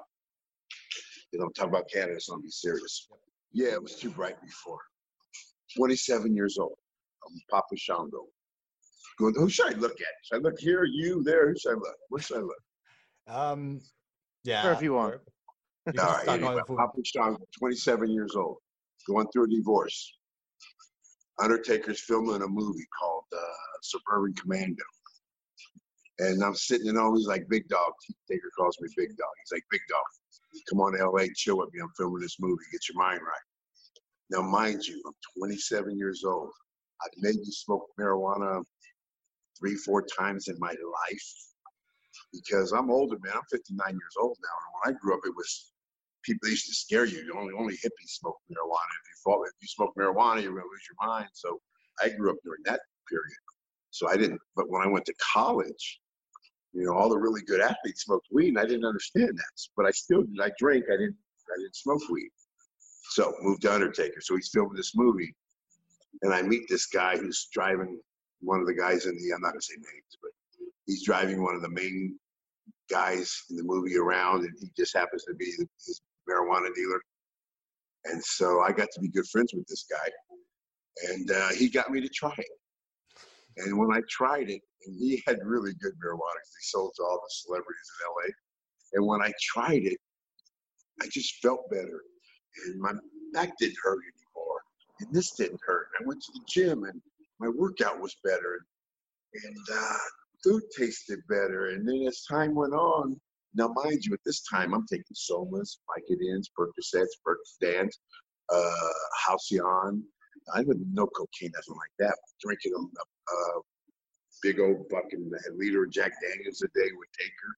You 1.32 1.40
know, 1.40 1.46
I'm 1.46 1.54
talking 1.54 1.72
about 1.72 1.90
cannabis, 1.92 2.30
I'm 2.30 2.36
gonna 2.36 2.44
be 2.44 2.50
serious. 2.50 3.08
Yeah, 3.52 3.74
it 3.74 3.82
was 3.82 3.96
too 3.96 4.10
bright 4.12 4.40
before. 4.42 4.80
27 5.88 6.36
years 6.36 6.58
old. 6.58 6.76
I'm 7.26 7.40
Papa 7.50 7.76
Shango. 7.78 8.26
Going, 9.20 9.34
who 9.36 9.50
should 9.50 9.74
I 9.74 9.78
look 9.78 9.94
at? 9.94 10.08
Should 10.24 10.38
I 10.38 10.40
look 10.40 10.60
here, 10.60 10.84
you, 10.84 11.24
there? 11.24 11.50
Who 11.50 11.58
should 11.58 11.72
I 11.72 11.76
look? 11.76 11.96
Where 12.10 12.22
should 12.22 12.38
I 12.38 12.42
look? 12.42 12.62
Um, 13.28 13.82
yeah. 14.44 14.72
If 14.74 14.82
you 14.82 14.94
want. 14.94 15.16
You 15.86 15.94
can 15.94 16.00
All 16.00 16.06
just 16.06 16.18
right, 16.18 16.24
start 16.24 16.40
anyway, 16.40 16.54
going 16.54 16.66
full- 16.66 16.78
Papa 16.78 16.98
Shango, 17.04 17.40
27 17.60 18.10
years 18.12 18.36
old, 18.36 18.58
going 19.08 19.28
through 19.32 19.46
a 19.46 19.50
divorce. 19.50 20.14
Undertaker's 21.40 22.02
filming 22.02 22.42
a 22.42 22.48
movie 22.48 22.88
called 23.00 23.24
uh, 23.34 23.78
Suburban 23.82 24.34
Commando. 24.34 24.84
And 26.20 26.44
I'm 26.44 26.56
sitting 26.56 26.88
in 26.88 26.98
all 26.98 27.16
he's 27.16 27.28
like, 27.28 27.48
Big 27.48 27.68
Dog. 27.68 27.94
Taker 28.30 28.50
calls 28.58 28.76
me 28.82 28.90
Big 28.98 29.10
Dog. 29.10 29.30
He's 29.44 29.56
like, 29.56 29.64
Big 29.70 29.82
Dog, 29.88 30.02
come 30.68 30.82
on 30.82 30.98
to 30.98 31.10
LA, 31.10 31.26
chill 31.36 31.60
with 31.60 31.70
me. 31.74 31.80
I'm 31.82 31.92
filming 31.96 32.22
this 32.22 32.38
movie. 32.40 32.64
Get 32.72 32.90
your 32.90 32.98
mind 32.98 33.22
right. 33.22 33.46
Now, 34.30 34.42
mind 34.42 34.84
you, 34.86 35.02
I'm 35.08 35.14
27 35.40 35.98
years 35.98 36.24
old. 36.26 36.52
I've 37.04 37.12
maybe 37.18 37.44
smoked 37.46 37.92
marijuana 38.00 38.64
three, 39.60 39.76
four 39.76 40.06
times 40.18 40.48
in 40.48 40.56
my 40.60 40.70
life 40.70 41.34
because 42.34 42.72
I'm 42.72 42.92
older, 42.92 43.18
man. 43.24 43.34
I'm 43.36 43.42
59 43.52 43.88
years 43.90 44.16
old 44.20 44.38
now. 44.42 44.58
And 44.58 44.94
when 44.94 44.96
I 44.96 45.00
grew 45.00 45.14
up, 45.14 45.22
it 45.26 45.34
was 45.36 45.72
people 46.24 46.50
used 46.50 46.66
to 46.68 46.74
scare 46.74 47.06
you. 47.06 47.34
Only 47.38 47.54
only 47.58 47.76
hippies 47.76 48.10
smoke 48.20 48.38
marijuana. 48.52 48.94
If 49.02 49.08
you 49.08 49.18
fall, 49.24 49.44
if 49.46 49.54
you 49.62 49.68
smoke 49.68 49.94
marijuana, 49.98 50.42
you're 50.42 50.54
gonna 50.54 50.66
lose 50.66 50.88
your 50.90 51.08
mind. 51.08 51.30
So 51.34 51.60
I 52.04 52.10
grew 52.10 52.32
up 52.32 52.38
during 52.44 52.62
that 52.66 52.82
period. 53.10 53.38
So 53.92 54.10
I 54.10 54.18
didn't. 54.18 54.42
But 54.56 54.70
when 54.70 54.82
I 54.82 54.88
went 54.88 55.06
to 55.06 55.14
college, 55.34 56.00
you 56.74 56.86
know, 56.86 56.94
all 56.94 57.10
the 57.10 57.18
really 57.18 57.42
good 57.48 57.62
athletes 57.62 58.04
smoked 58.04 58.28
weed, 58.32 58.50
and 58.50 58.60
I 58.60 58.66
didn't 58.66 58.86
understand 58.86 59.30
that. 59.30 59.54
But 59.76 59.86
I 59.86 59.92
still 59.92 60.24
did. 60.24 60.40
I 60.42 60.52
drank. 60.60 60.86
I 60.90 60.98
didn't. 60.98 61.16
I 61.50 61.60
didn't 61.60 61.76
smoke 61.76 62.02
weed. 62.10 62.30
So 63.12 63.34
moved 63.42 63.62
to 63.64 63.74
Undertaker. 63.74 64.22
So 64.22 64.36
he's 64.36 64.50
filming 64.54 64.76
this 64.76 64.96
movie, 64.96 65.34
and 66.22 66.34
I 66.34 66.42
meet 66.42 66.64
this 66.70 66.86
guy 66.88 67.18
who's 67.18 67.48
driving 67.54 68.00
one 68.42 68.60
of 68.60 68.68
the 68.68 68.74
guys 68.74 69.06
in 69.06 69.16
the. 69.18 69.34
I'm 69.34 69.42
not 69.42 69.52
gonna 69.52 69.62
say 69.62 69.76
names, 69.76 70.18
but 70.22 70.32
he's 70.86 71.04
driving 71.06 71.42
one 71.44 71.56
of 71.56 71.62
the 71.62 71.70
main 71.70 72.20
guys 72.90 73.44
in 73.50 73.56
the 73.58 73.64
movie 73.64 73.98
around, 73.98 74.46
and 74.46 74.54
he 74.60 74.72
just 74.78 74.96
happens 74.96 75.24
to 75.26 75.34
be 75.36 75.46
his 75.46 76.02
marijuana 76.30 76.74
dealer. 76.76 77.02
And 78.06 78.24
so 78.24 78.62
I 78.62 78.72
got 78.72 78.90
to 78.94 79.02
be 79.02 79.10
good 79.10 79.28
friends 79.28 79.54
with 79.54 79.68
this 79.68 79.86
guy, 79.90 80.10
and 81.10 81.32
uh, 81.32 81.50
he 81.50 81.70
got 81.70 81.92
me 81.92 82.02
to 82.02 82.10
try 82.10 82.34
it. 82.38 82.46
And 83.58 83.78
when 83.78 83.92
I 83.92 84.02
tried 84.10 84.50
it, 84.50 84.62
and 84.86 84.96
he 85.00 85.22
had 85.28 85.40
really 85.44 85.74
good 85.82 85.94
marijuana, 85.94 86.40
'cause 86.40 86.56
he 86.60 86.66
sold 86.68 86.94
to 86.96 87.04
all 87.04 87.18
the 87.22 87.30
celebrities 87.30 87.92
in 88.00 88.08
LA. 88.08 88.30
And 88.94 89.06
when 89.06 89.22
I 89.22 89.34
tried 89.42 89.84
it, 89.86 90.00
I 91.02 91.08
just 91.08 91.36
felt 91.42 91.70
better, 91.70 92.04
and 92.66 92.80
my 92.80 92.94
back 93.34 93.58
didn't 93.58 93.78
hurt 93.84 94.00
anymore, 94.04 94.62
and 95.00 95.14
this 95.14 95.32
didn't 95.32 95.60
hurt. 95.66 95.88
I 96.00 96.04
went 96.06 96.22
to 96.22 96.32
the 96.34 96.42
gym, 96.48 96.84
and 96.84 97.02
my 97.40 97.48
workout 97.50 98.00
was 98.00 98.16
better, 98.24 98.66
and 99.34 99.58
uh, 99.74 99.98
food 100.44 100.64
tasted 100.78 101.20
better. 101.30 101.68
And 101.68 101.88
then 101.88 102.08
as 102.08 102.24
time 102.24 102.56
went 102.56 102.74
on, 102.74 103.20
now 103.56 103.70
mind 103.70 104.06
you, 104.06 104.14
at 104.14 104.20
this 104.26 104.42
time 104.42 104.74
I'm 104.74 104.86
taking 104.88 105.06
somas, 105.16 105.78
Vicodins, 105.90 106.48
Percocets, 106.58 107.16
Percodans, 107.26 107.94
uh, 108.50 108.94
Halcion. 109.26 110.04
I 110.54 110.60
didn't 110.60 110.94
know 110.94 111.08
cocaine, 111.08 111.52
nothing 111.54 111.76
like 111.76 111.96
that. 112.00 112.16
Drinking 112.42 112.74
a, 112.74 113.34
a 113.34 113.62
big 114.42 114.60
old 114.60 114.86
fucking 114.92 115.32
liter 115.56 115.84
of 115.84 115.92
Jack 115.92 116.14
Daniels 116.22 116.62
a 116.62 116.68
day 116.68 116.90
with 116.98 117.10
Taker, 117.20 117.56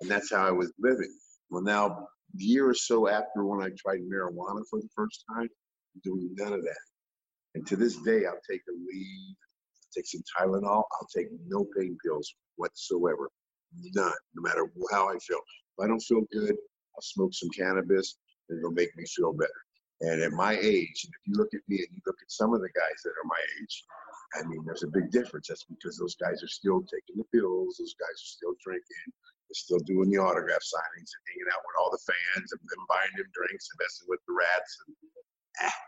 and 0.00 0.10
that's 0.10 0.32
how 0.32 0.46
I 0.46 0.50
was 0.50 0.72
living. 0.78 1.14
Well, 1.50 1.62
now 1.62 2.08
year 2.36 2.68
or 2.68 2.74
so 2.74 3.08
after 3.08 3.44
when 3.44 3.62
I 3.62 3.70
tried 3.76 4.00
marijuana 4.00 4.62
for 4.68 4.80
the 4.80 4.88
first 4.94 5.24
time, 5.28 5.48
I'm 5.48 6.00
doing 6.02 6.34
none 6.36 6.52
of 6.52 6.62
that. 6.62 6.84
And 7.54 7.66
to 7.68 7.76
this 7.76 7.96
day, 8.02 8.26
I'll 8.26 8.40
take 8.48 8.62
a 8.68 8.72
lead, 8.72 9.36
take 9.94 10.06
some 10.06 10.22
Tylenol. 10.38 10.82
I'll 10.92 11.08
take 11.14 11.28
no 11.46 11.66
pain 11.78 11.96
pills 12.04 12.34
whatsoever. 12.56 13.30
None, 13.94 14.12
no 14.34 14.42
matter 14.42 14.70
how 14.90 15.08
I 15.08 15.18
feel. 15.18 15.38
If 15.78 15.84
I 15.84 15.88
don't 15.88 16.00
feel 16.00 16.22
good, 16.32 16.54
I'll 16.94 17.02
smoke 17.02 17.32
some 17.34 17.50
cannabis 17.50 18.16
and 18.48 18.58
it'll 18.58 18.72
make 18.72 18.96
me 18.96 19.04
feel 19.06 19.32
better. 19.32 19.50
And 20.00 20.22
at 20.22 20.32
my 20.32 20.58
age, 20.60 21.04
and 21.04 21.12
if 21.14 21.26
you 21.26 21.34
look 21.34 21.54
at 21.54 21.60
me 21.68 21.76
and 21.76 21.88
you 21.90 22.00
look 22.06 22.18
at 22.20 22.30
some 22.30 22.52
of 22.52 22.60
the 22.60 22.68
guys 22.74 23.02
that 23.04 23.10
are 23.10 23.26
my 23.26 23.42
age, 23.62 23.84
I 24.34 24.42
mean, 24.48 24.64
there's 24.66 24.82
a 24.82 24.88
big 24.88 25.10
difference. 25.10 25.48
That's 25.48 25.64
because 25.64 25.96
those 25.96 26.16
guys 26.16 26.42
are 26.42 26.48
still 26.48 26.80
taking 26.82 27.16
the 27.16 27.24
pills. 27.32 27.76
Those 27.78 27.94
guys 27.98 28.14
are 28.14 28.34
still 28.36 28.54
drinking. 28.62 29.12
They're 29.48 29.62
still 29.64 29.82
doing 29.84 30.10
the 30.10 30.18
autograph 30.18 30.64
signings 30.64 31.10
and 31.12 31.22
hanging 31.28 31.50
out 31.52 31.62
with 31.62 31.76
all 31.80 31.90
the 31.92 32.02
fans 32.04 32.48
and, 32.52 32.60
and 32.60 32.88
buying 32.88 33.14
them 33.16 33.28
drinks 33.32 33.68
and 33.70 33.78
messing 33.78 34.06
with 34.08 34.20
the 34.26 34.34
rats. 34.34 34.72
And 34.80 34.96
ah, 35.68 35.78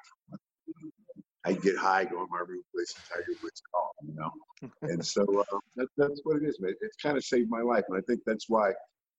I 1.47 1.53
get 1.53 1.77
high 1.77 2.05
going 2.05 2.27
to 2.27 2.33
my 2.33 2.45
room, 2.47 2.63
play 2.75 2.85
some 2.85 3.03
Tiger 3.09 3.39
Woods 3.43 3.63
call, 3.73 3.91
you 4.03 4.15
know. 4.15 4.33
and 4.91 5.05
so 5.05 5.23
uh, 5.23 5.59
that, 5.77 5.89
that's 5.97 6.21
what 6.25 6.43
it 6.43 6.45
is, 6.45 6.61
man. 6.61 6.75
It's 6.81 6.97
kind 6.97 7.17
of 7.17 7.25
saved 7.25 7.49
my 7.51 7.63
life, 7.63 7.85
and 7.89 7.97
I 7.97 8.03
think 8.07 8.21
that's 8.27 8.47
why 8.49 8.73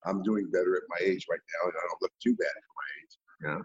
I'm 0.06 0.21
doing 0.23 0.50
better 0.52 0.76
at 0.76 0.84
my 0.89 1.00
age 1.02 1.26
right 1.30 1.39
now, 1.39 1.69
and 1.69 1.73
I 1.76 1.84
don't 1.88 2.02
look 2.02 2.12
too 2.21 2.36
bad 2.36 2.52
for 2.52 2.73
my 2.76 2.88
age, 3.00 3.13
you 3.41 3.47
know. 3.47 3.63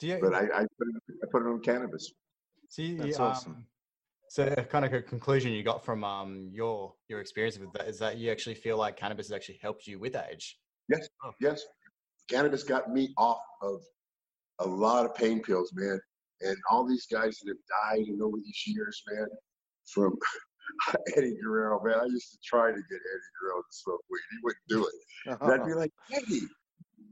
Do 0.00 0.18
But 0.20 0.34
I, 0.34 0.62
I, 0.62 0.66
put, 0.78 0.88
it, 0.88 1.14
I 1.22 1.26
put 1.30 1.42
it 1.42 1.48
on 1.48 1.60
cannabis. 1.60 2.12
See, 2.68 2.96
That's 2.96 3.18
um, 3.18 3.26
awesome. 3.26 3.66
So 4.30 4.46
kind 4.70 4.84
of 4.84 4.92
a 4.92 5.02
conclusion 5.02 5.50
you 5.50 5.64
got 5.64 5.84
from 5.84 6.04
um 6.04 6.50
your 6.52 6.94
your 7.08 7.20
experience 7.20 7.58
with 7.58 7.72
that 7.72 7.88
is 7.88 7.98
that 7.98 8.16
you 8.16 8.30
actually 8.30 8.54
feel 8.54 8.76
like 8.76 8.96
cannabis 8.96 9.26
has 9.26 9.34
actually 9.34 9.58
helped 9.60 9.88
you 9.88 9.98
with 9.98 10.14
age. 10.14 10.56
Yes, 10.88 11.08
yes. 11.40 11.64
Cannabis 12.28 12.62
got 12.62 12.92
me 12.92 13.12
off 13.18 13.42
of 13.60 13.80
a 14.60 14.66
lot 14.68 15.04
of 15.04 15.16
pain 15.16 15.42
pills, 15.42 15.72
man. 15.74 16.00
And 16.42 16.56
all 16.70 16.86
these 16.86 17.06
guys 17.06 17.40
that 17.40 17.48
have 17.50 17.96
died 17.98 18.06
and 18.06 18.22
over 18.22 18.36
these 18.36 18.62
years, 18.68 19.02
man, 19.10 19.26
from 19.92 20.16
Eddie 21.16 21.34
Guerrero, 21.42 21.82
man. 21.82 21.98
I 22.00 22.04
used 22.04 22.30
to 22.30 22.38
try 22.44 22.68
to 22.68 22.76
get 22.76 23.00
Eddie 23.00 23.30
Guerrero 23.42 23.62
to 23.62 23.72
smoke 23.72 24.00
weed. 24.08 24.20
He 24.30 24.38
wouldn't 24.44 24.68
do 24.68 24.86
it. 24.86 25.38
And 25.42 25.60
I'd 25.60 25.66
be 25.66 25.74
like, 25.82 25.90
Eddie, 26.12 26.46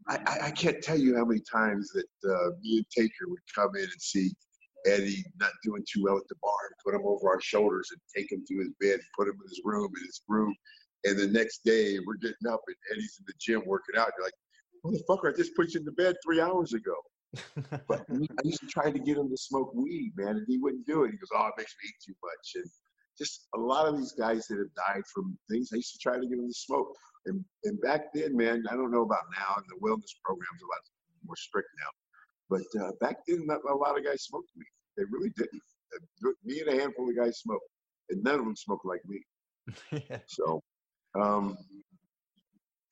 I, 0.07 0.19
I, 0.25 0.47
I 0.47 0.51
can't 0.53 0.81
tell 0.81 0.97
you 0.97 1.17
how 1.17 1.25
many 1.25 1.41
times 1.41 1.91
that 1.95 2.31
uh, 2.31 2.51
me 2.63 2.77
and 2.77 2.87
Taker 2.97 3.27
would 3.27 3.41
come 3.53 3.75
in 3.75 3.83
and 3.83 4.01
see 4.01 4.31
Eddie 4.87 5.25
not 5.41 5.51
doing 5.63 5.85
too 5.91 6.05
well 6.05 6.17
at 6.17 6.29
the 6.29 6.37
bar 6.43 6.59
and 6.67 6.75
put 6.85 6.99
him 6.99 7.07
over 7.07 7.29
our 7.29 7.41
shoulders 7.41 7.91
and 7.91 8.01
take 8.17 8.31
him 8.31 8.45
to 8.47 8.59
his 8.59 8.71
bed 8.81 8.95
and 8.95 9.15
put 9.17 9.29
him 9.29 9.35
in 9.35 9.49
his 9.49 9.61
room 9.65 9.91
in 9.97 10.07
his 10.07 10.23
room. 10.29 10.55
And 11.05 11.19
the 11.19 11.27
next 11.27 11.65
day 11.65 11.99
we're 12.07 12.17
getting 12.17 12.49
up 12.49 12.61
and 12.67 12.77
Eddie's 12.93 13.17
in 13.19 13.25
the 13.27 13.35
gym 13.41 13.63
working 13.67 13.97
out. 13.97 14.11
You're 14.17 14.27
like, 14.27 14.35
motherfucker, 14.85 15.33
I 15.33 15.37
just 15.37 15.55
put 15.57 15.75
you 15.75 15.81
in 15.81 15.87
the 15.87 15.93
bed 15.93 16.17
three 16.25 16.41
hours 16.41 16.73
ago. 16.73 16.95
But 17.87 18.07
I 18.11 18.43
used 18.43 18.61
to 18.61 18.67
try 18.67 18.91
to 18.91 18.99
get 18.99 19.19
him 19.19 19.29
to 19.29 19.37
smoke 19.37 19.73
weed, 19.75 20.13
man, 20.17 20.37
and 20.37 20.47
he 20.49 20.59
wouldn't 20.59 20.87
do 20.87 21.05
it. 21.05 21.11
He 21.11 21.19
goes, 21.19 21.29
"Oh, 21.35 21.47
it 21.49 21.55
makes 21.59 21.75
me 21.83 21.91
eat 21.91 21.97
too 22.05 22.15
much." 22.23 22.53
And 22.55 22.71
just 23.19 23.49
a 23.55 23.59
lot 23.59 23.87
of 23.87 23.99
these 23.99 24.13
guys 24.13 24.47
that 24.47 24.59
have 24.59 24.75
died 24.75 25.03
from 25.13 25.37
things, 25.51 25.71
I 25.73 25.77
used 25.77 25.93
to 25.93 25.99
try 25.99 26.15
to 26.15 26.27
get 26.27 26.39
them 26.39 26.49
to 26.49 26.55
smoke. 26.55 26.95
And 27.27 27.45
and 27.65 27.81
back 27.83 28.15
then, 28.15 28.37
man, 28.37 28.65
I 28.71 28.77
don't 28.77 28.91
know 28.91 29.03
about 29.03 29.25
now, 29.37 29.57
and 29.57 29.67
the 29.69 29.77
wellness 29.85 30.15
programs 30.25 30.63
are 30.63 30.67
a 30.67 30.73
lot 30.73 30.85
more 31.27 31.37
strict 31.37 31.69
now. 31.79 31.91
But 32.51 32.63
uh, 32.81 32.93
back 33.01 33.17
then, 33.27 33.47
not 33.47 33.61
a 33.69 33.75
lot 33.75 33.99
of 33.99 34.05
guys 34.05 34.25
smoked 34.25 34.51
weed. 34.57 34.67
They 34.97 35.05
really 35.11 35.31
didn't. 35.37 35.63
Uh, 35.95 36.31
Me 36.45 36.61
and 36.61 36.69
a 36.69 36.81
handful 36.81 37.09
of 37.09 37.17
guys 37.17 37.39
smoked, 37.41 37.69
and 38.11 38.23
none 38.23 38.39
of 38.39 38.45
them 38.45 38.57
smoked 38.57 38.85
like 38.85 39.03
me. 39.07 39.21
So, 40.27 40.63
um, 41.15 41.57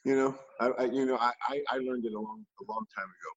you 0.04 0.14
know, 0.14 0.38
I, 0.60 0.68
I 0.78 0.84
you 0.84 1.06
know, 1.06 1.16
I, 1.16 1.32
I, 1.48 1.78
learned 1.78 2.04
it 2.04 2.12
a 2.12 2.20
long 2.20 2.44
a 2.60 2.70
long 2.70 2.84
time 2.96 3.06
ago 3.06 3.32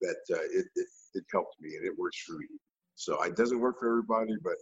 that 0.00 0.36
uh, 0.36 0.42
it, 0.44 0.66
it 0.74 0.86
it 1.14 1.24
helped 1.30 1.56
me 1.60 1.76
and 1.76 1.86
it 1.86 1.92
works 1.98 2.22
for 2.26 2.32
me. 2.32 2.46
So 2.94 3.22
it 3.22 3.36
doesn't 3.36 3.60
work 3.60 3.78
for 3.78 3.88
everybody, 3.88 4.34
but 4.42 4.56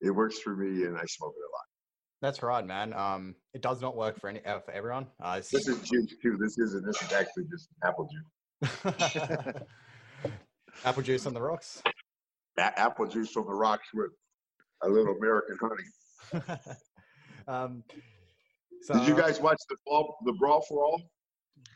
it 0.00 0.10
works 0.10 0.38
for 0.38 0.56
me, 0.56 0.84
and 0.84 0.96
I 0.96 1.04
smoke 1.06 1.34
it 1.36 1.42
a 1.42 1.52
lot. 1.56 1.68
That's 2.20 2.42
right, 2.42 2.66
man. 2.66 2.92
Um, 2.92 3.34
it 3.54 3.62
does 3.62 3.80
not 3.80 3.96
work 3.96 4.20
for 4.20 4.28
any 4.28 4.44
uh, 4.44 4.60
for 4.60 4.72
everyone. 4.72 5.06
Uh, 5.22 5.36
this 5.36 5.50
This 5.50 5.68
is 5.68 5.88
juice 5.88 6.14
too. 6.20 6.36
This 6.38 6.58
isn't. 6.58 6.84
This 6.84 7.00
is 7.02 7.12
actually 7.12 7.44
just 7.50 7.68
apple 7.84 8.08
juice. 8.10 8.72
apple 10.84 11.02
juice 11.02 11.26
on 11.26 11.34
the 11.34 11.40
rocks. 11.40 11.82
A- 12.58 12.78
apple 12.78 13.06
juice 13.06 13.36
on 13.36 13.46
the 13.46 13.54
rocks 13.54 13.88
with 13.94 14.10
a 14.82 14.88
little 14.88 15.14
American 15.16 15.58
honey. 15.60 16.44
um, 17.48 17.82
so, 18.82 18.94
Did 18.94 19.08
you 19.08 19.16
guys 19.16 19.40
watch 19.40 19.58
the 19.68 19.76
fall, 19.86 20.16
the 20.24 20.32
brawl 20.34 20.62
for 20.68 20.84
all? 20.84 21.02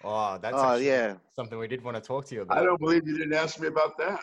Oh, 0.05 0.38
that's 0.40 0.57
Oh 0.59 0.76
yeah. 0.76 1.14
something 1.34 1.59
we 1.59 1.68
did 1.68 1.82
want 1.82 1.96
to 1.96 2.00
talk 2.00 2.26
to 2.26 2.34
you 2.34 2.42
about. 2.42 2.59
I 2.59 2.64
don't 2.64 2.80
believe 2.80 3.07
you 3.07 3.16
didn't 3.16 3.34
ask 3.34 3.61
me 3.61 3.68
about 3.68 3.96
that. 3.98 4.20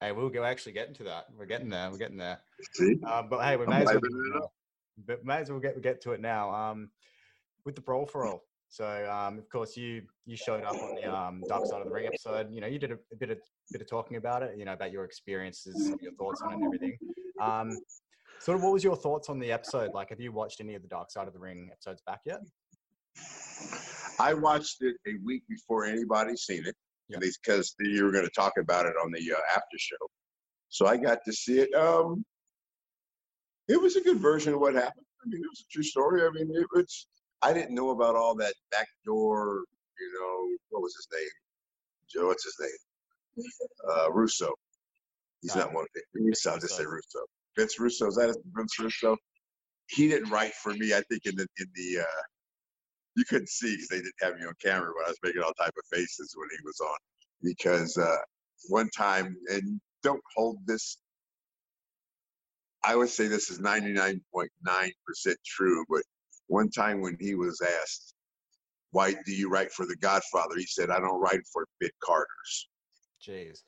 Hey, 0.00 0.12
we'll 0.12 0.28
go 0.28 0.44
actually 0.44 0.72
get 0.72 0.88
into 0.88 1.04
that. 1.04 1.26
We're 1.36 1.46
getting 1.46 1.68
there. 1.70 1.90
We're 1.90 1.98
getting 1.98 2.18
there. 2.18 2.38
See, 2.74 2.96
Um, 3.06 3.28
but 3.28 3.42
hey, 3.44 3.56
we 3.56 3.64
I'm 3.64 3.70
may 3.70 3.82
as 3.82 3.86
well, 3.86 3.94
livening 3.94 4.32
it 4.34 4.42
up. 4.42 4.52
but 5.06 5.24
may 5.24 5.36
as 5.38 5.50
well 5.50 5.60
get 5.60 5.80
get 5.82 6.00
to 6.02 6.12
it 6.12 6.20
now. 6.20 6.52
Um, 6.52 6.90
with 7.64 7.74
the 7.74 7.80
brawl 7.80 8.06
for 8.06 8.26
all. 8.26 8.42
So, 8.76 9.10
um, 9.10 9.38
of 9.38 9.48
course, 9.48 9.74
you 9.74 10.02
you 10.26 10.36
showed 10.36 10.62
up 10.62 10.74
on 10.74 10.96
the 10.96 11.10
um, 11.10 11.42
Dark 11.48 11.64
Side 11.64 11.80
of 11.80 11.86
the 11.88 11.94
Ring 11.94 12.08
episode. 12.08 12.52
You 12.52 12.60
know, 12.60 12.66
you 12.66 12.78
did 12.78 12.92
a, 12.92 12.98
a 13.10 13.16
bit 13.18 13.30
of 13.30 13.38
bit 13.72 13.80
of 13.80 13.88
talking 13.88 14.18
about 14.18 14.42
it. 14.42 14.58
You 14.58 14.66
know, 14.66 14.74
about 14.74 14.92
your 14.92 15.04
experiences, 15.04 15.94
your 16.02 16.12
thoughts 16.12 16.42
on 16.42 16.52
it, 16.52 16.54
and 16.56 16.64
everything. 16.66 16.98
Um, 17.40 17.70
sort 18.38 18.58
of, 18.58 18.62
what 18.62 18.74
was 18.74 18.84
your 18.84 18.94
thoughts 18.94 19.30
on 19.30 19.38
the 19.38 19.50
episode? 19.50 19.94
Like, 19.94 20.10
have 20.10 20.20
you 20.20 20.30
watched 20.30 20.60
any 20.60 20.74
of 20.74 20.82
the 20.82 20.88
Dark 20.88 21.10
Side 21.10 21.26
of 21.26 21.32
the 21.32 21.38
Ring 21.38 21.70
episodes 21.72 22.02
back 22.06 22.20
yet? 22.26 22.40
I 24.20 24.34
watched 24.34 24.76
it 24.82 24.96
a 25.08 25.12
week 25.24 25.44
before 25.48 25.86
anybody 25.86 26.36
seen 26.36 26.66
it 26.66 26.74
Yeah. 27.08 27.16
because 27.18 27.74
you 27.80 28.04
were 28.04 28.12
going 28.12 28.26
to 28.26 28.30
talk 28.30 28.52
about 28.60 28.84
it 28.84 28.94
on 29.02 29.10
the 29.10 29.32
uh, 29.32 29.40
after 29.54 29.78
show. 29.78 30.06
So 30.68 30.86
I 30.86 30.98
got 30.98 31.20
to 31.24 31.32
see 31.32 31.60
it. 31.60 31.74
Um, 31.74 32.26
it 33.68 33.80
was 33.80 33.96
a 33.96 34.02
good 34.02 34.18
version 34.18 34.52
of 34.52 34.60
what 34.60 34.74
happened. 34.74 35.06
I 35.24 35.28
mean, 35.30 35.40
it 35.42 35.48
was 35.48 35.64
a 35.66 35.72
true 35.72 35.82
story. 35.82 36.26
I 36.26 36.30
mean, 36.30 36.50
it 36.54 36.66
was. 36.74 37.06
I 37.46 37.52
didn't 37.52 37.76
know 37.76 37.90
about 37.90 38.16
all 38.16 38.34
that 38.36 38.54
backdoor. 38.72 39.62
You 40.00 40.12
know, 40.18 40.56
what 40.70 40.82
was 40.82 40.96
his 40.96 41.06
name? 41.12 41.30
Joe. 42.12 42.26
What's 42.26 42.44
his 42.44 42.56
name? 42.60 43.46
Uh, 43.88 44.10
Russo. 44.10 44.52
He's 45.42 45.54
not 45.54 45.72
one 45.72 45.84
of 45.84 45.88
the. 45.94 46.02
Russo. 46.20 46.50
I'll 46.50 46.58
just 46.58 46.76
say 46.76 46.84
Russo. 46.84 47.20
Vince 47.56 47.78
Russo. 47.78 48.08
Is 48.08 48.16
that 48.16 48.36
Vince 48.52 48.76
Russo? 48.80 49.16
He 49.88 50.08
didn't 50.08 50.30
write 50.30 50.54
for 50.54 50.74
me. 50.74 50.92
I 50.92 51.02
think 51.08 51.24
in 51.24 51.36
the 51.36 51.46
in 51.58 51.66
the. 51.76 52.00
Uh, 52.00 52.22
you 53.14 53.24
couldn't 53.24 53.48
see 53.48 53.74
because 53.76 53.88
they 53.88 53.98
didn't 53.98 54.12
have 54.20 54.34
me 54.34 54.44
on 54.44 54.54
camera, 54.60 54.90
but 54.98 55.06
I 55.06 55.10
was 55.10 55.18
making 55.22 55.42
all 55.42 55.52
type 55.54 55.72
of 55.78 55.96
faces 55.96 56.34
when 56.36 56.48
he 56.50 56.58
was 56.64 56.80
on. 56.80 56.98
Because 57.44 57.96
uh, 57.96 58.16
one 58.70 58.90
time, 58.90 59.36
and 59.50 59.80
don't 60.02 60.22
hold 60.34 60.58
this. 60.66 60.98
I 62.82 62.96
would 62.96 63.08
say 63.08 63.28
this 63.28 63.50
is 63.50 63.60
99.9% 63.60 64.18
true, 65.44 65.84
but 65.88 66.02
one 66.48 66.70
time 66.70 67.00
when 67.00 67.16
he 67.20 67.34
was 67.34 67.60
asked, 67.82 68.14
why 68.92 69.14
do 69.24 69.32
you 69.32 69.50
write 69.50 69.72
for 69.72 69.86
The 69.86 69.96
Godfather? 69.96 70.56
He 70.56 70.66
said, 70.66 70.90
I 70.90 71.00
don't 71.00 71.20
write 71.20 71.40
for 71.52 71.66
mid 71.80 71.90
carders. 72.02 72.68
Jeez. 73.26 73.62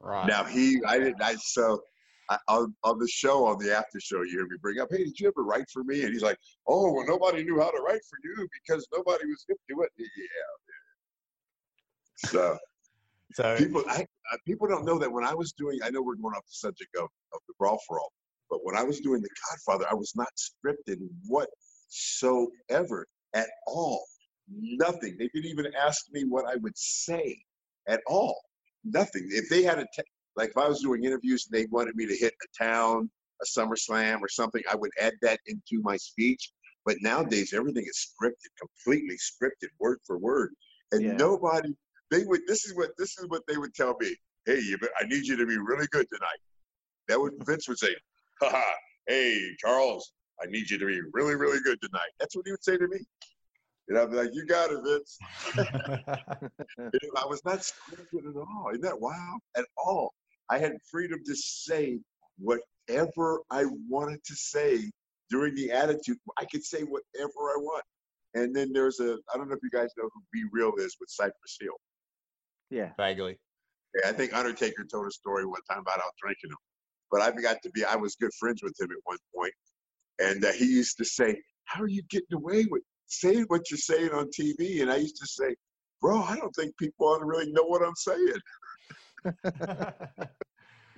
Right. 0.00 0.26
Now 0.26 0.44
he, 0.44 0.78
I 0.86 0.98
didn't, 0.98 1.22
I, 1.22 1.36
so 1.36 1.80
I, 2.28 2.36
on, 2.48 2.74
on 2.84 2.98
the 2.98 3.08
show, 3.08 3.46
on 3.46 3.58
the 3.58 3.74
after 3.74 3.98
show, 3.98 4.22
you 4.22 4.30
hear 4.30 4.46
me 4.46 4.56
bring 4.60 4.78
up, 4.78 4.88
hey, 4.90 5.04
did 5.04 5.18
you 5.18 5.28
ever 5.28 5.44
write 5.44 5.64
for 5.72 5.84
me? 5.84 6.04
And 6.04 6.12
he's 6.12 6.22
like, 6.22 6.36
oh, 6.68 6.92
well, 6.92 7.06
nobody 7.06 7.44
knew 7.44 7.58
how 7.58 7.70
to 7.70 7.82
write 7.82 8.02
for 8.08 8.18
you 8.22 8.46
because 8.52 8.86
nobody 8.94 9.24
was 9.26 9.44
hip 9.48 9.56
to 9.70 9.82
it. 9.82 9.90
Yeah. 9.98 12.30
So 12.30 12.58
so, 13.36 13.56
people, 13.56 13.84
I, 13.88 14.06
people 14.46 14.66
don't 14.66 14.84
know 14.84 14.98
that 14.98 15.12
when 15.12 15.24
I 15.24 15.34
was 15.34 15.52
doing, 15.52 15.78
I 15.82 15.90
know 15.90 16.00
we're 16.00 16.16
going 16.16 16.34
off 16.34 16.46
the 16.46 16.54
subject 16.54 16.96
of, 16.96 17.08
of 17.34 17.40
the 17.46 17.54
Brawl 17.58 17.78
for 17.86 18.00
All, 18.00 18.12
but 18.48 18.60
when 18.62 18.76
I 18.76 18.82
was 18.82 19.00
doing 19.00 19.20
The 19.20 19.28
Godfather, 19.50 19.86
I 19.90 19.94
was 19.94 20.12
not 20.16 20.28
scripted 20.36 20.96
whatsoever 21.86 23.06
at 23.34 23.48
all. 23.66 24.04
Nothing. 24.48 25.16
They 25.18 25.28
didn't 25.34 25.50
even 25.50 25.66
ask 25.74 26.06
me 26.12 26.24
what 26.24 26.46
I 26.46 26.56
would 26.56 26.76
say 26.76 27.38
at 27.88 28.00
all. 28.06 28.40
Nothing. 28.84 29.28
If 29.30 29.48
they 29.48 29.62
had 29.62 29.78
a, 29.78 29.86
like 30.36 30.50
if 30.50 30.56
I 30.56 30.68
was 30.68 30.80
doing 30.80 31.04
interviews 31.04 31.46
and 31.46 31.58
they 31.58 31.66
wanted 31.66 31.96
me 31.96 32.06
to 32.06 32.16
hit 32.16 32.34
a 32.42 32.64
town, 32.64 33.10
a 33.42 33.44
SummerSlam 33.44 34.20
or 34.20 34.28
something, 34.28 34.62
I 34.70 34.76
would 34.76 34.92
add 35.00 35.14
that 35.22 35.40
into 35.46 35.82
my 35.82 35.96
speech. 35.96 36.52
But 36.84 36.96
nowadays, 37.00 37.52
everything 37.52 37.84
is 37.84 38.14
scripted, 38.14 38.50
completely 38.58 39.16
scripted, 39.16 39.70
word 39.80 39.98
for 40.06 40.18
word, 40.18 40.54
and 40.92 41.02
Yeah. 41.04 41.16
nobody. 41.16 41.74
They 42.12 42.22
would. 42.24 42.46
This 42.46 42.64
is 42.64 42.76
what 42.76 42.90
this 42.96 43.18
is 43.18 43.26
what 43.26 43.42
they 43.48 43.56
would 43.56 43.74
tell 43.74 43.96
me. 44.00 44.14
Hey, 44.44 44.60
you, 44.60 44.78
I 45.00 45.04
need 45.06 45.26
you 45.26 45.36
to 45.36 45.46
be 45.46 45.58
really 45.58 45.88
good 45.88 46.06
tonight. 46.08 46.38
That 47.08 47.20
would 47.20 47.32
Vince 47.44 47.66
would 47.68 47.78
say, 47.78 47.96
Haha, 48.40 48.62
hey 49.08 49.56
Charles, 49.58 50.12
I 50.42 50.46
need 50.46 50.70
you 50.70 50.78
to 50.78 50.86
be 50.86 51.00
really, 51.12 51.34
really 51.34 51.60
good 51.60 51.80
tonight. 51.80 52.10
That's 52.20 52.36
what 52.36 52.46
he 52.46 52.52
would 52.52 52.64
say 52.64 52.76
to 52.76 52.88
me. 52.88 52.98
And 53.88 53.98
I'd 53.98 54.10
be 54.10 54.16
like, 54.16 54.30
You 54.32 54.44
got 54.46 54.70
it, 54.70 54.80
Vince. 54.84 55.18
I 57.16 57.24
was 57.26 57.42
not 57.44 57.58
scripted 57.58 58.28
at 58.28 58.36
all. 58.36 58.70
Isn't 58.70 58.82
that 58.82 59.00
wild? 59.00 59.40
At 59.56 59.64
all. 59.76 60.12
I 60.50 60.58
had 60.58 60.72
freedom 60.90 61.20
to 61.24 61.34
say 61.34 61.98
whatever 62.38 63.40
I 63.50 63.64
wanted 63.88 64.22
to 64.24 64.34
say 64.34 64.90
during 65.30 65.54
the 65.54 65.70
attitude. 65.70 66.18
I 66.38 66.44
could 66.44 66.64
say 66.64 66.82
whatever 66.82 67.50
I 67.50 67.56
want. 67.58 67.84
And 68.34 68.54
then 68.54 68.72
there's 68.72 69.00
a, 69.00 69.16
I 69.32 69.38
don't 69.38 69.48
know 69.48 69.54
if 69.54 69.62
you 69.62 69.70
guys 69.70 69.90
know 69.96 70.08
who 70.12 70.22
B-Real 70.32 70.72
is 70.78 70.96
with 71.00 71.08
Cypress 71.08 71.56
Hill. 71.60 71.72
Yeah. 72.70 72.90
vaguely. 72.96 73.38
Yeah, 73.94 74.10
I 74.10 74.12
think 74.12 74.34
Undertaker 74.34 74.84
told 74.84 75.06
a 75.06 75.10
story 75.10 75.46
one 75.46 75.62
time 75.70 75.80
about 75.80 75.98
out 75.98 76.12
drinking 76.20 76.50
him. 76.50 76.56
But 77.10 77.22
I 77.22 77.30
got 77.30 77.62
to 77.62 77.70
be, 77.70 77.84
I 77.84 77.96
was 77.96 78.16
good 78.16 78.32
friends 78.38 78.62
with 78.62 78.74
him 78.78 78.90
at 78.90 78.98
one 79.04 79.16
point, 79.34 79.54
And 80.18 80.44
uh, 80.44 80.52
he 80.52 80.64
used 80.66 80.96
to 80.98 81.04
say, 81.04 81.40
How 81.64 81.82
are 81.82 81.88
you 81.88 82.02
getting 82.10 82.34
away 82.34 82.66
with 82.70 82.82
saying 83.06 83.44
what 83.48 83.70
you're 83.70 83.78
saying 83.78 84.10
on 84.10 84.30
TV? 84.30 84.82
And 84.82 84.90
I 84.90 84.96
used 84.96 85.16
to 85.16 85.26
say, 85.26 85.54
Bro, 86.00 86.22
I 86.22 86.36
don't 86.36 86.54
think 86.54 86.76
people 86.78 87.06
ought 87.06 87.18
to 87.18 87.24
really 87.24 87.50
know 87.52 87.64
what 87.64 87.82
I'm 87.82 87.94
saying. 87.96 88.40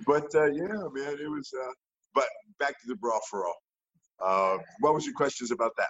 But 0.05 0.33
uh, 0.33 0.45
yeah, 0.45 0.87
man, 0.93 1.17
it 1.19 1.29
was. 1.29 1.51
Uh, 1.53 1.71
but 2.13 2.27
back 2.59 2.79
to 2.81 2.87
the 2.87 2.95
brawl 2.95 3.19
for 3.29 3.45
all. 3.45 3.55
Uh, 4.21 4.57
what 4.79 4.93
was 4.93 5.05
your 5.05 5.13
questions 5.13 5.51
about 5.51 5.71
that? 5.77 5.89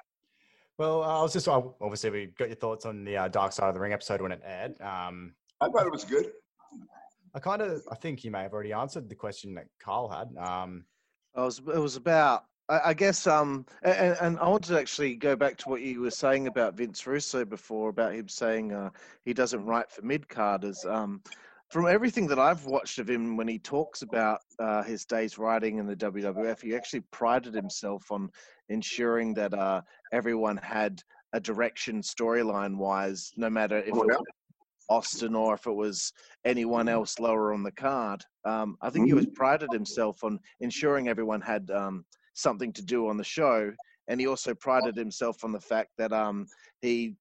well, 0.78 1.04
I 1.04 1.22
was 1.22 1.34
just 1.34 1.48
obviously 1.48 2.10
we 2.10 2.26
got 2.38 2.48
your 2.48 2.56
thoughts 2.56 2.86
on 2.86 3.04
the 3.04 3.18
uh, 3.18 3.28
Dark 3.28 3.52
Side 3.52 3.68
of 3.68 3.74
the 3.74 3.82
Ring 3.82 3.92
episode 3.92 4.22
when 4.22 4.32
it 4.32 4.42
aired. 4.46 4.80
Um, 4.82 5.34
I 5.60 5.68
thought 5.68 5.86
it 5.86 5.92
was 5.92 6.06
good. 6.06 6.32
I 7.36 7.40
kind 7.40 7.62
of, 7.62 7.82
I 7.92 7.96
think 7.96 8.24
you 8.24 8.32
may 8.32 8.44
have 8.44 8.54
already 8.54 8.72
answered 8.72 9.10
the 9.10 9.16
question 9.16 9.54
that 9.56 9.68
Carl 9.80 10.08
had. 10.10 10.30
Um, 10.42 10.86
I 11.36 11.44
was, 11.44 11.60
it 11.60 11.78
was 11.78 11.98
about, 11.98 12.46
I, 12.70 12.90
I 12.90 12.94
guess, 12.94 13.28
um, 13.28 13.66
and, 13.84 14.18
and 14.22 14.40
I 14.40 14.48
wanted 14.48 14.70
to 14.70 14.80
actually 14.80 15.16
go 15.16 15.36
back 15.36 15.58
to 15.58 15.70
what 15.70 15.82
you 15.82 16.02
were 16.02 16.12
saying 16.12 16.48
about 16.48 16.76
Vince 16.76 17.06
Russo 17.06 17.44
before, 17.44 17.90
about 17.90 18.14
him 18.14 18.30
saying 18.30 18.72
uh, 18.72 18.92
he 19.26 19.34
doesn't 19.34 19.66
write 19.66 19.92
for 19.92 20.02
mid 20.04 20.28
carders. 20.30 20.86
Um, 20.86 21.22
from 21.70 21.88
everything 21.88 22.26
that 22.28 22.40
I've 22.40 22.66
watched 22.66 22.98
of 22.98 23.10
him, 23.10 23.38
when 23.38 23.48
he 23.48 23.60
talks 23.60 24.02
about 24.02 24.40
uh, 24.60 24.82
his 24.84 25.06
days 25.06 25.38
writing 25.38 25.78
in 25.78 25.86
the 25.86 25.96
WWF, 25.96 26.62
he 26.62 26.76
actually 26.76 27.02
prided 27.12 27.54
himself 27.54 28.12
on 28.12 28.30
ensuring 28.70 29.34
that 29.36 29.54
uh, 29.54 29.82
everyone 30.12 30.58
had 30.58 31.02
a 31.34 31.40
direction 31.40 32.02
storyline 32.02 32.76
wise, 32.76 33.32
no 33.38 33.50
matter 33.50 33.78
if 33.78 33.94
Oh, 33.94 34.02
it 34.02 34.08
yeah? 34.12 34.18
was 34.18 34.26
Austin 34.90 35.36
or 35.36 35.54
if 35.54 35.68
it 35.68 35.72
was 35.72 36.12
anyone 36.46 36.90
else 36.90 37.20
lower 37.20 37.54
on 37.54 37.62
the 37.62 37.72
card. 37.72 38.24
Um, 38.46 38.76
I 38.82 38.90
think 38.90 39.06
he 39.06 39.14
was 39.14 39.28
prided 39.36 39.72
himself 39.72 40.24
on 40.24 40.40
ensuring 40.62 41.08
everyone 41.08 41.42
had 41.42 41.70
um, 41.70 42.04
something 42.40 42.74
to 42.74 42.84
do 42.84 43.08
on 43.08 43.18
the 43.18 43.24
show, 43.24 43.72
and 44.08 44.20
he 44.20 44.28
also 44.28 44.54
prided 44.54 44.96
himself 44.96 45.44
on 45.44 45.52
the 45.52 45.60
fact 45.60 45.90
that 45.98 46.12
um, 46.14 46.48
he 46.82 47.16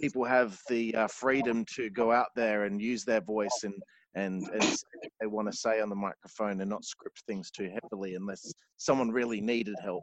people 0.00 0.24
have 0.24 0.58
the 0.68 0.94
uh, 0.94 1.06
freedom 1.06 1.64
to 1.76 1.90
go 1.90 2.12
out 2.12 2.28
there 2.34 2.64
and 2.64 2.80
use 2.82 3.04
their 3.04 3.20
voice 3.20 3.64
and 3.64 3.74
and 4.14 4.46
and 4.52 4.76
they 5.20 5.26
want 5.26 5.50
to 5.50 5.56
say 5.56 5.80
on 5.80 5.88
the 5.88 5.96
microphone 5.96 6.60
and 6.60 6.70
not 6.70 6.84
script 6.84 7.22
things 7.26 7.50
too 7.50 7.70
heavily 7.82 8.14
unless 8.14 8.52
someone 8.76 9.10
really 9.10 9.40
needed 9.40 9.76
help. 9.82 10.02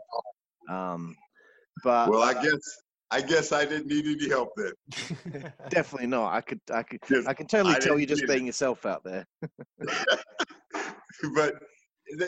Um, 0.70 1.16
but 1.84 2.10
Well, 2.10 2.24
I 2.24 2.34
guess 2.34 2.60
I 3.12 3.22
guess 3.22 3.52
I 3.52 3.66
didn't 3.66 3.88
need 3.88 4.06
any 4.06 4.30
help 4.30 4.50
then. 4.56 5.44
definitely 5.70 6.08
not. 6.08 6.34
I 6.34 6.42
could 6.42 6.62
I 6.72 6.84
could 6.84 7.00
I 7.28 7.34
can 7.34 7.48
totally 7.48 7.76
I 7.76 7.80
tell 7.80 8.00
you're 8.00 8.08
just 8.08 8.24
either. 8.24 8.34
being 8.34 8.46
yourself 8.48 8.86
out 8.86 9.04
there. 9.04 9.26
but 11.34 11.60
th- 11.60 11.62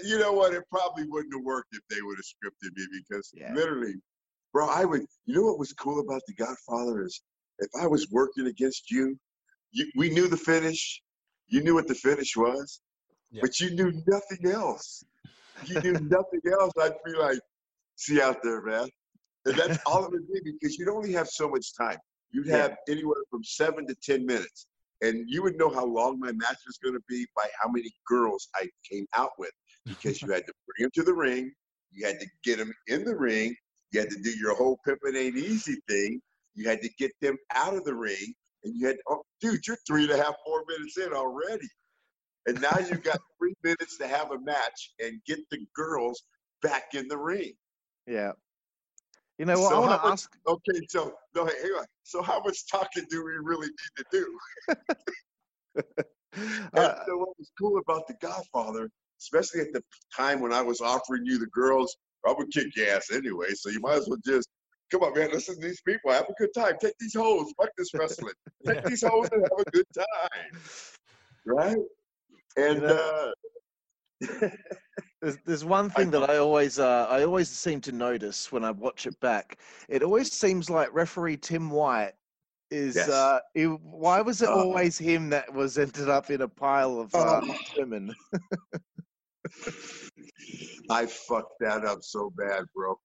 you 0.03 0.19
know 0.19 0.33
what? 0.33 0.53
It 0.53 0.63
probably 0.69 1.05
wouldn't 1.07 1.33
have 1.33 1.43
worked 1.43 1.69
if 1.73 1.81
they 1.89 2.01
would 2.01 2.17
have 2.17 2.25
scripted 2.25 2.75
me 2.75 2.85
because 2.99 3.31
Yeah. 3.33 3.53
literally, 3.53 3.95
bro, 4.51 4.67
I 4.69 4.85
would. 4.85 5.05
You 5.25 5.35
know 5.35 5.43
what 5.43 5.59
was 5.59 5.73
cool 5.73 5.99
about 5.99 6.21
The 6.27 6.33
Godfather 6.35 7.03
is 7.03 7.21
if 7.59 7.69
I 7.79 7.87
was 7.87 8.09
working 8.11 8.47
against 8.47 8.89
you, 8.91 9.17
you 9.71 9.91
we 9.95 10.09
knew 10.09 10.27
the 10.27 10.37
finish. 10.37 11.01
You 11.47 11.63
knew 11.63 11.73
what 11.75 11.87
the 11.87 11.95
finish 11.95 12.35
was, 12.35 12.81
Yeah. 13.31 13.41
but 13.41 13.59
you 13.59 13.71
knew 13.71 13.91
nothing 14.07 14.51
else. 14.51 15.03
You 15.65 15.79
knew 15.81 15.93
nothing 16.09 16.41
else. 16.59 16.73
I'd 16.81 16.93
be 17.05 17.13
like, 17.13 17.39
"See 17.95 18.21
out 18.21 18.41
there, 18.43 18.61
man." 18.61 18.89
And 19.45 19.55
that's 19.55 19.79
all 19.85 20.05
it 20.05 20.11
would 20.11 20.27
be 20.27 20.39
because 20.59 20.77
you'd 20.77 20.89
only 20.89 21.11
have 21.13 21.27
so 21.27 21.49
much 21.49 21.75
time. 21.75 21.97
You'd 22.31 22.47
Yeah. 22.47 22.57
have 22.57 22.77
anywhere 22.87 23.23
from 23.29 23.43
seven 23.43 23.85
to 23.87 23.95
ten 24.01 24.25
minutes, 24.25 24.67
and 25.01 25.29
you 25.29 25.43
would 25.43 25.57
know 25.57 25.69
how 25.69 25.85
long 25.85 26.19
my 26.19 26.31
match 26.31 26.57
was 26.65 26.77
going 26.81 26.95
to 26.95 27.03
be 27.09 27.25
by 27.35 27.47
how 27.61 27.69
many 27.69 27.91
girls 28.07 28.47
I 28.55 28.69
came 28.89 29.05
out 29.15 29.31
with 29.37 29.51
because 29.85 30.21
you 30.21 30.31
had 30.31 30.45
to 30.45 30.53
bring 30.67 30.85
them 30.85 30.91
to 30.95 31.03
the 31.03 31.13
ring, 31.13 31.51
you 31.91 32.05
had 32.05 32.19
to 32.19 32.27
get 32.43 32.57
them 32.57 32.73
in 32.87 33.03
the 33.03 33.15
ring, 33.15 33.55
You 33.91 34.01
had 34.01 34.09
to 34.09 34.21
do 34.21 34.31
your 34.31 34.55
whole 34.55 34.79
pimping 34.85 35.15
ain't 35.15 35.37
easy 35.37 35.77
thing. 35.87 36.21
You 36.55 36.67
had 36.67 36.81
to 36.81 36.89
get 36.97 37.11
them 37.21 37.37
out 37.53 37.75
of 37.75 37.83
the 37.83 37.95
ring, 37.95 38.33
and 38.63 38.75
you 38.75 38.87
had, 38.87 38.97
oh, 39.09 39.23
dude, 39.41 39.65
you're 39.67 39.77
three 39.87 40.03
and 40.03 40.11
a 40.11 40.17
half, 40.17 40.35
four 40.45 40.63
minutes 40.67 40.97
in 40.97 41.13
already, 41.13 41.67
and 42.45 42.61
now 42.61 42.77
you've 42.79 43.03
got 43.03 43.19
three 43.39 43.55
minutes 43.63 43.97
to 43.97 44.07
have 44.07 44.31
a 44.31 44.39
match 44.39 44.93
and 44.99 45.19
get 45.25 45.39
the 45.49 45.65
girls 45.75 46.23
back 46.61 46.93
in 46.93 47.07
the 47.07 47.17
ring. 47.17 47.53
Yeah. 48.07 48.33
You 49.39 49.45
know 49.45 49.59
what? 49.59 49.71
So 49.71 49.75
I 49.75 49.79
want 49.79 50.01
to 50.01 50.07
ask. 50.07 50.31
Okay, 50.47 50.79
so 50.89 51.15
no, 51.35 51.45
hang 51.45 51.71
on. 51.79 51.85
So 52.03 52.21
how 52.21 52.41
much 52.43 52.67
talking 52.69 53.05
do 53.09 53.23
we 53.25 53.31
really 53.41 53.67
need 53.67 53.75
to 53.97 54.05
do? 54.11 55.85
Uh, 56.73 56.95
so 57.05 57.17
what 57.17 57.29
was 57.37 57.51
cool 57.59 57.77
about 57.77 58.07
The 58.07 58.15
Godfather, 58.15 58.89
especially 59.23 59.61
at 59.61 59.73
the 59.73 59.81
time 60.15 60.39
when 60.41 60.53
I 60.53 60.61
was 60.61 60.81
offering 60.81 61.25
you 61.25 61.37
the 61.39 61.47
girls, 61.47 61.95
I 62.27 62.33
would 62.37 62.51
kick 62.51 62.75
your 62.75 62.89
ass 62.89 63.11
anyway, 63.11 63.53
so 63.53 63.69
you 63.69 63.79
might 63.79 63.95
as 63.95 64.07
well 64.07 64.19
just 64.25 64.47
come 64.91 65.01
on, 65.01 65.13
man, 65.17 65.31
listen 65.31 65.55
to 65.59 65.61
these 65.67 65.81
people, 65.81 66.11
have 66.11 66.25
a 66.29 66.33
good 66.37 66.53
time, 66.55 66.73
take 66.79 66.93
these 66.99 67.15
hoes, 67.15 67.51
fuck 67.59 67.69
this 67.77 67.93
wrestling, 67.95 68.33
take 68.65 68.75
Yeah. 68.75 68.81
these 68.89 69.03
hoes 69.03 69.27
and 69.31 69.41
have 69.41 69.65
a 69.67 69.71
good 69.71 69.85
time, 69.97 70.61
right? 71.45 71.77
And 72.57 72.81
You 72.81 72.87
know- 72.87 73.31
uh, 74.21 74.49
There's, 75.21 75.37
there's 75.45 75.65
one 75.65 75.89
thing 75.89 76.11
that 76.11 76.29
I 76.29 76.37
always 76.37 76.79
uh, 76.79 77.07
I 77.09 77.23
always 77.23 77.49
seem 77.49 77.79
to 77.81 77.91
notice 77.93 78.51
when 78.51 78.63
I 78.65 78.71
watch 78.71 79.05
it 79.07 79.17
back. 79.21 79.57
It 79.87 80.03
always 80.03 80.31
seems 80.33 80.69
like 80.69 80.93
referee 80.93 81.37
Tim 81.37 81.69
White 81.69 82.11
is 82.71 82.95
Yes. 82.95 83.07
uh, 83.09 83.39
he, 83.53 83.63
why 83.65 84.19
was 84.21 84.41
it 84.41 84.49
Uh, 84.49 84.53
always 84.55 84.97
him 84.97 85.29
that 85.29 85.51
was 85.53 85.77
ended 85.77 86.09
up 86.09 86.29
in 86.29 86.41
a 86.41 86.47
pile 86.47 86.99
of 86.99 87.13
uh, 87.15 87.39
Oh. 87.41 87.55
women? 87.77 88.13
I 90.89 91.05
fucked 91.05 91.59
that 91.59 91.85
up 91.85 91.99
so 92.01 92.31
bad, 92.35 92.63
bro. 92.75 92.95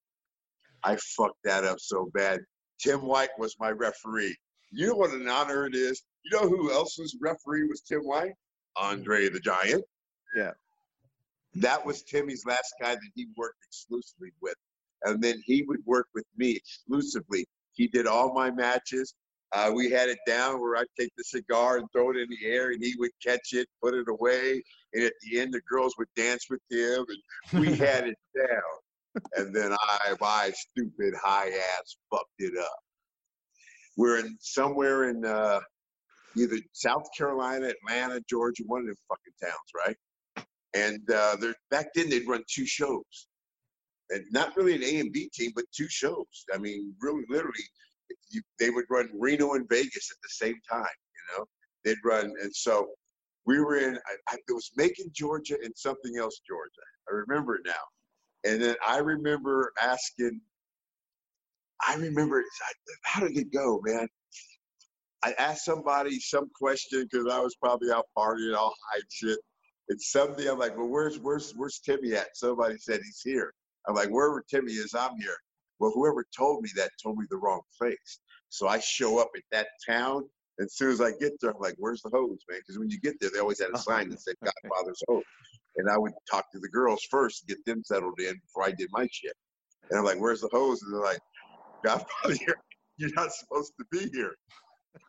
I 0.85 0.97
fucked 0.97 1.43
that 1.45 1.65
up 1.65 1.81
so 1.81 2.11
bad. 2.15 2.41
Tim 2.81 3.03
White 3.03 3.31
was 3.39 3.57
my 3.59 3.71
referee. 3.71 4.37
You 4.71 4.89
know 4.89 4.95
what 4.95 5.11
an 5.11 5.29
honor 5.29 5.67
it 5.67 5.75
is? 5.75 6.03
You 6.25 6.39
know 6.39 6.49
who 6.49 6.73
else's 6.73 7.17
referee 7.21 7.65
was 7.65 7.81
Tim 7.81 8.01
White? 8.01 8.35
Andre 8.77 9.29
the 9.29 9.41
Giant. 9.41 9.85
Yeah. 10.37 10.53
That 11.55 11.85
was 11.85 12.03
Timmy's 12.03 12.45
last 12.47 12.75
guy 12.81 12.95
that 12.95 13.11
he 13.15 13.27
worked 13.37 13.65
exclusively 13.67 14.31
with. 14.41 14.55
And 15.05 15.23
then 15.23 15.43
he 15.45 15.63
would 15.63 15.81
work 15.87 16.09
with 16.15 16.27
me 16.37 16.53
exclusively. 16.53 17.47
He 17.73 17.89
did 17.89 18.07
all 18.07 18.35
my 18.35 18.51
matches. 18.51 19.15
Uh, 19.53 19.73
we 19.75 19.91
had 19.91 20.09
it 20.09 20.19
down 20.27 20.61
where 20.61 20.77
I'd 20.77 20.87
take 20.99 21.11
the 21.17 21.25
cigar 21.25 21.79
and 21.79 21.89
throw 21.93 22.11
it 22.11 22.17
in 22.17 22.29
the 22.29 22.47
air, 22.47 22.71
and 22.71 22.83
he 22.83 22.95
would 22.99 23.11
catch 23.25 23.53
it, 23.53 23.67
put 23.83 23.95
it 23.95 24.07
away. 24.09 24.63
And 24.93 25.05
at 25.05 25.15
the 25.23 25.41
end, 25.41 25.55
the 25.55 25.63
girls 25.71 25.95
would 25.99 26.09
dance 26.17 26.47
with 26.51 26.61
him, 26.71 27.07
and 27.53 27.61
we 27.61 27.75
had 27.77 28.09
it 28.09 28.19
down. 28.37 29.23
And 29.37 29.55
then 29.55 29.73
I, 29.73 30.15
my 30.21 30.53
stupid 30.55 31.15
high 31.21 31.49
ass, 31.49 31.97
fucked 32.11 32.29
it 32.39 32.53
up. 32.59 32.79
We're 33.97 34.19
in 34.21 34.37
somewhere 34.41 35.09
in 35.09 35.25
uh, 35.25 35.61
either 36.37 36.57
South 36.73 37.09
Carolina, 37.17 37.69
Atlanta, 37.69 38.21
Georgia, 38.29 38.63
one 38.67 38.83
of 38.83 38.87
them 38.87 38.97
fucking 39.09 39.33
towns, 39.43 39.73
right? 39.87 39.97
And 40.75 41.11
uh, 41.11 41.37
there, 41.41 41.55
back 41.71 41.89
then 41.95 42.11
they'd 42.11 42.29
run 42.29 42.45
two 42.49 42.67
shows, 42.67 43.29
and 44.11 44.25
not 44.31 44.57
really 44.57 44.75
an 44.75 44.85
A 44.85 45.01
and 45.01 45.13
B 45.13 45.31
team, 45.33 45.53
but 45.55 45.65
two 45.75 45.89
shows. 45.89 46.45
I 46.53 46.59
mean, 46.59 46.95
really, 47.01 47.25
literally, 47.29 47.65
you, 48.31 48.43
they 48.59 48.71
would 48.71 48.85
run 48.91 49.09
Reno 49.19 49.55
and 49.55 49.69
Vegas 49.69 50.11
at 50.11 50.19
the 50.23 50.29
same 50.29 50.57
time. 50.71 50.81
You 50.83 51.39
know, 51.39 51.45
they'd 51.85 51.99
run, 52.05 52.33
and 52.43 52.55
so 52.55 52.89
we 53.47 53.61
were 53.61 53.77
in. 53.77 53.97
I, 53.97 54.35
I, 54.35 54.37
it 54.37 54.53
was 54.53 54.71
Macon, 54.77 55.11
Georgia, 55.13 55.57
and 55.63 55.73
something 55.77 56.19
else, 56.19 56.41
Georgia. 56.47 56.71
I 57.11 57.15
remember 57.15 57.57
it 57.57 57.63
now. 57.65 58.51
And 58.51 58.63
then 58.63 58.77
I 58.87 58.99
remember 58.99 59.73
asking. 59.81 60.41
I 61.87 61.95
remember 61.95 62.43
how 63.05 63.21
did 63.21 63.37
it 63.37 63.53
go, 63.53 63.81
man? 63.85 64.09
I 65.25 65.33
asked 65.39 65.65
somebody 65.65 66.21
some 66.21 66.51
question 66.55 67.09
because 67.11 67.27
I 67.33 67.41
was 67.41 67.57
probably 67.57 67.91
out 67.91 68.07
partying, 68.17 68.57
all 68.57 68.75
hide 68.93 69.03
shit. 69.11 69.39
And 69.89 70.01
something 70.01 70.47
I'm 70.47 70.59
like, 70.59 70.77
well, 70.77 70.89
where's 70.89 71.19
where's 71.19 71.53
where's 71.57 71.79
Timmy 71.79 72.15
at? 72.15 72.37
Somebody 72.37 72.77
said 72.79 73.01
he's 73.03 73.23
here. 73.25 73.53
I'm 73.89 73.95
like, 73.95 74.11
wherever 74.11 74.45
Timmy 74.49 74.73
is, 74.73 74.95
I'm 74.95 75.17
here. 75.19 75.37
Well, 75.79 75.93
whoever 75.95 76.25
told 76.37 76.63
me 76.63 76.71
that 76.77 76.91
told 77.03 77.19
me 77.19 77.27
the 77.31 77.37
wrong 77.37 77.61
place. 77.77 78.21
So 78.49 78.69
I 78.69 78.79
show 78.81 79.19
up 79.19 79.31
at 79.37 79.43
that 79.53 79.69
town. 79.89 80.29
And 80.59 80.67
as 80.67 80.75
soon 80.75 80.91
as 80.91 81.01
I 81.01 81.13
get 81.13 81.33
there, 81.41 81.51
I'm 81.51 81.61
like, 81.61 81.77
where's 81.79 82.03
the 82.03 82.11
hose, 82.11 82.39
man? 82.51 82.61
Because 82.61 82.79
when 82.79 82.91
you 82.91 82.99
get 83.01 83.15
there, 83.21 83.31
they 83.33 83.39
always 83.39 83.61
had 83.61 83.71
a 83.73 83.79
sign 83.89 84.09
that 84.11 84.21
said 84.21 84.35
Godfather's 84.43 85.03
hose. 85.09 85.23
And 85.77 85.89
I 85.89 85.97
would 85.97 86.13
talk 86.29 86.51
to 86.53 86.59
the 86.59 86.69
girls 86.69 87.07
first 87.11 87.41
to 87.41 87.55
get 87.55 87.65
them 87.65 87.83
settled 87.85 88.19
in 88.21 88.35
before 88.45 88.65
I 88.65 88.73
did 88.73 88.89
my 88.91 89.07
shit. 89.13 89.35
And 89.91 89.99
I'm 89.99 90.05
like, 90.05 90.21
where's 90.21 90.41
the 90.41 90.49
hose? 90.53 90.83
And 90.83 90.93
they're 90.93 91.01
like, 91.01 91.21
Godfather, 91.85 92.35
you're, 92.47 92.57
you're 92.97 93.15
not 93.15 93.33
supposed 93.33 93.73
to 93.79 93.87
be 93.93 94.11
here. 94.13 94.35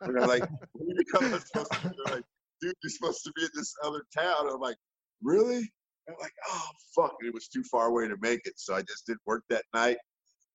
And 0.02 0.18
I'm 0.18 0.28
like, 0.28 0.42
what 0.72 0.86
do 0.86 0.86
you 0.86 0.94
mean 0.94 1.04
I'm 1.20 1.30
not 1.32 1.46
supposed 1.46 1.72
to 1.72 1.88
be? 1.88 1.94
They're 2.04 2.16
like, 2.16 2.24
dude, 2.60 2.74
you're 2.82 2.90
supposed 2.90 3.24
to 3.24 3.32
be 3.34 3.42
in 3.42 3.50
this 3.54 3.74
other 3.82 4.04
town. 4.16 4.48
I'm 4.48 4.60
like, 4.60 4.76
really? 5.22 5.58
And 6.06 6.16
I'm 6.16 6.20
like, 6.20 6.32
oh, 6.48 6.68
fuck. 6.94 7.14
And 7.20 7.28
it 7.28 7.34
was 7.34 7.48
too 7.48 7.62
far 7.64 7.86
away 7.86 8.06
to 8.08 8.16
make 8.20 8.46
it. 8.46 8.54
So 8.56 8.74
I 8.74 8.82
just 8.82 9.06
didn't 9.06 9.22
work 9.26 9.42
that 9.50 9.64
night. 9.74 9.96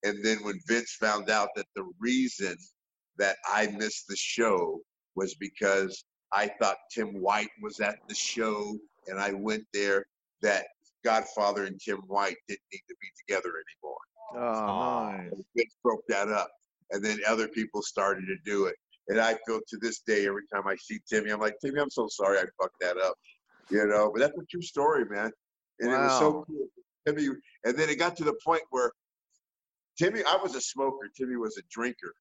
And 0.05 0.23
then 0.23 0.37
when 0.43 0.59
Vince 0.67 0.95
found 0.99 1.29
out 1.31 1.49
that 1.55 1.65
the 1.75 1.89
reason 1.99 2.55
that 3.17 3.37
I 3.51 3.67
missed 3.67 4.05
the 4.07 4.15
show 4.15 4.79
was 5.15 5.33
because 5.35 6.05
I 6.31 6.51
thought 6.61 6.77
Tim 6.93 7.19
White 7.21 7.49
was 7.61 7.79
at 7.79 7.97
the 8.07 8.13
show 8.15 8.77
and 9.07 9.19
I 9.19 9.31
went 9.33 9.63
there, 9.73 10.05
that 10.43 10.65
Godfather 11.03 11.63
and 11.63 11.79
Tim 11.79 11.97
White 12.07 12.37
didn't 12.47 12.61
need 12.71 12.83
to 12.87 12.95
be 13.01 13.07
together 13.27 13.49
anymore. 13.49 13.97
Oh 14.35 14.69
Aw. 14.69 15.11
no! 15.11 15.17
And 15.31 15.45
Vince 15.55 15.75
broke 15.83 16.03
that 16.09 16.29
up. 16.29 16.51
And 16.91 17.03
then 17.03 17.19
other 17.27 17.47
people 17.47 17.81
started 17.81 18.25
to 18.27 18.35
do 18.45 18.65
it. 18.65 18.75
And 19.07 19.19
I 19.19 19.37
feel 19.47 19.59
to 19.67 19.77
this 19.81 20.01
day, 20.05 20.27
every 20.27 20.43
time 20.53 20.67
I 20.67 20.75
see 20.75 20.99
Timmy, 21.11 21.31
I'm 21.31 21.39
like, 21.39 21.55
Timmy, 21.63 21.79
I'm 21.79 21.89
so 21.89 22.07
sorry 22.09 22.37
I 22.39 22.45
fucked 22.61 22.79
that 22.81 22.97
up. 22.97 23.15
You 23.71 23.87
know, 23.87 24.11
but 24.13 24.19
that's 24.19 24.37
a 24.37 24.45
true 24.51 24.61
story, 24.61 25.05
man. 25.05 25.31
And 25.79 25.91
it 25.91 25.97
was 25.99 26.13
so 26.19 26.31
Wow. 26.31 26.45
cool. 26.47 26.67
Timmy, 27.07 27.27
and 27.63 27.77
then 27.77 27.89
it 27.89 27.97
got 27.97 28.15
to 28.17 28.23
the 28.23 28.35
point 28.43 28.61
where 28.71 28.91
Timmy, 29.97 30.21
I 30.27 30.37
was 30.41 30.55
a 30.55 30.61
smoker, 30.61 31.09
Timmy 31.17 31.35
was 31.37 31.57
a 31.57 31.61
drinker. 31.71 32.13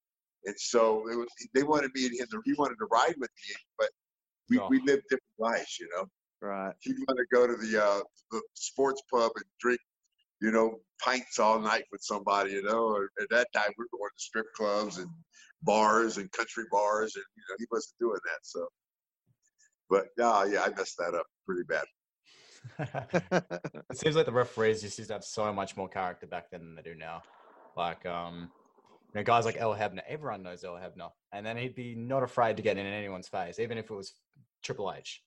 And 0.46 0.54
so 0.58 1.08
it 1.10 1.16
was 1.16 1.28
they 1.54 1.62
wanted 1.62 1.90
me 1.94 2.06
and 2.06 2.18
him 2.20 2.26
to, 2.30 2.42
he 2.44 2.52
wanted 2.54 2.76
to 2.76 2.86
ride 2.90 3.14
with 3.18 3.30
me, 3.48 3.54
but 3.78 3.88
we, 4.50 4.58
Oh. 4.58 4.68
we 4.68 4.78
lived 4.80 5.04
different 5.08 5.38
lives, 5.38 5.78
you 5.80 5.88
know. 5.96 6.04
Right. 6.42 6.74
He'd 6.80 6.96
want 7.08 7.18
to 7.18 7.24
go 7.32 7.46
to 7.46 7.54
the 7.56 7.82
uh, 7.82 8.00
the 8.30 8.42
sports 8.52 9.02
pub 9.10 9.32
and 9.36 9.44
drink, 9.58 9.80
you 10.42 10.50
know, 10.50 10.80
pints 11.02 11.38
all 11.38 11.58
night 11.58 11.84
with 11.90 12.02
somebody, 12.02 12.52
you 12.52 12.62
know. 12.62 12.84
Or 12.84 13.08
at 13.18 13.30
that 13.30 13.48
time, 13.54 13.72
we 13.78 13.84
were 13.84 13.98
going 13.98 14.10
to 14.14 14.22
strip 14.22 14.46
clubs 14.54 14.98
and 14.98 15.08
bars 15.62 16.18
and 16.18 16.30
country 16.32 16.64
bars, 16.70 17.16
and 17.16 17.24
you 17.36 17.42
know, 17.48 17.56
he 17.58 17.64
wasn't 17.70 17.94
doing 17.98 18.20
that. 18.26 18.40
So, 18.42 18.68
but 19.88 20.08
uh, 20.22 20.44
yeah, 20.50 20.62
I 20.64 20.68
messed 20.76 20.98
that 20.98 21.14
up 21.14 21.26
pretty 21.46 21.62
bad. 21.62 21.86
it 23.90 23.96
seems 23.96 24.14
like 24.16 24.26
the 24.26 24.32
referees 24.32 24.82
just 24.82 24.98
used 24.98 25.08
to 25.08 25.14
have 25.14 25.24
so 25.24 25.50
much 25.54 25.76
more 25.76 25.88
character 25.88 26.26
back 26.26 26.50
then 26.50 26.60
than 26.60 26.74
they 26.74 26.82
do 26.82 26.94
now. 26.94 27.22
Like, 27.76 28.04
um, 28.06 28.50
you 29.12 29.20
know, 29.20 29.24
guys 29.24 29.44
like 29.44 29.56
Earl 29.60 29.74
Hebner, 29.74 30.02
everyone 30.08 30.42
knows 30.42 30.64
Earl 30.64 30.78
Hebner, 30.78 31.10
and 31.32 31.44
then 31.44 31.56
he'd 31.56 31.74
be 31.74 31.94
not 31.94 32.22
afraid 32.22 32.56
to 32.56 32.62
get 32.62 32.78
in 32.78 32.86
anyone's 32.86 33.28
face, 33.28 33.58
even 33.58 33.78
if 33.78 33.90
it 33.90 33.94
was 33.94 34.14
Triple 34.62 34.92
H. 34.96 35.22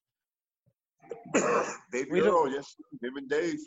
Dave 1.92 2.08
We 2.10 2.20
don't- 2.20 2.30
Earl, 2.48 2.52
yes, 2.52 2.76
him 3.02 3.16
and 3.18 3.30
Dave, 3.30 3.58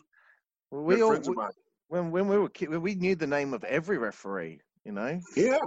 Well, 0.71 0.83
good 0.83 0.87
we 0.97 1.03
all 1.03 1.11
friends 1.11 1.29
of 1.29 1.33
we- 1.33 1.43
mine. 1.43 1.51
when 1.89 2.11
when 2.11 2.29
we 2.29 2.39
were 2.39 2.49
kids, 2.49 2.77
we 2.79 2.95
knew 2.95 3.15
the 3.17 3.27
name 3.27 3.55
of 3.55 3.65
every 3.65 3.99
referee. 3.99 4.61
You 4.85 4.93
know, 4.93 5.21
Yeah, 5.37 5.59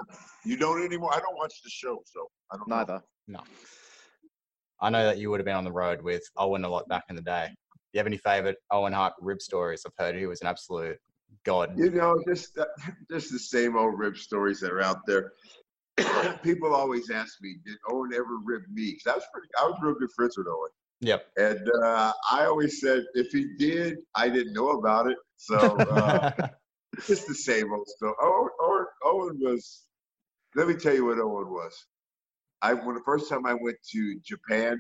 you 0.44 0.58
don't 0.58 0.84
anymore. 0.84 1.14
I 1.14 1.20
don't 1.20 1.38
watch 1.38 1.54
the 1.64 1.70
show, 1.70 2.02
so 2.06 2.28
I 2.52 2.58
don't 2.58 2.68
know. 2.68 2.78
neither. 2.78 3.04
No. 3.28 3.42
I 4.82 4.90
know 4.90 5.06
that 5.06 5.20
you 5.20 5.30
would 5.30 5.40
have 5.40 5.46
been 5.46 5.56
on 5.56 5.64
the 5.64 5.72
road 5.72 6.02
with 6.02 6.24
Owen 6.36 6.66
a 6.66 6.70
lot 6.70 6.88
back 6.90 7.04
in 7.10 7.16
the 7.16 7.22
day. 7.22 7.48
Do 7.48 7.80
you 7.94 8.00
have 8.00 8.08
any 8.08 8.18
favorite 8.18 8.58
Owen 8.72 8.92
Hart 8.92 9.14
rib 9.22 9.40
stories? 9.40 9.84
I've 9.86 9.94
heard 10.04 10.16
he 10.16 10.26
was 10.26 10.42
an 10.42 10.48
absolute 10.48 10.98
god. 11.44 11.78
You 11.78 11.92
know, 11.92 12.22
just 12.28 12.58
uh, 12.58 12.66
just 13.12 13.32
the 13.32 13.40
same 13.40 13.78
old 13.78 13.98
rib 13.98 14.18
stories 14.18 14.60
that 14.62 14.72
are 14.72 14.82
out 14.82 15.06
there. 15.08 15.34
People 16.44 16.74
always 16.74 17.10
ask 17.12 17.36
me, 17.42 17.58
"Did 17.66 17.78
Owen 17.90 18.12
ever 18.14 18.38
rib 18.44 18.64
me?" 18.72 18.94
'Cause 18.98 19.12
I 19.14 19.16
was 19.16 19.26
pretty, 19.34 19.48
I 19.60 19.66
was 19.66 19.78
real 19.82 19.96
good 19.96 20.12
friends 20.16 20.38
with 20.38 20.48
Owen, 20.48 20.72
Yep. 21.02 21.28
and 21.38 21.70
uh, 21.84 22.14
I 22.32 22.46
always 22.46 22.80
said, 22.82 23.04
if 23.14 23.32
he 23.32 23.56
did, 23.58 23.98
I 24.16 24.30
didn't 24.30 24.54
know 24.54 24.70
about 24.72 25.10
it. 25.10 25.18
So 25.38 25.56
uh, 25.56 26.32
it's 27.10 27.26
the 27.26 27.36
same 27.36 27.72
old 27.74 27.88
stuff. 27.88 28.16
Owen, 28.22 28.50
Owen, 28.60 28.86
Owen 29.04 29.40
was. 29.40 29.86
Let 30.56 30.68
me 30.68 30.76
tell 30.76 30.94
you 30.94 31.06
what 31.06 31.18
Owen 31.20 31.50
was. 31.50 31.74
I 32.62 32.74
when 32.74 32.96
the 32.96 33.02
first 33.04 33.30
time 33.30 33.46
I 33.46 33.54
went 33.54 33.78
to 33.92 34.20
Japan, 34.24 34.80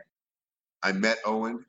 I 0.83 0.91
met 0.93 1.17
Owen, 1.25 1.65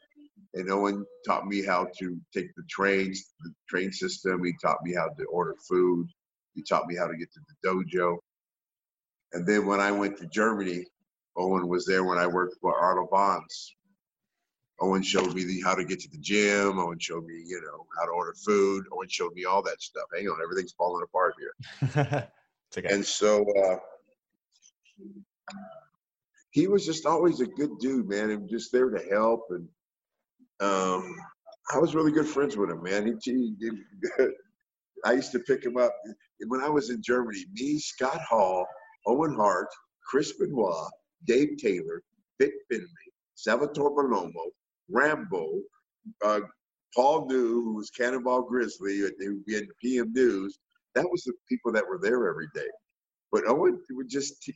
and 0.55 0.71
Owen 0.71 1.05
taught 1.27 1.47
me 1.47 1.65
how 1.65 1.89
to 1.99 2.21
take 2.33 2.55
the 2.55 2.63
trains, 2.69 3.35
the 3.41 3.53
train 3.69 3.93
system. 3.93 4.45
He 4.45 4.55
taught 4.63 4.79
me 4.85 4.95
how 4.95 5.09
to 5.09 5.25
order 5.25 5.55
food. 5.69 6.09
He 6.55 6.63
taught 6.63 6.87
me 6.87 6.97
how 6.97 7.09
to 7.09 7.17
get 7.17 7.33
to 7.33 7.41
the 7.41 7.69
dojo. 7.69 8.19
And 9.33 9.47
then 9.47 9.67
when 9.67 9.81
I 9.81 9.91
went 9.91 10.17
to 10.19 10.27
Germany, 10.27 10.87
Owen 11.37 11.67
was 11.67 11.85
there 11.85 12.05
when 12.05 12.19
I 12.19 12.29
worked 12.29 12.57
for 12.61 12.79
Arnold 12.79 13.11
Bonds. 13.11 13.75
Owen 14.81 15.03
showed 15.03 15.35
me 15.35 15.45
the, 15.45 15.61
how 15.63 15.75
to 15.75 15.85
get 15.85 16.01
to 16.01 16.09
the 16.09 16.19
gym. 16.19 16.79
Owen 16.79 16.99
showed 16.99 17.25
me, 17.25 17.43
you 17.45 17.61
know, 17.61 17.87
how 17.99 18.07
to 18.07 18.13
order 18.13 18.35
food. 18.45 18.85
Owen 18.93 19.09
showed 19.09 19.33
me 19.35 19.45
all 19.45 19.63
that 19.63 19.83
stuff. 19.83 20.05
Hang 20.15 20.29
on, 20.29 20.39
everything's 20.43 20.73
falling 20.73 21.03
apart 21.03 21.35
here. 21.39 22.29
okay. 22.79 22.95
And 22.95 23.05
so 23.05 23.45
uh, 23.65 23.77
he 26.51 26.69
was 26.69 26.87
just 26.87 27.07
always 27.07 27.41
a 27.41 27.47
good 27.47 27.79
dude, 27.81 28.09
man, 28.09 28.31
and 28.31 28.49
just 28.49 28.71
there 28.71 28.91
to 28.91 29.05
help. 29.11 29.47
And 29.51 29.69
um, 30.61 31.17
I 31.75 31.79
was 31.79 31.95
really 31.95 32.13
good 32.13 32.29
friends 32.29 32.57
with 32.57 32.71
him, 32.71 32.83
man. 32.83 33.07
He, 33.07 33.33
he, 33.33 33.55
he- 34.19 34.27
I 35.05 35.13
used 35.13 35.33
to 35.33 35.41
pick 35.41 35.65
him 35.65 35.77
up 35.77 35.93
when 36.49 36.61
I 36.63 36.69
was 36.69 36.91
in 36.91 37.03
Germany. 37.03 37.45
Me, 37.55 37.79
Scott 37.79 38.21
Hall, 38.29 38.67
Owen 39.07 39.35
Hart, 39.35 39.69
Chris 40.09 40.33
Benoit, 40.39 40.91
Dave 41.27 41.57
Taylor, 41.59 42.03
Fit 42.41 42.53
Finlay, 42.71 42.87
Salvatore 43.35 43.91
Bellomo, 43.93 44.33
Rambo, 44.91 45.61
uh, 46.25 46.41
Paul 46.95 47.29
Neu, 47.29 47.63
who 47.65 47.75
was 47.77 47.91
Cannonball 47.91 48.43
Grizzly, 48.43 48.99
who 48.99 49.05
had 49.55 49.67
PM 49.83 50.13
News. 50.13 50.59
That 50.95 51.07
was 51.11 51.25
the 51.25 51.35
people 51.49 51.73
that 51.73 51.87
were 51.87 51.99
there 52.01 52.29
every 52.29 52.49
day. 52.55 52.69
But 53.33 53.47
Owen 53.49 53.81
would 53.91 54.09
just 54.09 54.51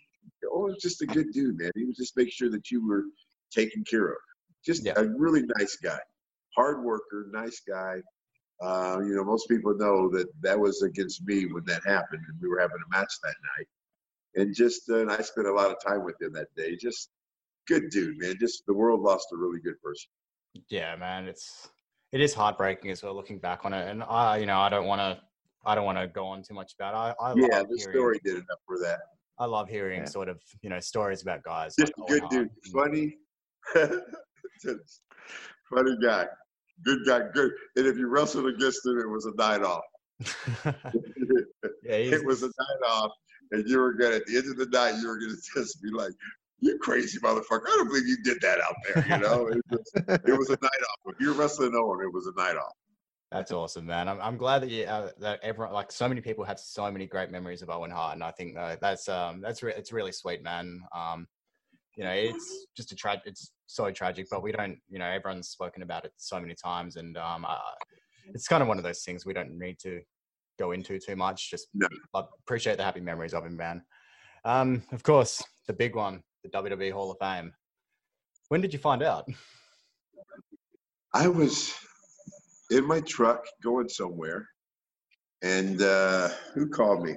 Owen 0.53 0.73
was 0.73 0.83
just 0.83 1.03
a 1.03 1.07
good 1.07 1.33
dude, 1.33 1.59
man. 1.59 1.73
He 1.75 1.85
would 1.85 1.97
just 1.97 2.17
make 2.17 2.31
sure 2.33 2.51
that 2.51 2.71
you 2.71 2.87
were 2.87 3.05
taken 3.53 3.85
care 3.85 4.09
of. 4.09 4.19
Just 4.65 4.85
Yeah. 4.85 4.95
a 4.97 5.05
really 5.05 5.43
nice 5.59 5.77
guy, 5.77 6.01
hard 6.57 6.83
worker, 6.85 7.29
nice 7.33 7.61
guy. 7.67 8.03
Uh, 8.61 8.99
you 9.01 9.15
know, 9.15 9.25
most 9.25 9.49
people 9.49 9.75
know 9.77 10.09
that 10.11 10.27
that 10.43 10.59
was 10.59 10.83
against 10.83 11.25
me 11.25 11.47
when 11.47 11.65
that 11.67 11.85
happened, 11.87 12.23
and 12.29 12.41
we 12.41 12.49
were 12.49 12.59
having 12.61 12.79
a 12.85 12.97
match 12.97 13.13
that 13.23 13.37
night. 13.57 13.67
And 14.35 14.55
just, 14.55 14.91
uh, 14.91 14.99
and 14.99 15.11
I 15.13 15.21
spent 15.23 15.47
a 15.47 15.53
lot 15.53 15.71
of 15.71 15.77
time 15.85 16.05
with 16.05 16.21
him 16.21 16.33
that 16.33 16.49
day. 16.57 16.77
Just 16.77 17.11
good 17.67 17.91
dude, 17.91 18.19
man. 18.19 18.37
Just 18.39 18.65
the 18.67 18.75
world 18.75 19.01
lost 19.01 19.29
a 19.33 19.37
really 19.37 19.61
good 19.61 19.81
person. 19.81 20.11
yeah, 20.69 20.97
man, 20.97 21.29
it's 21.29 21.69
it 22.11 22.21
is 22.21 22.35
heartbreaking 22.35 22.91
as 22.91 23.03
well 23.03 23.15
looking 23.15 23.39
back 23.39 23.65
on 23.65 23.73
it. 23.73 23.89
And 23.89 24.03
I, 24.03 24.39
you 24.39 24.47
know, 24.47 24.59
I 24.59 24.69
don't 24.69 24.87
want 24.87 25.01
to, 25.01 25.21
I 25.65 25.75
don't 25.75 25.85
want 25.85 25.99
to 25.99 26.09
go 26.09 26.27
on 26.27 26.43
too 26.43 26.55
much 26.55 26.75
about. 26.75 26.95
It. 26.95 27.17
I, 27.21 27.29
I 27.31 27.33
Yeah, 27.35 27.59
love 27.59 27.69
the 27.69 27.77
hearing, 27.77 27.93
story 27.95 28.21
did 28.25 28.35
enough 28.35 28.59
for 28.67 28.79
that. 28.81 29.01
I 29.39 29.45
love 29.45 29.69
hearing 29.69 30.01
Yeah. 30.01 30.07
sort 30.07 30.29
of 30.29 30.41
you 30.63 30.71
know 30.71 30.81
stories 30.81 31.23
about 31.23 31.45
guys. 31.45 31.77
Just 31.79 31.93
like 31.97 32.09
good 32.09 32.29
dude, 32.31 32.51
funny, 32.73 33.19
Just 34.63 35.03
funny 35.73 35.97
guy, 36.03 36.27
good 36.85 37.01
guy, 37.07 37.23
good. 37.33 37.53
And 37.77 37.87
if 37.87 37.97
you 37.97 38.09
wrestled 38.09 38.47
against 38.47 38.85
him, 38.87 38.99
it 38.99 39.09
was 39.09 39.27
a 39.27 39.35
night 39.37 39.63
off. 39.63 39.85
yeah, 41.85 41.95
it 41.95 42.25
was 42.25 42.43
a 42.43 42.47
night 42.47 42.89
off, 42.89 43.13
and 43.53 43.69
you 43.69 43.79
were 43.79 43.95
gonna 43.95 44.17
at 44.17 44.27
the 44.27 44.37
end 44.37 44.51
of 44.51 44.57
the 44.57 44.67
night, 44.67 45.01
you 45.01 45.09
were 45.09 45.19
gonna 45.19 45.35
just 45.55 45.83
be 45.83 45.91
like, 45.91 46.13
"You 46.61 46.79
crazy 46.79 47.19
motherfucker! 47.21 47.67
I 47.67 47.77
don't 47.77 47.89
believe 47.89 48.07
you 48.07 48.23
did 48.25 48.39
that 48.43 48.61
out 48.61 48.75
there." 48.87 49.07
You 49.09 49.23
know, 49.23 49.47
it 49.49 49.63
was, 49.71 49.93
it 49.95 50.39
was 50.39 50.49
a 50.51 50.59
night 50.63 50.65
off. 50.65 51.15
If 51.15 51.21
you're 51.21 51.35
wrestling 51.35 51.73
Owen, 51.75 52.01
it 52.03 52.13
was 52.13 52.27
a 52.27 52.33
night 52.37 52.57
off. 52.57 52.73
That's 53.31 53.53
awesome, 53.53 53.85
man. 53.85 54.09
I'm, 54.09 54.21
I'm 54.23 54.37
glad 54.39 54.63
that 54.63 54.71
you 54.71 54.85
uh, 54.85 55.11
that 55.19 55.41
everyone 55.43 55.75
like 55.75 55.93
so 55.93 56.09
many 56.09 56.23
people 56.23 56.45
have 56.45 56.59
so 56.59 56.91
many 56.91 57.07
great 57.07 57.31
memories 57.31 57.61
of 57.61 57.69
Owen 57.69 57.91
Hart, 57.91 58.15
and 58.15 58.25
I 58.25 58.31
think 58.31 58.57
uh, 58.57 58.77
that's 58.81 59.09
um 59.09 59.41
that's 59.43 59.63
re- 59.63 59.75
it's 59.77 59.93
really 59.93 60.13
sweet, 60.13 60.43
man. 60.43 60.81
Um, 60.95 61.29
you 61.99 62.05
know, 62.05 62.13
it's 62.13 62.67
just 62.77 62.93
a 62.93 62.95
tra- 62.95 63.21
it's 63.27 63.51
so 63.67 63.91
tragic, 63.91 64.29
but 64.31 64.41
we 64.41 64.53
don't, 64.53 64.79
you 64.89 65.01
know, 65.01 65.07
everyone's 65.07 65.49
spoken 65.49 65.83
about 65.83 66.05
it 66.05 66.13
so 66.17 66.39
many 66.39 66.55
times, 66.55 66.95
and 66.95 67.17
um, 67.17 67.45
uh, 67.45 67.59
it's 68.33 68.47
kind 68.47 68.63
of 68.63 68.69
one 68.69 68.79
of 68.79 68.85
those 68.85 69.03
things 69.03 69.27
we 69.27 69.35
don't 69.35 69.59
need 69.59 69.81
to 69.81 70.01
go 70.61 70.71
into 70.71 71.01
too 71.01 71.17
much. 71.17 71.51
Just 71.51 71.67
No. 71.75 71.89
Appreciate 72.15 72.77
the 72.77 72.85
happy 72.85 73.01
memories 73.01 73.35
of 73.35 73.45
him, 73.45 73.57
man. 73.57 73.83
Um, 74.45 74.85
of 74.93 75.03
course, 75.03 75.43
the 75.67 75.73
big 75.73 75.97
one, 75.97 76.23
the 76.45 76.51
WWE 76.51 76.93
Hall 76.93 77.11
of 77.11 77.19
Fame. 77.19 77.53
When 78.49 78.61
did 78.61 78.73
you 78.73 78.79
find 78.79 79.03
out? 79.03 79.29
I 81.15 81.27
was 81.27 81.75
in 82.71 82.87
my 82.87 83.01
truck 83.01 83.45
going 83.61 83.89
somewhere, 83.89 84.47
and 85.43 85.83
uh, 85.83 86.29
who 86.55 86.69
called 86.69 87.05
me? 87.05 87.17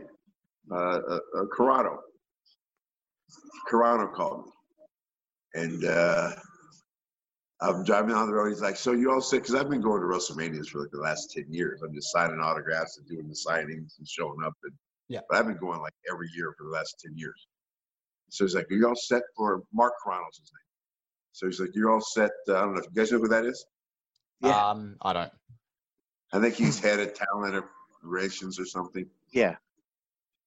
Uh, 0.71 0.75
uh, 0.75 1.19
uh, 1.37 1.43
Carrano. 1.55 1.97
Carrano 3.71 4.11
called 4.11 4.45
me, 4.47 4.51
and 5.53 5.83
uh, 5.85 6.31
I'm 7.61 7.83
driving 7.83 8.15
on 8.15 8.27
the 8.27 8.33
road. 8.33 8.49
He's 8.49 8.61
like, 8.61 8.77
"So 8.77 8.91
you 8.91 9.11
all 9.11 9.21
sick?" 9.21 9.43
Because 9.43 9.55
I've 9.55 9.69
been 9.69 9.81
going 9.81 10.01
to 10.01 10.07
WrestleManias 10.07 10.69
for 10.69 10.79
like 10.81 10.91
the 10.91 10.99
last 10.99 11.31
ten 11.31 11.45
years. 11.49 11.81
I'm 11.81 11.93
just 11.93 12.11
signing 12.11 12.39
autographs 12.39 12.97
and 12.97 13.07
doing 13.07 13.27
the 13.27 13.35
signings 13.35 13.97
and 13.99 14.07
showing 14.07 14.43
up, 14.43 14.53
and 14.63 14.73
Yeah. 15.09 15.21
But 15.29 15.37
I've 15.39 15.47
been 15.47 15.57
going 15.57 15.79
like 15.81 15.93
every 16.09 16.29
year 16.35 16.53
for 16.57 16.63
the 16.63 16.71
last 16.71 16.99
ten 17.03 17.17
years. 17.17 17.47
So 18.29 18.45
he's 18.45 18.55
like, 18.55 18.71
"Are 18.71 18.75
you 18.75 18.87
all 18.87 18.95
set 18.95 19.23
for 19.35 19.61
Mark 19.73 19.93
Carrano's 20.03 20.37
his 20.37 20.51
name?" 20.51 20.71
So 21.33 21.45
he's 21.47 21.59
like, 21.59 21.75
"You're 21.75 21.91
all 21.91 22.01
set." 22.01 22.31
Uh, 22.47 22.55
I 22.57 22.61
don't 22.61 22.73
know 22.73 22.79
if 22.79 22.85
you 22.85 23.01
guys 23.01 23.11
know 23.11 23.19
who 23.19 23.27
that 23.27 23.45
is. 23.45 23.65
Yeah. 24.41 24.69
Um, 24.69 24.97
I 25.01 25.13
don't. 25.13 25.31
I 26.33 26.39
think 26.39 26.55
he's 26.55 26.79
head 26.79 26.99
of 26.99 27.13
talent 27.13 27.63
relations 28.01 28.59
or 28.59 28.65
something. 28.65 29.05
Yeah. 29.31 29.55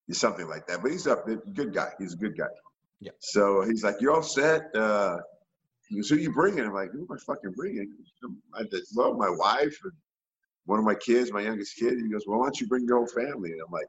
He's 0.07 0.19
something 0.19 0.49
like 0.49 0.67
that. 0.67 0.83
But 0.83 0.91
he's 0.91 1.07
a 1.07 1.17
good 1.53 1.73
guy. 1.73 1.93
He's 1.99 2.15
a 2.15 2.17
good 2.17 2.37
guy. 2.37 2.49
Yeah. 3.01 3.13
So 3.21 3.63
he's 3.63 3.85
like, 3.85 3.97
"You're 4.01 4.13
all 4.13 4.23
set." 4.23 4.75
Uh, 4.75 5.19
he 5.89 5.97
goes, 5.97 6.09
"Who 6.09 6.17
you 6.17 6.33
bringing?" 6.33 6.65
I'm 6.65 6.73
like, 6.73 6.91
"Who 6.93 7.03
am 7.03 7.13
I 7.13 7.19
fucking 7.19 7.53
bringing?" 7.53 7.93
I 8.55 8.63
said, 8.71 8.81
"Well, 8.95 9.15
my 9.15 9.31
wife 9.31 9.77
and 9.85 9.93
one 10.67 10.79
of 10.79 10.85
my 10.85 10.95
kids, 10.95 11.33
my 11.33 11.43
youngest 11.43 11.77
kid." 11.77 11.99
He 11.99 12.09
goes, 12.09 12.25
"Well, 12.27 12.39
why 12.39 12.47
don't 12.47 12.61
you 12.61 12.67
bring 12.67 12.87
your 12.87 12.99
whole 12.99 13.07
family?" 13.07 13.53
And 13.53 13.61
I'm 13.61 13.73
like, 13.73 13.87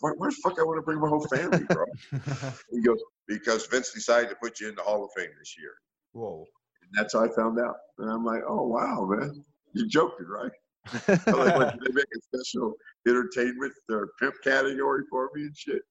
"Where, 0.00 0.14
where 0.14 0.30
the 0.30 0.36
fuck 0.42 0.58
I 0.58 0.62
want 0.62 0.78
to 0.78 0.82
bring 0.82 1.00
my 1.00 1.08
whole 1.08 1.26
family, 1.28 1.64
bro?" 1.64 1.84
he 2.70 2.80
goes, 2.80 3.02
"Because 3.26 3.66
Vince 3.66 3.92
decided 3.92 4.30
to 4.30 4.36
put 4.36 4.60
you 4.60 4.68
in 4.68 4.74
the 4.74 4.82
Hall 4.82 5.04
of 5.04 5.10
Fame 5.16 5.30
this 5.38 5.56
year." 5.58 5.74
Whoa. 6.12 6.46
And 6.82 6.90
that's 6.94 7.14
how 7.14 7.24
I 7.24 7.28
found 7.28 7.58
out. 7.58 7.76
And 7.98 8.10
I'm 8.10 8.24
like, 8.24 8.42
"Oh 8.48 8.66
wow, 8.66 9.06
man, 9.10 9.44
you're 9.74 9.88
joking, 9.88 10.26
right?" 10.26 10.52
Like, 11.08 11.54
what, 11.54 11.78
they 11.84 11.92
make 11.92 12.06
a 12.16 12.36
special 12.36 12.74
entertainment 13.06 13.72
or 13.90 14.10
pimp 14.18 14.34
category 14.42 15.02
for 15.10 15.30
me 15.34 15.42
and 15.42 15.56
shit? 15.56 15.82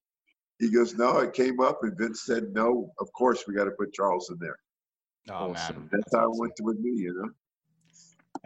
He 0.59 0.71
goes, 0.71 0.95
no, 0.95 1.19
it 1.19 1.33
came 1.33 1.59
up 1.59 1.79
and 1.83 1.97
Vince 1.97 2.23
said, 2.25 2.51
no, 2.53 2.91
of 2.99 3.11
course 3.13 3.43
we 3.47 3.53
got 3.53 3.65
to 3.65 3.71
put 3.71 3.93
Charles 3.93 4.29
in 4.31 4.37
there. 4.39 4.57
Oh 5.29 5.51
Awesome. 5.51 5.75
man, 5.81 5.89
That's 5.91 6.15
how 6.15 6.31
it 6.31 6.37
went 6.37 6.55
to 6.57 6.63
with 6.63 6.79
me, 6.79 6.91
you 6.91 7.13
know? 7.13 7.29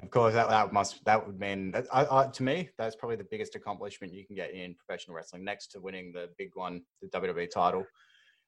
Of 0.01 0.09
course, 0.09 0.33
that, 0.33 0.49
that 0.49 0.73
must 0.73 1.03
that 1.05 1.25
would 1.25 1.39
mean 1.39 1.71
that, 1.71 1.85
I, 1.91 2.05
I, 2.09 2.27
to 2.27 2.43
me 2.43 2.69
that's 2.77 2.95
probably 2.95 3.17
the 3.17 3.25
biggest 3.29 3.55
accomplishment 3.55 4.13
you 4.13 4.25
can 4.25 4.35
get 4.35 4.51
in 4.53 4.73
professional 4.73 5.15
wrestling, 5.15 5.43
next 5.43 5.67
to 5.73 5.81
winning 5.81 6.11
the 6.13 6.29
big 6.37 6.51
one, 6.55 6.81
the 7.01 7.07
WWE 7.09 7.49
title. 7.49 7.85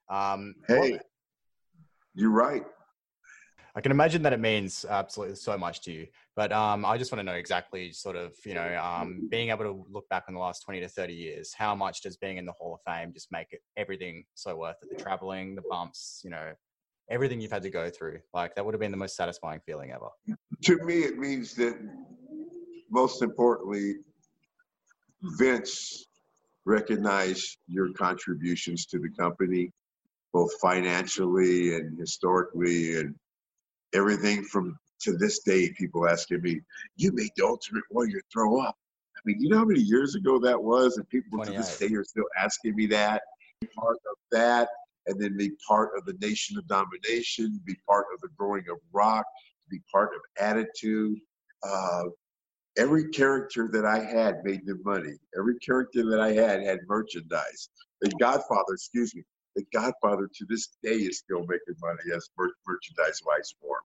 Um, 0.10 0.56
what- 0.68 0.80
Hey, 0.84 1.00
you're 2.16 2.32
right. 2.32 2.64
I 3.76 3.82
can 3.82 3.92
imagine 3.92 4.22
that 4.22 4.34
it 4.34 4.40
means 4.40 4.86
absolutely 4.88 5.36
so 5.36 5.58
much 5.58 5.82
to 5.82 5.92
you, 5.92 6.08
but 6.36 6.52
um, 6.52 6.86
I 6.86 6.98
just 6.98 7.12
want 7.12 7.22
to 7.22 7.24
know 7.24 7.38
exactly, 7.38 7.92
sort 7.92 8.16
of, 8.16 8.36
you 8.46 8.54
know, 8.54 8.80
um, 8.80 9.28
being 9.32 9.50
able 9.50 9.64
to 9.64 9.86
look 9.90 10.08
back 10.10 10.26
on 10.28 10.36
the 10.36 10.40
last 10.40 10.62
twenty 10.62 10.80
to 10.82 10.88
thirty 10.88 11.16
years, 11.16 11.54
how 11.54 11.74
much 11.74 12.02
does 12.02 12.16
being 12.16 12.38
in 12.38 12.46
the 12.46 12.52
Hall 12.52 12.76
of 12.76 12.82
Fame 12.86 13.12
just 13.14 13.32
make 13.32 13.48
it 13.52 13.62
everything 13.76 14.26
so 14.36 14.56
worth 14.56 14.76
it? 14.84 14.96
The 14.96 15.04
traveling, 15.04 15.56
the 15.56 15.64
bumps, 15.68 16.22
you 16.24 16.30
know, 16.30 16.54
everything 17.10 17.42
you've 17.42 17.52
had 17.52 17.64
to 17.64 17.72
go 17.72 17.90
through. 17.90 18.20
Like 18.32 18.54
that 18.56 18.64
would 18.64 18.76
have 18.76 18.80
been 18.80 18.92
the 18.92 18.98
most 18.98 19.16
satisfying 19.16 19.60
feeling 19.66 19.92
ever. 19.92 20.10
To 20.66 20.78
me, 20.86 21.00
it 21.00 21.18
means 21.18 21.56
that 21.56 21.76
most 22.92 23.24
importantly, 23.24 23.96
Vince 25.40 26.06
recognized 26.66 27.58
your 27.68 27.92
contributions 27.94 28.86
to 28.86 29.00
the 29.00 29.10
company, 29.18 29.72
both 30.32 30.52
financially 30.62 31.76
and 31.76 31.98
historically, 31.98 33.00
and 33.00 33.16
everything 33.94 34.44
from 34.44 34.78
to 35.02 35.18
this 35.18 35.40
day. 35.40 35.72
People 35.78 36.08
asking 36.08 36.42
me, 36.42 36.62
"You 36.96 37.12
made 37.14 37.32
the 37.36 37.46
Ultimate 37.46 37.84
Warrior 37.92 38.22
throw 38.32 38.60
up." 38.60 38.76
I 39.16 39.20
mean, 39.26 39.40
you 39.40 39.50
know 39.50 39.58
how 39.58 39.66
many 39.66 39.82
years 39.82 40.16
ago 40.16 40.40
that 40.40 40.62
was, 40.62 40.98
and 40.98 41.08
people 41.10 41.44
to 41.44 41.52
this 41.52 41.78
day 41.78 41.94
are 41.96 42.04
still 42.04 42.28
asking 42.38 42.76
me 42.76 42.88
that. 42.88 43.22
Be 43.62 43.68
Part 43.76 43.98
of 44.10 44.18
that, 44.32 44.70
and 45.08 45.20
then 45.22 45.38
be 45.38 45.52
part 45.66 45.92
of 45.98 46.06
the 46.06 46.14
Nation 46.22 46.58
of 46.58 46.68
Domination, 46.68 47.62
be 47.66 47.76
part 47.88 48.06
of 48.14 48.20
the 48.22 48.30
growing 48.38 48.64
of 48.70 48.78
Rock, 48.92 49.26
be 49.70 49.80
part 49.92 50.10
of 50.14 50.22
Attitude. 50.38 51.18
Uh, 51.64 52.06
every 52.78 53.10
character 53.10 53.70
that 53.72 53.86
I 53.86 54.00
had 54.00 54.44
made 54.44 54.66
them 54.66 54.82
money. 54.84 55.16
Every 55.38 55.58
character 55.60 56.10
that 56.10 56.20
I 56.20 56.34
had 56.34 56.62
had 56.64 56.80
merchandise. 56.88 57.70
The 58.02 58.10
Godfather, 58.20 58.74
excuse 58.74 59.16
me, 59.16 59.24
the 59.56 59.66
Godfather 59.74 60.30
to 60.34 60.46
this 60.48 60.70
day 60.84 60.96
is 60.96 61.20
still 61.20 61.42
making 61.42 61.76
money 61.82 62.16
as 62.16 62.30
mer- 62.38 62.54
merchandise 62.68 63.22
wise 63.26 63.54
for 63.62 63.78
him. 63.78 63.84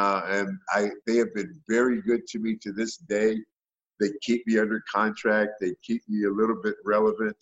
Uh, 0.00 0.22
and 0.26 0.58
I, 0.70 0.90
they 1.06 1.16
have 1.16 1.34
been 1.34 1.60
very 1.68 2.00
good 2.00 2.26
to 2.28 2.38
me 2.38 2.56
to 2.62 2.72
this 2.72 2.96
day. 2.96 3.36
They 4.00 4.10
keep 4.22 4.46
me 4.46 4.58
under 4.58 4.82
contract. 4.92 5.52
They 5.60 5.74
keep 5.82 6.02
me 6.08 6.24
a 6.24 6.30
little 6.30 6.60
bit 6.62 6.76
relevant, 6.84 7.36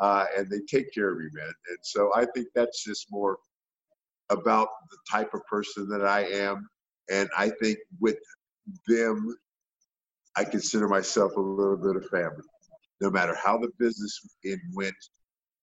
uh, 0.00 0.26
and 0.36 0.50
they 0.50 0.60
take 0.60 0.92
care 0.92 1.10
of 1.10 1.18
me, 1.18 1.26
man. 1.32 1.52
And 1.68 1.78
so 1.82 2.12
I 2.14 2.26
think 2.34 2.48
that's 2.54 2.84
just 2.84 3.06
more 3.10 3.38
about 4.30 4.68
the 4.90 4.98
type 5.10 5.34
of 5.34 5.44
person 5.46 5.88
that 5.88 6.04
I 6.04 6.24
am. 6.24 6.68
And 7.10 7.28
I 7.36 7.50
think 7.60 7.78
with 8.00 8.18
them, 8.86 9.36
I 10.36 10.44
consider 10.44 10.88
myself 10.88 11.36
a 11.36 11.40
little 11.40 11.76
bit 11.76 11.96
of 11.96 12.08
family. 12.10 12.44
No 13.00 13.10
matter 13.10 13.34
how 13.34 13.58
the 13.58 13.70
business 13.78 14.20
in 14.44 14.60
went, 14.72 14.94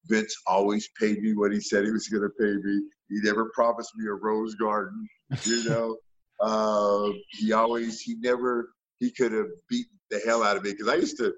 Vince 0.05 0.35
always 0.47 0.89
paid 0.99 1.21
me 1.21 1.33
what 1.33 1.51
he 1.51 1.59
said 1.59 1.85
he 1.85 1.91
was 1.91 2.07
going 2.07 2.23
to 2.23 2.29
pay 2.39 2.53
me. 2.67 2.81
He 3.09 3.19
never 3.23 3.51
promised 3.53 3.91
me 3.95 4.07
a 4.07 4.13
rose 4.13 4.55
garden, 4.55 5.07
you 5.45 5.63
know. 5.69 5.97
Uh, 6.39 7.11
he 7.29 7.53
always, 7.53 8.01
he 8.01 8.15
never, 8.15 8.69
he 8.99 9.11
could 9.11 9.31
have 9.31 9.47
beaten 9.69 9.91
the 10.09 10.19
hell 10.25 10.43
out 10.43 10.57
of 10.57 10.63
me 10.63 10.71
because 10.71 10.87
I 10.87 10.95
used 10.95 11.17
to, 11.17 11.33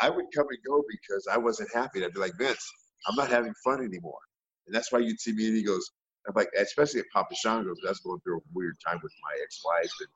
I 0.00 0.08
would 0.08 0.26
come 0.34 0.46
and 0.48 0.58
go 0.66 0.82
because 0.88 1.26
I 1.30 1.36
wasn't 1.36 1.68
happy. 1.74 1.98
And 1.98 2.06
I'd 2.06 2.14
be 2.14 2.20
like, 2.20 2.38
Vince, 2.38 2.66
I'm 3.06 3.16
not 3.16 3.28
having 3.28 3.52
fun 3.64 3.84
anymore. 3.84 4.18
And 4.66 4.74
that's 4.74 4.90
why 4.90 5.00
you'd 5.00 5.20
see 5.20 5.32
me 5.32 5.48
and 5.48 5.56
he 5.56 5.62
goes, 5.62 5.90
I'm 6.26 6.34
like, 6.34 6.48
especially 6.58 7.00
at 7.00 7.06
Papa 7.12 7.34
Shango's, 7.34 7.78
that's 7.84 8.00
going 8.00 8.20
through 8.20 8.38
a 8.38 8.42
weird 8.54 8.76
time 8.84 8.98
with 9.02 9.12
my 9.22 9.38
ex-wife 9.42 9.92
and 10.00 10.08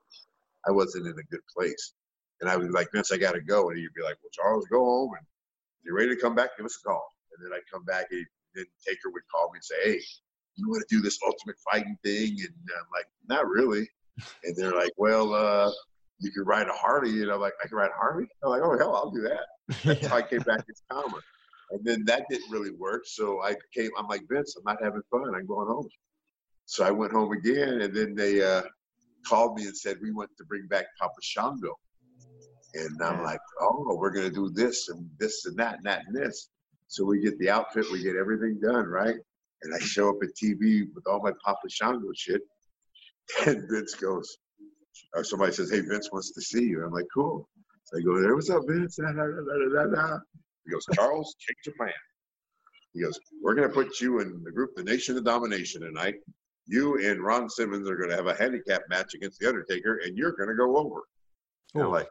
I 0.67 0.71
wasn't 0.71 1.07
in 1.07 1.13
a 1.13 1.23
good 1.31 1.41
place. 1.55 1.93
And 2.41 2.49
I 2.49 2.57
was 2.57 2.69
like, 2.69 2.89
Vince, 2.93 3.11
I 3.11 3.17
got 3.17 3.33
to 3.33 3.41
go. 3.41 3.69
And 3.69 3.77
he'd 3.77 3.93
be 3.95 4.03
like, 4.03 4.17
well, 4.21 4.31
Charles, 4.33 4.65
go 4.69 4.83
home. 4.83 5.11
And 5.17 5.25
if 5.79 5.85
you're 5.85 5.95
ready 5.95 6.15
to 6.15 6.21
come 6.21 6.35
back, 6.35 6.57
give 6.57 6.65
us 6.65 6.77
a 6.83 6.89
call. 6.89 7.05
And 7.33 7.45
then 7.45 7.53
I'd 7.53 7.71
come 7.71 7.83
back 7.85 8.07
and 8.11 8.25
then 8.55 8.65
Taker 8.85 9.09
would 9.11 9.23
call 9.33 9.51
me 9.51 9.57
and 9.57 9.63
say, 9.63 9.75
hey, 9.83 10.01
you 10.55 10.69
want 10.69 10.83
to 10.87 10.95
do 10.95 11.01
this 11.01 11.19
ultimate 11.25 11.55
fighting 11.71 11.97
thing? 12.03 12.37
And 12.39 12.55
I'm 12.77 12.87
like, 12.93 13.07
not 13.27 13.47
really. 13.47 13.87
And 14.43 14.55
they're 14.55 14.75
like, 14.75 14.91
well, 14.97 15.33
uh, 15.33 15.71
you 16.19 16.31
can 16.31 16.43
ride 16.43 16.67
a 16.67 16.73
Harley. 16.73 17.21
And 17.21 17.31
I'm 17.31 17.39
like, 17.39 17.53
I 17.63 17.67
can 17.67 17.77
ride 17.77 17.89
a 17.89 17.97
Harley? 17.97 18.27
I'm 18.43 18.49
like, 18.49 18.61
oh, 18.63 18.77
hell, 18.77 18.95
I'll 18.95 19.11
do 19.11 19.21
that. 19.21 19.83
That's 19.83 20.07
how 20.07 20.17
I 20.17 20.21
came 20.21 20.41
back 20.41 20.65
as 20.69 20.81
Kama. 20.91 21.17
And 21.71 21.83
then 21.85 22.03
that 22.05 22.25
didn't 22.29 22.51
really 22.51 22.71
work. 22.71 23.03
So 23.05 23.41
I 23.41 23.55
came, 23.73 23.89
I'm 23.97 24.07
like, 24.07 24.23
Vince, 24.29 24.55
I'm 24.57 24.63
not 24.65 24.83
having 24.83 25.01
fun. 25.09 25.33
I'm 25.33 25.47
going 25.47 25.67
home. 25.67 25.87
So 26.65 26.83
I 26.83 26.91
went 26.91 27.13
home 27.13 27.31
again. 27.31 27.81
And 27.81 27.95
then 27.95 28.13
they 28.13 28.43
uh, 28.43 28.63
called 29.25 29.57
me 29.57 29.65
and 29.65 29.77
said, 29.77 29.97
we 30.01 30.11
want 30.11 30.29
to 30.37 30.45
bring 30.45 30.67
back 30.67 30.85
Papa 30.99 31.13
Shango. 31.21 31.79
And 32.73 33.01
I'm 33.01 33.23
like, 33.23 33.39
oh, 33.61 33.95
we're 33.97 34.11
going 34.11 34.27
to 34.27 34.33
do 34.33 34.49
this 34.49 34.89
and 34.89 35.09
this 35.19 35.45
and 35.45 35.57
that 35.57 35.75
and 35.77 35.85
that 35.85 36.03
and 36.05 36.15
this. 36.15 36.49
So 36.91 37.05
we 37.05 37.21
get 37.21 37.39
the 37.39 37.49
outfit, 37.49 37.85
we 37.89 38.03
get 38.03 38.17
everything 38.17 38.59
done, 38.61 38.85
right? 38.85 39.15
And 39.63 39.73
I 39.73 39.79
show 39.79 40.09
up 40.09 40.17
at 40.23 40.35
TV 40.35 40.93
with 40.93 41.07
all 41.07 41.21
my 41.23 41.31
Papa 41.43 41.69
Shango 41.69 42.09
shit. 42.13 42.41
And 43.47 43.63
Vince 43.69 43.95
goes, 43.95 44.37
or 45.15 45.23
somebody 45.23 45.53
says, 45.53 45.71
hey, 45.71 45.79
Vince 45.79 46.09
wants 46.11 46.33
to 46.33 46.41
see 46.41 46.65
you. 46.65 46.83
I'm 46.83 46.91
like, 46.91 47.05
cool. 47.13 47.47
So 47.85 47.97
I 47.97 48.01
go 48.01 48.21
there, 48.21 48.35
what's 48.35 48.49
up, 48.49 48.63
Vince? 48.67 48.97
Da, 48.97 49.09
da, 49.13 49.85
da. 49.85 50.17
He 50.65 50.71
goes, 50.71 50.85
Charles, 50.93 51.33
change 51.39 51.59
your 51.65 51.75
plan. 51.75 51.93
He 52.91 53.03
goes, 53.03 53.17
we're 53.41 53.55
going 53.55 53.69
to 53.69 53.73
put 53.73 54.01
you 54.01 54.19
in 54.19 54.43
the 54.43 54.51
group, 54.51 54.71
the 54.75 54.83
Nation 54.83 55.15
of 55.17 55.23
Domination 55.23 55.79
tonight. 55.81 56.15
You 56.65 56.97
and 57.09 57.23
Ron 57.23 57.49
Simmons 57.49 57.89
are 57.89 57.95
going 57.95 58.09
to 58.09 58.17
have 58.17 58.27
a 58.27 58.35
handicap 58.35 58.81
match 58.89 59.13
against 59.13 59.39
The 59.39 59.47
Undertaker, 59.47 60.01
and 60.03 60.17
you're 60.17 60.33
going 60.33 60.49
to 60.49 60.55
go 60.55 60.75
over. 60.75 61.03
And 61.73 61.83
I'm 61.83 61.91
like, 61.91 62.09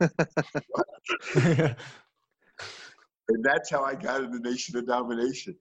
and 3.28 3.44
that's 3.44 3.70
how 3.70 3.82
I 3.82 3.94
got 3.94 4.22
in 4.22 4.30
the 4.30 4.38
Nation 4.38 4.76
of 4.76 4.86
Domination. 4.86 5.56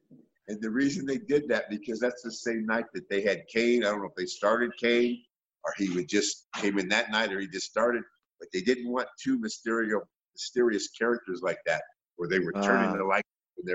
And 0.48 0.62
the 0.62 0.70
reason 0.70 1.06
they 1.06 1.18
did 1.18 1.48
that 1.50 1.70
because 1.70 2.00
that's 2.00 2.22
the 2.22 2.32
same 2.32 2.66
night 2.66 2.86
that 2.94 3.10
they 3.10 3.22
had 3.22 3.48
Kane. 3.48 3.84
I 3.84 3.88
don't 3.90 4.02
know 4.02 4.08
if 4.08 4.16
they 4.16 4.28
started 4.28 4.72
Kane 4.78 5.24
or 5.64 5.74
he 5.78 5.90
would 5.92 6.08
just 6.08 6.46
came 6.56 6.78
in 6.78 6.88
that 6.90 7.10
night 7.12 7.34
or 7.34 7.40
he 7.40 7.48
just 7.48 7.70
started. 7.70 8.04
But 8.40 8.50
they 8.54 8.62
didn't 8.62 8.92
want 8.92 9.08
two 9.22 9.40
Mysterio, 9.40 10.02
mysterious 10.34 10.90
characters 10.90 11.42
like 11.42 11.58
that 11.66 11.82
where 12.18 12.30
they 12.30 12.40
were 12.40 12.54
turning 12.54 12.90
Ah. 12.90 12.94
their 12.94 13.06
light. 13.06 13.24
They 13.66 13.74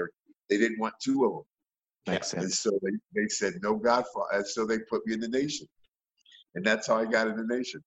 they 0.49 0.59
didn't 0.59 0.78
want 0.78 0.95
two 1.03 1.24
of 1.24 1.32
them. 1.32 1.43
Makes 2.14 2.34
And 2.34 2.53
so 2.53 2.70
they, 2.82 2.91
they 3.14 3.28
said 3.28 3.55
no 3.62 3.74
Godfather. 3.74 4.26
And 4.32 4.47
so 4.47 4.64
they 4.66 4.78
put 4.78 5.05
me 5.07 5.14
in 5.14 5.20
the 5.20 5.28
Nation. 5.28 5.66
And 6.55 6.64
that's 6.64 6.86
how 6.86 6.97
I 6.97 7.05
got 7.05 7.26
in 7.28 7.36
the 7.36 7.45
Nation. 7.57 7.82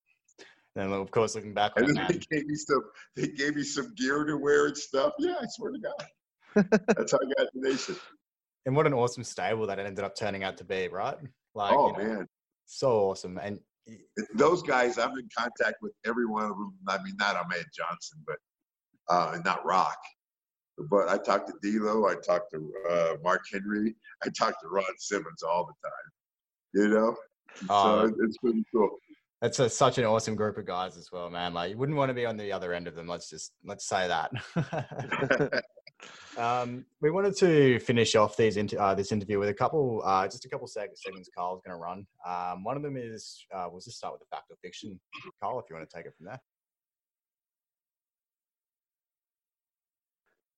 And 0.75 0.91
of 0.93 1.11
course, 1.11 1.35
looking 1.35 1.53
back 1.53 1.73
on 1.77 1.83
And 1.83 1.95
then 1.95 2.07
they 2.09 2.17
gave 2.37 2.47
me 2.47 2.55
some 2.55 2.81
they 3.15 3.27
gave 3.27 3.55
me 3.55 3.63
some 3.63 3.93
gear 3.95 4.23
to 4.25 4.37
wear 4.37 4.67
and 4.67 4.77
stuff. 4.77 5.13
Yeah, 5.19 5.35
I 5.41 5.45
swear 5.49 5.71
to 5.71 5.79
God. 5.79 6.05
That's 6.95 7.11
how 7.11 7.19
I 7.19 7.43
got 7.43 7.47
the 7.53 7.69
Nation. 7.69 7.95
and 8.65 8.75
what 8.75 8.87
an 8.87 8.93
awesome 8.93 9.23
stable 9.23 9.67
that 9.67 9.79
it 9.79 9.85
ended 9.85 10.03
up 10.03 10.15
turning 10.15 10.43
out 10.43 10.57
to 10.57 10.63
be, 10.63 10.87
right? 10.87 11.17
Like, 11.55 11.73
Oh 11.75 11.87
you 11.87 11.93
know, 12.03 12.13
man. 12.15 12.27
so 12.65 13.09
awesome. 13.09 13.37
And 13.37 13.59
those 14.35 14.63
guys, 14.63 14.97
I'm 14.97 15.17
in 15.17 15.27
contact 15.37 15.77
with 15.81 15.93
every 16.05 16.25
one 16.25 16.43
of 16.45 16.51
them. 16.57 16.73
I 16.87 16.97
mean, 17.03 17.15
not 17.19 17.35
Ahmed 17.35 17.65
Johnson, 17.75 18.19
but 18.25 18.37
uh, 19.09 19.31
and 19.35 19.43
not 19.43 19.65
Rock. 19.65 19.97
But 20.89 21.07
I 21.09 21.17
talked 21.17 21.49
to 21.49 21.53
D'Lo, 21.61 22.07
I 22.07 22.15
talked 22.15 22.51
to 22.53 22.71
uh, 22.89 23.15
Mark 23.23 23.41
Henry, 23.51 23.95
I 24.25 24.29
talked 24.29 24.61
to 24.63 24.69
Ron 24.69 24.85
Simmons 24.97 25.43
all 25.43 25.65
the 25.67 25.87
time. 25.87 26.87
You 26.87 26.89
know, 26.95 27.15
Oh. 27.69 28.07
so 28.07 28.15
it's 28.23 28.37
pretty 28.37 28.63
cool. 28.73 28.89
That's 29.43 29.59
a, 29.59 29.69
such 29.69 29.97
an 29.97 30.05
awesome 30.05 30.35
group 30.35 30.57
of 30.57 30.65
guys 30.65 30.95
as 30.95 31.11
well, 31.11 31.29
man. 31.29 31.53
Like 31.53 31.71
you 31.71 31.77
wouldn't 31.77 31.97
want 31.97 32.07
to 32.07 32.13
be 32.13 32.25
on 32.25 32.37
the 32.37 32.49
other 32.49 32.73
end 32.73 32.87
of 32.87 32.95
them. 32.95 33.09
Let's 33.09 33.29
just 33.29 33.51
let's 33.65 33.85
say 33.85 34.07
that. 34.07 34.31
um, 36.37 36.85
we 37.01 37.11
wanted 37.11 37.35
to 37.39 37.77
finish 37.79 38.15
off 38.15 38.37
these 38.37 38.55
inter- 38.55 38.79
uh, 38.79 38.95
this 38.95 39.11
interview 39.11 39.39
with 39.39 39.49
a 39.49 39.53
couple, 39.53 40.01
uh, 40.05 40.25
just 40.27 40.45
a 40.45 40.47
couple 40.47 40.65
seg- 40.65 40.95
segments. 40.95 41.29
Carl's 41.37 41.61
going 41.61 41.77
to 41.77 41.81
run. 41.81 42.07
Um, 42.25 42.63
one 42.63 42.77
of 42.77 42.83
them 42.83 42.95
is 42.95 43.45
uh, 43.53 43.67
we'll 43.69 43.81
just 43.81 43.97
start 43.97 44.13
with 44.13 44.21
the 44.21 44.33
fact 44.33 44.49
or 44.49 44.55
fiction. 44.61 44.97
Carl, 45.41 45.59
if 45.59 45.65
you 45.69 45.75
want 45.75 45.89
to 45.89 45.93
take 45.93 46.05
it 46.05 46.13
from 46.15 46.27
there. 46.27 46.39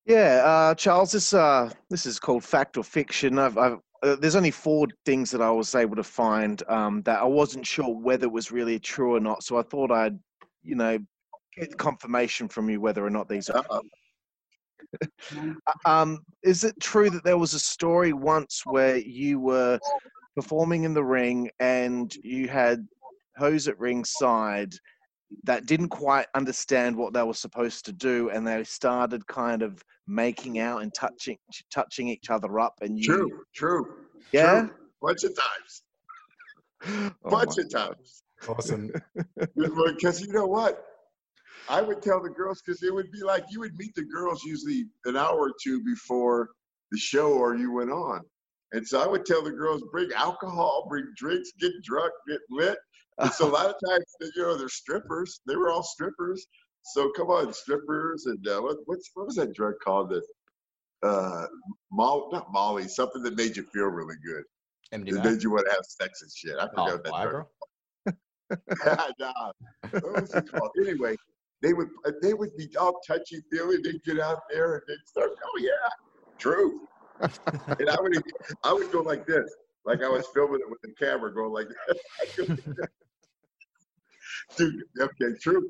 Yeah, 0.05 0.43
uh, 0.45 0.75
Charles, 0.75 1.11
this 1.11 1.33
uh, 1.33 1.71
this 1.89 2.05
is 2.05 2.19
called 2.19 2.43
fact 2.43 2.77
or 2.77 2.83
fiction. 2.83 3.39
I've, 3.39 3.57
I've 3.57 3.79
uh, 4.03 4.15
there's 4.15 4.35
only 4.35 4.51
four 4.51 4.87
things 5.05 5.31
that 5.31 5.41
I 5.41 5.49
was 5.51 5.73
able 5.75 5.95
to 5.95 6.03
find 6.03 6.61
um, 6.67 7.01
that 7.03 7.19
I 7.19 7.25
wasn't 7.25 7.65
sure 7.65 7.89
whether 7.89 8.25
it 8.25 8.31
was 8.31 8.51
really 8.51 8.79
true 8.79 9.15
or 9.15 9.19
not. 9.19 9.43
So 9.43 9.57
I 9.57 9.63
thought 9.63 9.91
I'd, 9.91 10.17
you 10.63 10.75
know, 10.75 10.99
get 11.55 11.77
confirmation 11.77 12.47
from 12.47 12.69
you 12.69 12.81
whether 12.81 13.05
or 13.05 13.09
not 13.09 13.29
these 13.29 13.49
are. 13.49 13.65
Uh-uh. 13.69 13.81
Um, 15.85 16.19
is 16.43 16.63
it 16.63 16.79
true 16.79 17.09
that 17.09 17.23
there 17.23 17.37
was 17.37 17.53
a 17.53 17.59
story 17.59 18.13
once 18.13 18.61
where 18.65 18.97
you 18.97 19.39
were 19.39 19.79
performing 20.35 20.83
in 20.83 20.93
the 20.93 21.03
ring 21.03 21.49
and 21.59 22.13
you 22.23 22.47
had 22.47 22.87
hose 23.37 23.67
at 23.67 23.79
ringside 23.79 24.73
that 25.43 25.65
didn't 25.65 25.89
quite 25.89 26.27
understand 26.35 26.95
what 26.95 27.13
they 27.13 27.23
were 27.23 27.33
supposed 27.33 27.85
to 27.85 27.91
do, 27.91 28.29
and 28.29 28.45
they 28.47 28.63
started 28.63 29.25
kind 29.27 29.61
of 29.61 29.83
making 30.07 30.59
out 30.59 30.81
and 30.83 30.93
touching 30.93 31.37
touching 31.71 32.07
each 32.07 32.29
other 32.29 32.59
up, 32.59 32.75
and 32.81 32.99
you, 32.99 33.05
True, 33.05 33.39
true. 33.53 33.95
yeah, 34.31 34.61
True. 34.61 34.71
Bunch 35.01 35.23
of 35.23 35.35
times. 35.35 35.81
Oh 37.23 37.29
Bunch 37.31 37.57
my 37.57 37.63
of 37.63 37.71
times. 37.71 38.21
Awesome. 38.47 38.91
Because 39.55 40.21
you 40.21 40.31
know 40.31 40.45
what? 40.45 40.85
I 41.67 41.81
would 41.81 42.01
tell 42.01 42.21
the 42.21 42.29
girls 42.29 42.61
because 42.61 42.83
it 42.83 42.93
would 42.93 43.11
be 43.11 43.23
like 43.23 43.45
you 43.49 43.59
would 43.61 43.75
meet 43.75 43.95
the 43.95 44.03
girls 44.03 44.43
usually 44.43 44.85
an 45.05 45.17
hour 45.17 45.39
or 45.39 45.51
two 45.63 45.83
before 45.83 46.49
the 46.91 46.97
show 46.97 47.33
or 47.33 47.55
you 47.55 47.71
went 47.71 47.91
on. 47.91 48.21
And 48.73 48.87
so 48.87 49.01
I 49.01 49.07
would 49.07 49.25
tell 49.25 49.41
the 49.41 49.51
girls, 49.51 49.81
bring 49.91 50.11
alcohol, 50.15 50.85
bring 50.87 51.05
drinks, 51.15 51.51
get 51.59 51.71
drunk, 51.83 52.11
get 52.27 52.39
lit. 52.51 52.77
So 53.33 53.47
a 53.47 53.51
lot 53.51 53.67
of 53.67 53.75
times, 53.87 54.05
you 54.35 54.43
know, 54.43 54.57
they're 54.57 54.69
strippers. 54.69 55.41
They 55.47 55.55
were 55.55 55.69
all 55.71 55.83
strippers. 55.83 56.45
So 56.93 57.11
come 57.15 57.27
on, 57.27 57.51
strippers 57.53 58.25
and 58.27 58.47
uh, 58.47 58.61
what 58.61 58.77
what's 58.85 59.09
what 59.15 59.25
was 59.25 59.35
that 59.35 59.53
drug 59.53 59.73
called? 59.83 60.11
The 60.11 60.21
uh, 61.07 61.47
Molly, 61.91 62.27
not 62.31 62.51
Molly, 62.51 62.87
something 62.87 63.23
that 63.23 63.35
made 63.35 63.57
you 63.57 63.63
feel 63.73 63.85
really 63.85 64.15
good. 64.25 64.43
MD 64.93 65.13
That 65.13 65.25
made 65.25 65.43
you 65.43 65.51
want 65.51 65.65
to 65.67 65.71
have 65.71 65.85
sex 65.85 66.21
and 66.21 66.31
shit. 66.31 66.57
I 66.59 66.65
Oh, 66.65 66.69
forgot 66.69 66.91
what 66.91 67.03
that 67.03 67.29
drug 67.29 67.45
nah, 69.19 69.51
what 69.91 70.21
was 70.21 70.33
it 70.35 70.51
called? 70.51 70.69
Anyway, 70.79 71.15
they 71.63 71.73
would 71.73 71.89
uh, 72.05 72.11
they 72.21 72.35
would 72.35 72.55
be 72.55 72.69
all 72.77 72.99
touchy 73.07 73.41
feely. 73.51 73.77
They'd 73.83 74.03
get 74.03 74.19
out 74.19 74.41
there 74.51 74.75
and 74.75 74.81
they'd 74.87 75.07
start, 75.07 75.31
oh 75.43 75.59
yeah, 75.59 75.71
true. 76.37 76.81
and 77.79 77.89
I 77.89 77.95
would 77.99 78.21
I 78.63 78.73
would 78.73 78.91
go 78.91 79.01
like 79.01 79.25
this, 79.25 79.51
like 79.85 80.03
I 80.03 80.09
was 80.09 80.27
filming 80.33 80.59
it 80.59 80.69
with 80.69 80.79
the 80.83 80.93
camera, 81.03 81.33
going 81.33 81.51
like 81.51 81.69
that. 82.37 82.89
Dude, 84.57 84.83
okay, 84.99 85.37
true, 85.41 85.67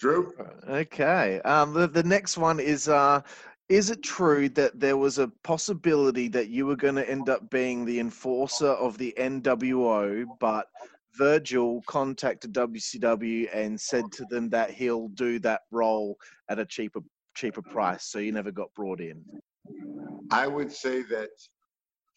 true. 0.00 0.32
Okay. 0.68 1.40
Um, 1.42 1.72
the, 1.72 1.86
the 1.86 2.02
next 2.02 2.38
one 2.38 2.60
is 2.60 2.88
uh, 2.88 3.22
is 3.68 3.90
it 3.90 4.02
true 4.02 4.48
that 4.50 4.78
there 4.80 4.96
was 4.96 5.18
a 5.18 5.28
possibility 5.44 6.28
that 6.28 6.48
you 6.48 6.66
were 6.66 6.76
going 6.76 6.96
to 6.96 7.08
end 7.08 7.28
up 7.28 7.48
being 7.50 7.84
the 7.84 8.00
enforcer 8.00 8.66
of 8.70 8.98
the 8.98 9.14
NWO, 9.16 10.24
but 10.40 10.66
Virgil 11.16 11.82
contacted 11.86 12.52
WCW 12.52 13.48
and 13.54 13.80
said 13.80 14.04
to 14.12 14.24
them 14.30 14.48
that 14.50 14.70
he'll 14.70 15.08
do 15.08 15.38
that 15.40 15.62
role 15.70 16.16
at 16.48 16.58
a 16.58 16.64
cheaper 16.64 17.00
cheaper 17.36 17.62
price, 17.62 18.04
so 18.04 18.18
you 18.18 18.32
never 18.32 18.50
got 18.50 18.74
brought 18.74 19.00
in. 19.00 19.24
I 20.30 20.46
would 20.46 20.72
say 20.72 21.02
that 21.04 21.30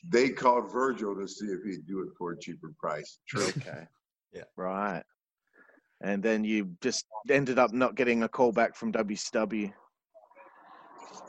they 0.10 0.30
called 0.30 0.72
Virgil 0.72 1.16
to 1.16 1.28
see 1.28 1.46
if 1.46 1.64
he'd 1.64 1.86
do 1.88 2.02
it 2.02 2.10
for 2.18 2.32
a 2.32 2.40
cheaper 2.40 2.74
price. 2.80 3.20
True. 3.28 3.46
Okay. 3.46 3.88
Yeah. 4.34 4.44
Right. 4.58 5.04
And 6.04 6.22
then 6.22 6.44
you 6.44 6.76
just 6.82 7.06
ended 7.30 7.58
up 7.58 7.72
not 7.72 7.96
getting 7.96 8.24
a 8.24 8.30
call 8.30 8.52
back 8.52 8.76
from 8.76 8.92
WCW. 8.92 9.72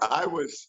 I 0.03 0.27
was, 0.27 0.69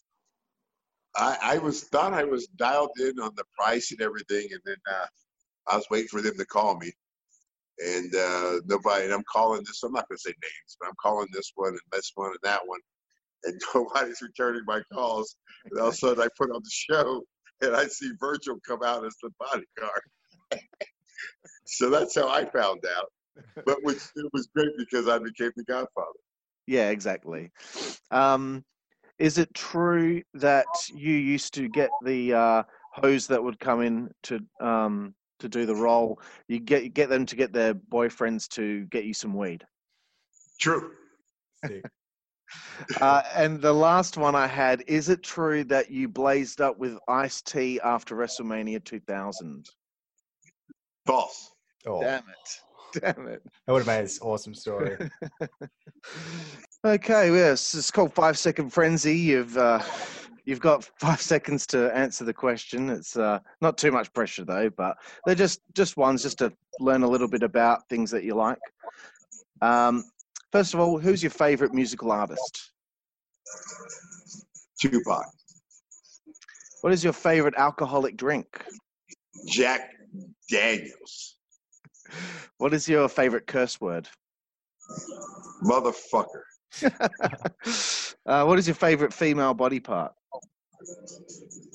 I, 1.16 1.36
I 1.42 1.58
was 1.58 1.82
thought 1.84 2.12
I 2.12 2.22
was 2.22 2.46
dialed 2.46 2.92
in 3.00 3.18
on 3.18 3.32
the 3.36 3.44
price 3.58 3.90
and 3.90 4.00
everything, 4.00 4.46
and 4.52 4.60
then 4.64 4.76
uh, 4.88 5.06
I 5.66 5.76
was 5.76 5.86
waiting 5.90 6.06
for 6.08 6.22
them 6.22 6.36
to 6.38 6.46
call 6.46 6.78
me, 6.78 6.92
and 7.80 8.14
uh, 8.14 8.60
nobody. 8.66 9.06
And 9.06 9.12
I'm 9.12 9.24
calling 9.30 9.64
this. 9.66 9.82
I'm 9.82 9.92
not 9.92 10.08
going 10.08 10.18
to 10.18 10.22
say 10.22 10.30
names, 10.30 10.76
but 10.80 10.88
I'm 10.88 10.94
calling 11.02 11.26
this 11.32 11.50
one 11.56 11.70
and 11.70 11.80
this 11.90 12.12
one 12.14 12.30
and 12.30 12.38
that 12.44 12.60
one, 12.64 12.80
and 13.42 13.60
nobody's 13.74 14.22
returning 14.22 14.62
my 14.66 14.82
calls. 14.92 15.34
And 15.64 15.80
all 15.80 15.88
of 15.88 15.94
a 15.94 15.96
sudden, 15.96 16.22
I 16.22 16.28
put 16.38 16.52
on 16.52 16.62
the 16.62 16.70
show, 16.70 17.24
and 17.60 17.74
I 17.74 17.86
see 17.88 18.12
Virgil 18.20 18.60
come 18.64 18.84
out 18.84 19.04
as 19.04 19.16
the 19.20 19.30
bodyguard. 19.40 20.02
so 21.66 21.90
that's 21.90 22.14
how 22.14 22.28
I 22.28 22.44
found 22.44 22.84
out. 22.96 23.10
But 23.64 23.82
which 23.82 24.02
it 24.16 24.26
was 24.32 24.48
great 24.54 24.76
because 24.76 25.08
I 25.08 25.18
became 25.18 25.52
the 25.56 25.64
Godfather. 25.64 26.18
Yeah, 26.66 26.90
exactly. 26.90 27.50
Um, 28.10 28.64
is 29.18 29.38
it 29.38 29.52
true 29.54 30.22
that 30.34 30.88
you 30.88 31.12
used 31.12 31.54
to 31.54 31.68
get 31.68 31.90
the 32.02 32.34
uh, 32.34 32.62
hose 32.90 33.26
that 33.28 33.42
would 33.42 33.58
come 33.58 33.82
in 33.82 34.10
to 34.24 34.40
um, 34.60 35.14
to 35.38 35.48
do 35.48 35.64
the 35.66 35.74
role? 35.74 36.20
You 36.48 36.58
get 36.60 36.92
get 36.92 37.08
them 37.08 37.24
to 37.26 37.36
get 37.36 37.52
their 37.52 37.74
boyfriends 37.74 38.48
to 38.50 38.84
get 38.86 39.04
you 39.04 39.14
some 39.14 39.34
weed. 39.34 39.64
True. 40.60 40.92
Uh, 43.00 43.22
and 43.34 43.60
the 43.60 43.72
last 43.72 44.16
one 44.16 44.36
I 44.36 44.46
had: 44.46 44.84
Is 44.86 45.08
it 45.08 45.22
true 45.22 45.64
that 45.64 45.90
you 45.90 46.08
blazed 46.08 46.60
up 46.60 46.78
with 46.78 46.96
Ice 47.08 47.42
T 47.42 47.80
after 47.80 48.14
WrestleMania 48.14 48.84
2000? 48.84 49.68
False. 51.04 51.50
Oh, 51.86 52.00
Damn 52.00 52.20
it! 52.20 52.60
Damn 53.00 53.28
it! 53.28 53.42
that 53.66 53.72
would 53.72 53.80
have 53.80 53.86
made 53.86 54.04
this 54.04 54.20
awesome 54.20 54.54
story. 54.54 54.96
Okay, 56.86 57.32
well, 57.32 57.40
yes, 57.40 57.74
it's 57.74 57.90
called 57.90 58.14
Five 58.14 58.38
Second 58.38 58.70
Frenzy. 58.70 59.16
You've 59.18 59.56
uh, 59.56 59.82
you've 60.44 60.60
got 60.60 60.84
five 61.00 61.20
seconds 61.32 61.66
to 61.68 61.92
answer 61.96 62.24
the 62.24 62.32
question. 62.32 62.90
It's 62.90 63.16
uh, 63.16 63.40
not 63.60 63.76
too 63.76 63.90
much 63.90 64.12
pressure 64.12 64.44
though, 64.44 64.70
but 64.70 64.96
they're 65.24 65.34
just 65.34 65.60
just 65.74 65.96
ones 65.96 66.22
just 66.22 66.38
to 66.38 66.52
learn 66.78 67.02
a 67.02 67.08
little 67.08 67.26
bit 67.26 67.42
about 67.42 67.88
things 67.88 68.10
that 68.12 68.22
you 68.22 68.36
like. 68.36 68.60
Um, 69.62 70.04
first 70.52 70.74
of 70.74 70.80
all, 70.80 70.96
who's 70.96 71.24
your 71.24 71.30
favorite 71.30 71.74
musical 71.74 72.12
artist? 72.12 72.70
Tupac. 74.80 75.26
What 76.82 76.92
is 76.92 77.02
your 77.02 77.14
favorite 77.14 77.54
alcoholic 77.56 78.16
drink? 78.16 78.64
Jack 79.48 79.90
Daniels. 80.48 81.35
What 82.58 82.72
is 82.74 82.88
your 82.88 83.08
favorite 83.08 83.46
curse 83.46 83.80
word? 83.80 84.08
Motherfucker. 85.62 86.42
uh, 88.26 88.44
what 88.44 88.58
is 88.58 88.66
your 88.66 88.74
favorite 88.74 89.12
female 89.12 89.54
body 89.54 89.80
part? 89.80 90.12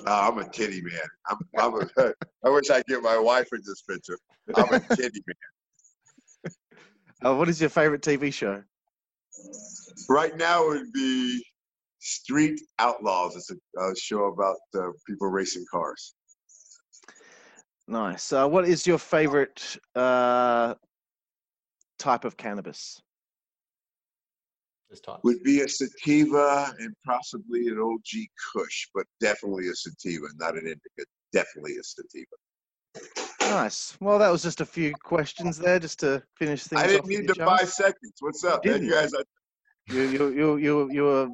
Uh, 0.05 0.29
I'm 0.29 0.37
a 0.39 0.49
kitty 0.49 0.81
man. 0.81 0.93
I'm, 1.29 1.37
I'm 1.57 1.81
a, 1.97 2.13
I 2.45 2.49
wish 2.49 2.69
I 2.69 2.77
could 2.77 2.87
get 2.87 3.03
my 3.03 3.17
wife 3.17 3.47
in 3.51 3.61
this 3.65 3.81
picture. 3.81 4.17
I'm 4.55 4.73
a 4.73 4.79
kitty 4.95 5.21
man. 5.27 5.35
Uh, 7.23 7.35
what 7.35 7.47
is 7.47 7.61
your 7.61 7.69
favorite 7.69 8.01
TV 8.01 8.33
show? 8.33 8.63
Right 10.09 10.35
now 10.35 10.63
it 10.71 10.79
would 10.79 10.91
be 10.91 11.45
Street 11.99 12.59
Outlaws. 12.79 13.35
It's 13.35 13.51
a, 13.51 13.79
a 13.79 13.95
show 13.95 14.23
about 14.25 14.57
uh, 14.75 14.89
people 15.07 15.27
racing 15.27 15.63
cars. 15.71 16.15
Nice. 17.91 18.31
Uh, 18.31 18.47
what 18.47 18.65
is 18.65 18.87
your 18.87 18.97
favorite 18.97 19.77
uh, 19.95 20.75
type 21.99 22.23
of 22.23 22.37
cannabis? 22.37 23.01
Just 24.89 25.03
type. 25.03 25.19
Would 25.25 25.43
be 25.43 25.59
a 25.59 25.67
sativa 25.67 26.73
and 26.79 26.95
possibly 27.05 27.67
an 27.67 27.79
OG 27.81 28.27
Kush, 28.53 28.87
but 28.95 29.05
definitely 29.19 29.67
a 29.67 29.75
sativa, 29.75 30.27
not 30.37 30.53
an 30.53 30.61
indica. 30.67 31.05
Definitely 31.33 31.73
a 31.77 31.83
sativa. 31.83 32.25
Nice. 33.41 33.97
Well, 33.99 34.19
that 34.19 34.29
was 34.29 34.41
just 34.41 34.61
a 34.61 34.65
few 34.65 34.93
questions 35.03 35.57
there, 35.57 35.77
just 35.77 35.99
to 35.99 36.23
finish 36.39 36.63
things 36.63 36.81
I 36.81 36.85
off. 36.85 36.89
didn't 36.91 37.03
with 37.07 37.09
need 37.19 37.27
you, 37.27 37.33
the 37.35 37.45
five 37.45 37.67
seconds. 37.69 38.13
What's 38.21 38.45
up, 38.45 38.65
You 38.65 38.71
man? 38.71 38.85
You 38.85 38.91
guys, 38.91 39.13
are, 39.13 39.23
You, 39.87 40.01
you, 40.03 40.29
you, 40.29 40.57
you, 40.57 40.91
you 40.91 41.03
were 41.03 41.29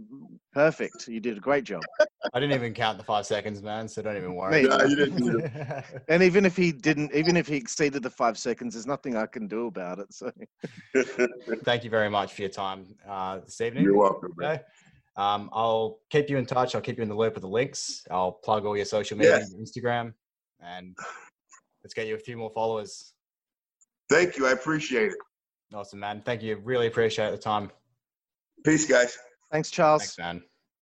perfect. 0.54 1.08
You 1.08 1.20
did 1.20 1.38
a 1.38 1.39
great 1.39 1.64
job. 1.64 1.84
I 2.34 2.39
didn't 2.39 2.56
even 2.56 2.74
count 2.74 2.98
the 2.98 3.04
five 3.04 3.26
seconds, 3.26 3.62
man. 3.62 3.88
So 3.88 4.02
don't 4.02 4.18
even 4.18 4.36
worry. 4.36 4.64
Me 4.64 4.68
nah, 4.68 4.84
you 4.84 4.95
didn't 4.95 5.20
need 5.20 5.43
it. 5.43 5.84
And 6.10 6.24
even 6.24 6.45
if 6.45 6.56
he 6.56 6.72
didn't, 6.72 7.14
even 7.14 7.36
if 7.38 7.48
he 7.48 7.56
exceeded 7.56 8.02
the 8.04 8.10
five 8.10 8.38
seconds, 8.38 8.74
there's 8.74 8.88
nothing 8.88 9.16
I 9.16 9.26
can 9.26 9.48
do 9.48 9.68
about 9.68 10.00
it. 10.00 10.14
So, 10.14 10.32
Thank 11.66 11.84
you 11.84 11.89
very 11.89 12.10
much 12.10 12.34
for 12.34 12.41
your 12.41 12.50
time 12.50 12.86
uh, 13.08 13.39
this 13.39 13.60
evening. 13.62 13.84
You're 13.84 13.98
welcome, 13.98 14.34
man. 14.38 14.60
Um, 15.18 15.50
I'll 15.52 16.00
keep 16.10 16.30
you 16.30 16.38
in 16.38 16.45
touch. 16.45 16.76
I'll 16.76 16.82
keep 16.82 16.98
you 16.98 17.04
in 17.04 17.10
the 17.10 17.16
loop 17.16 17.34
with 17.34 17.41
the 17.41 17.50
links. 17.50 18.04
I'll 18.10 18.32
plug 18.32 18.66
all 18.66 18.76
your 18.76 18.86
social 18.86 19.18
media, 19.18 19.38
Yes. 19.38 19.54
Instagram, 19.54 20.14
and 20.62 20.95
let's 21.84 21.93
get 21.93 22.08
you 22.08 22.16
a 22.16 22.20
few 22.20 22.38
more 22.38 22.52
followers. 22.54 23.14
Thank 24.10 24.38
you. 24.38 24.48
I 24.48 24.52
appreciate 24.52 25.12
it. 25.12 25.18
Awesome, 25.74 26.00
man. 26.00 26.22
Thank 26.24 26.43
you. 26.43 26.58
Really 26.64 26.88
appreciate 26.88 27.32
the 27.32 27.38
time. 27.38 27.72
Peace, 28.68 28.86
guys. 28.86 29.18
thanks, 29.49 29.72
Charles. 29.72 30.01
Thanks, 30.01 30.18
man. 30.18 30.43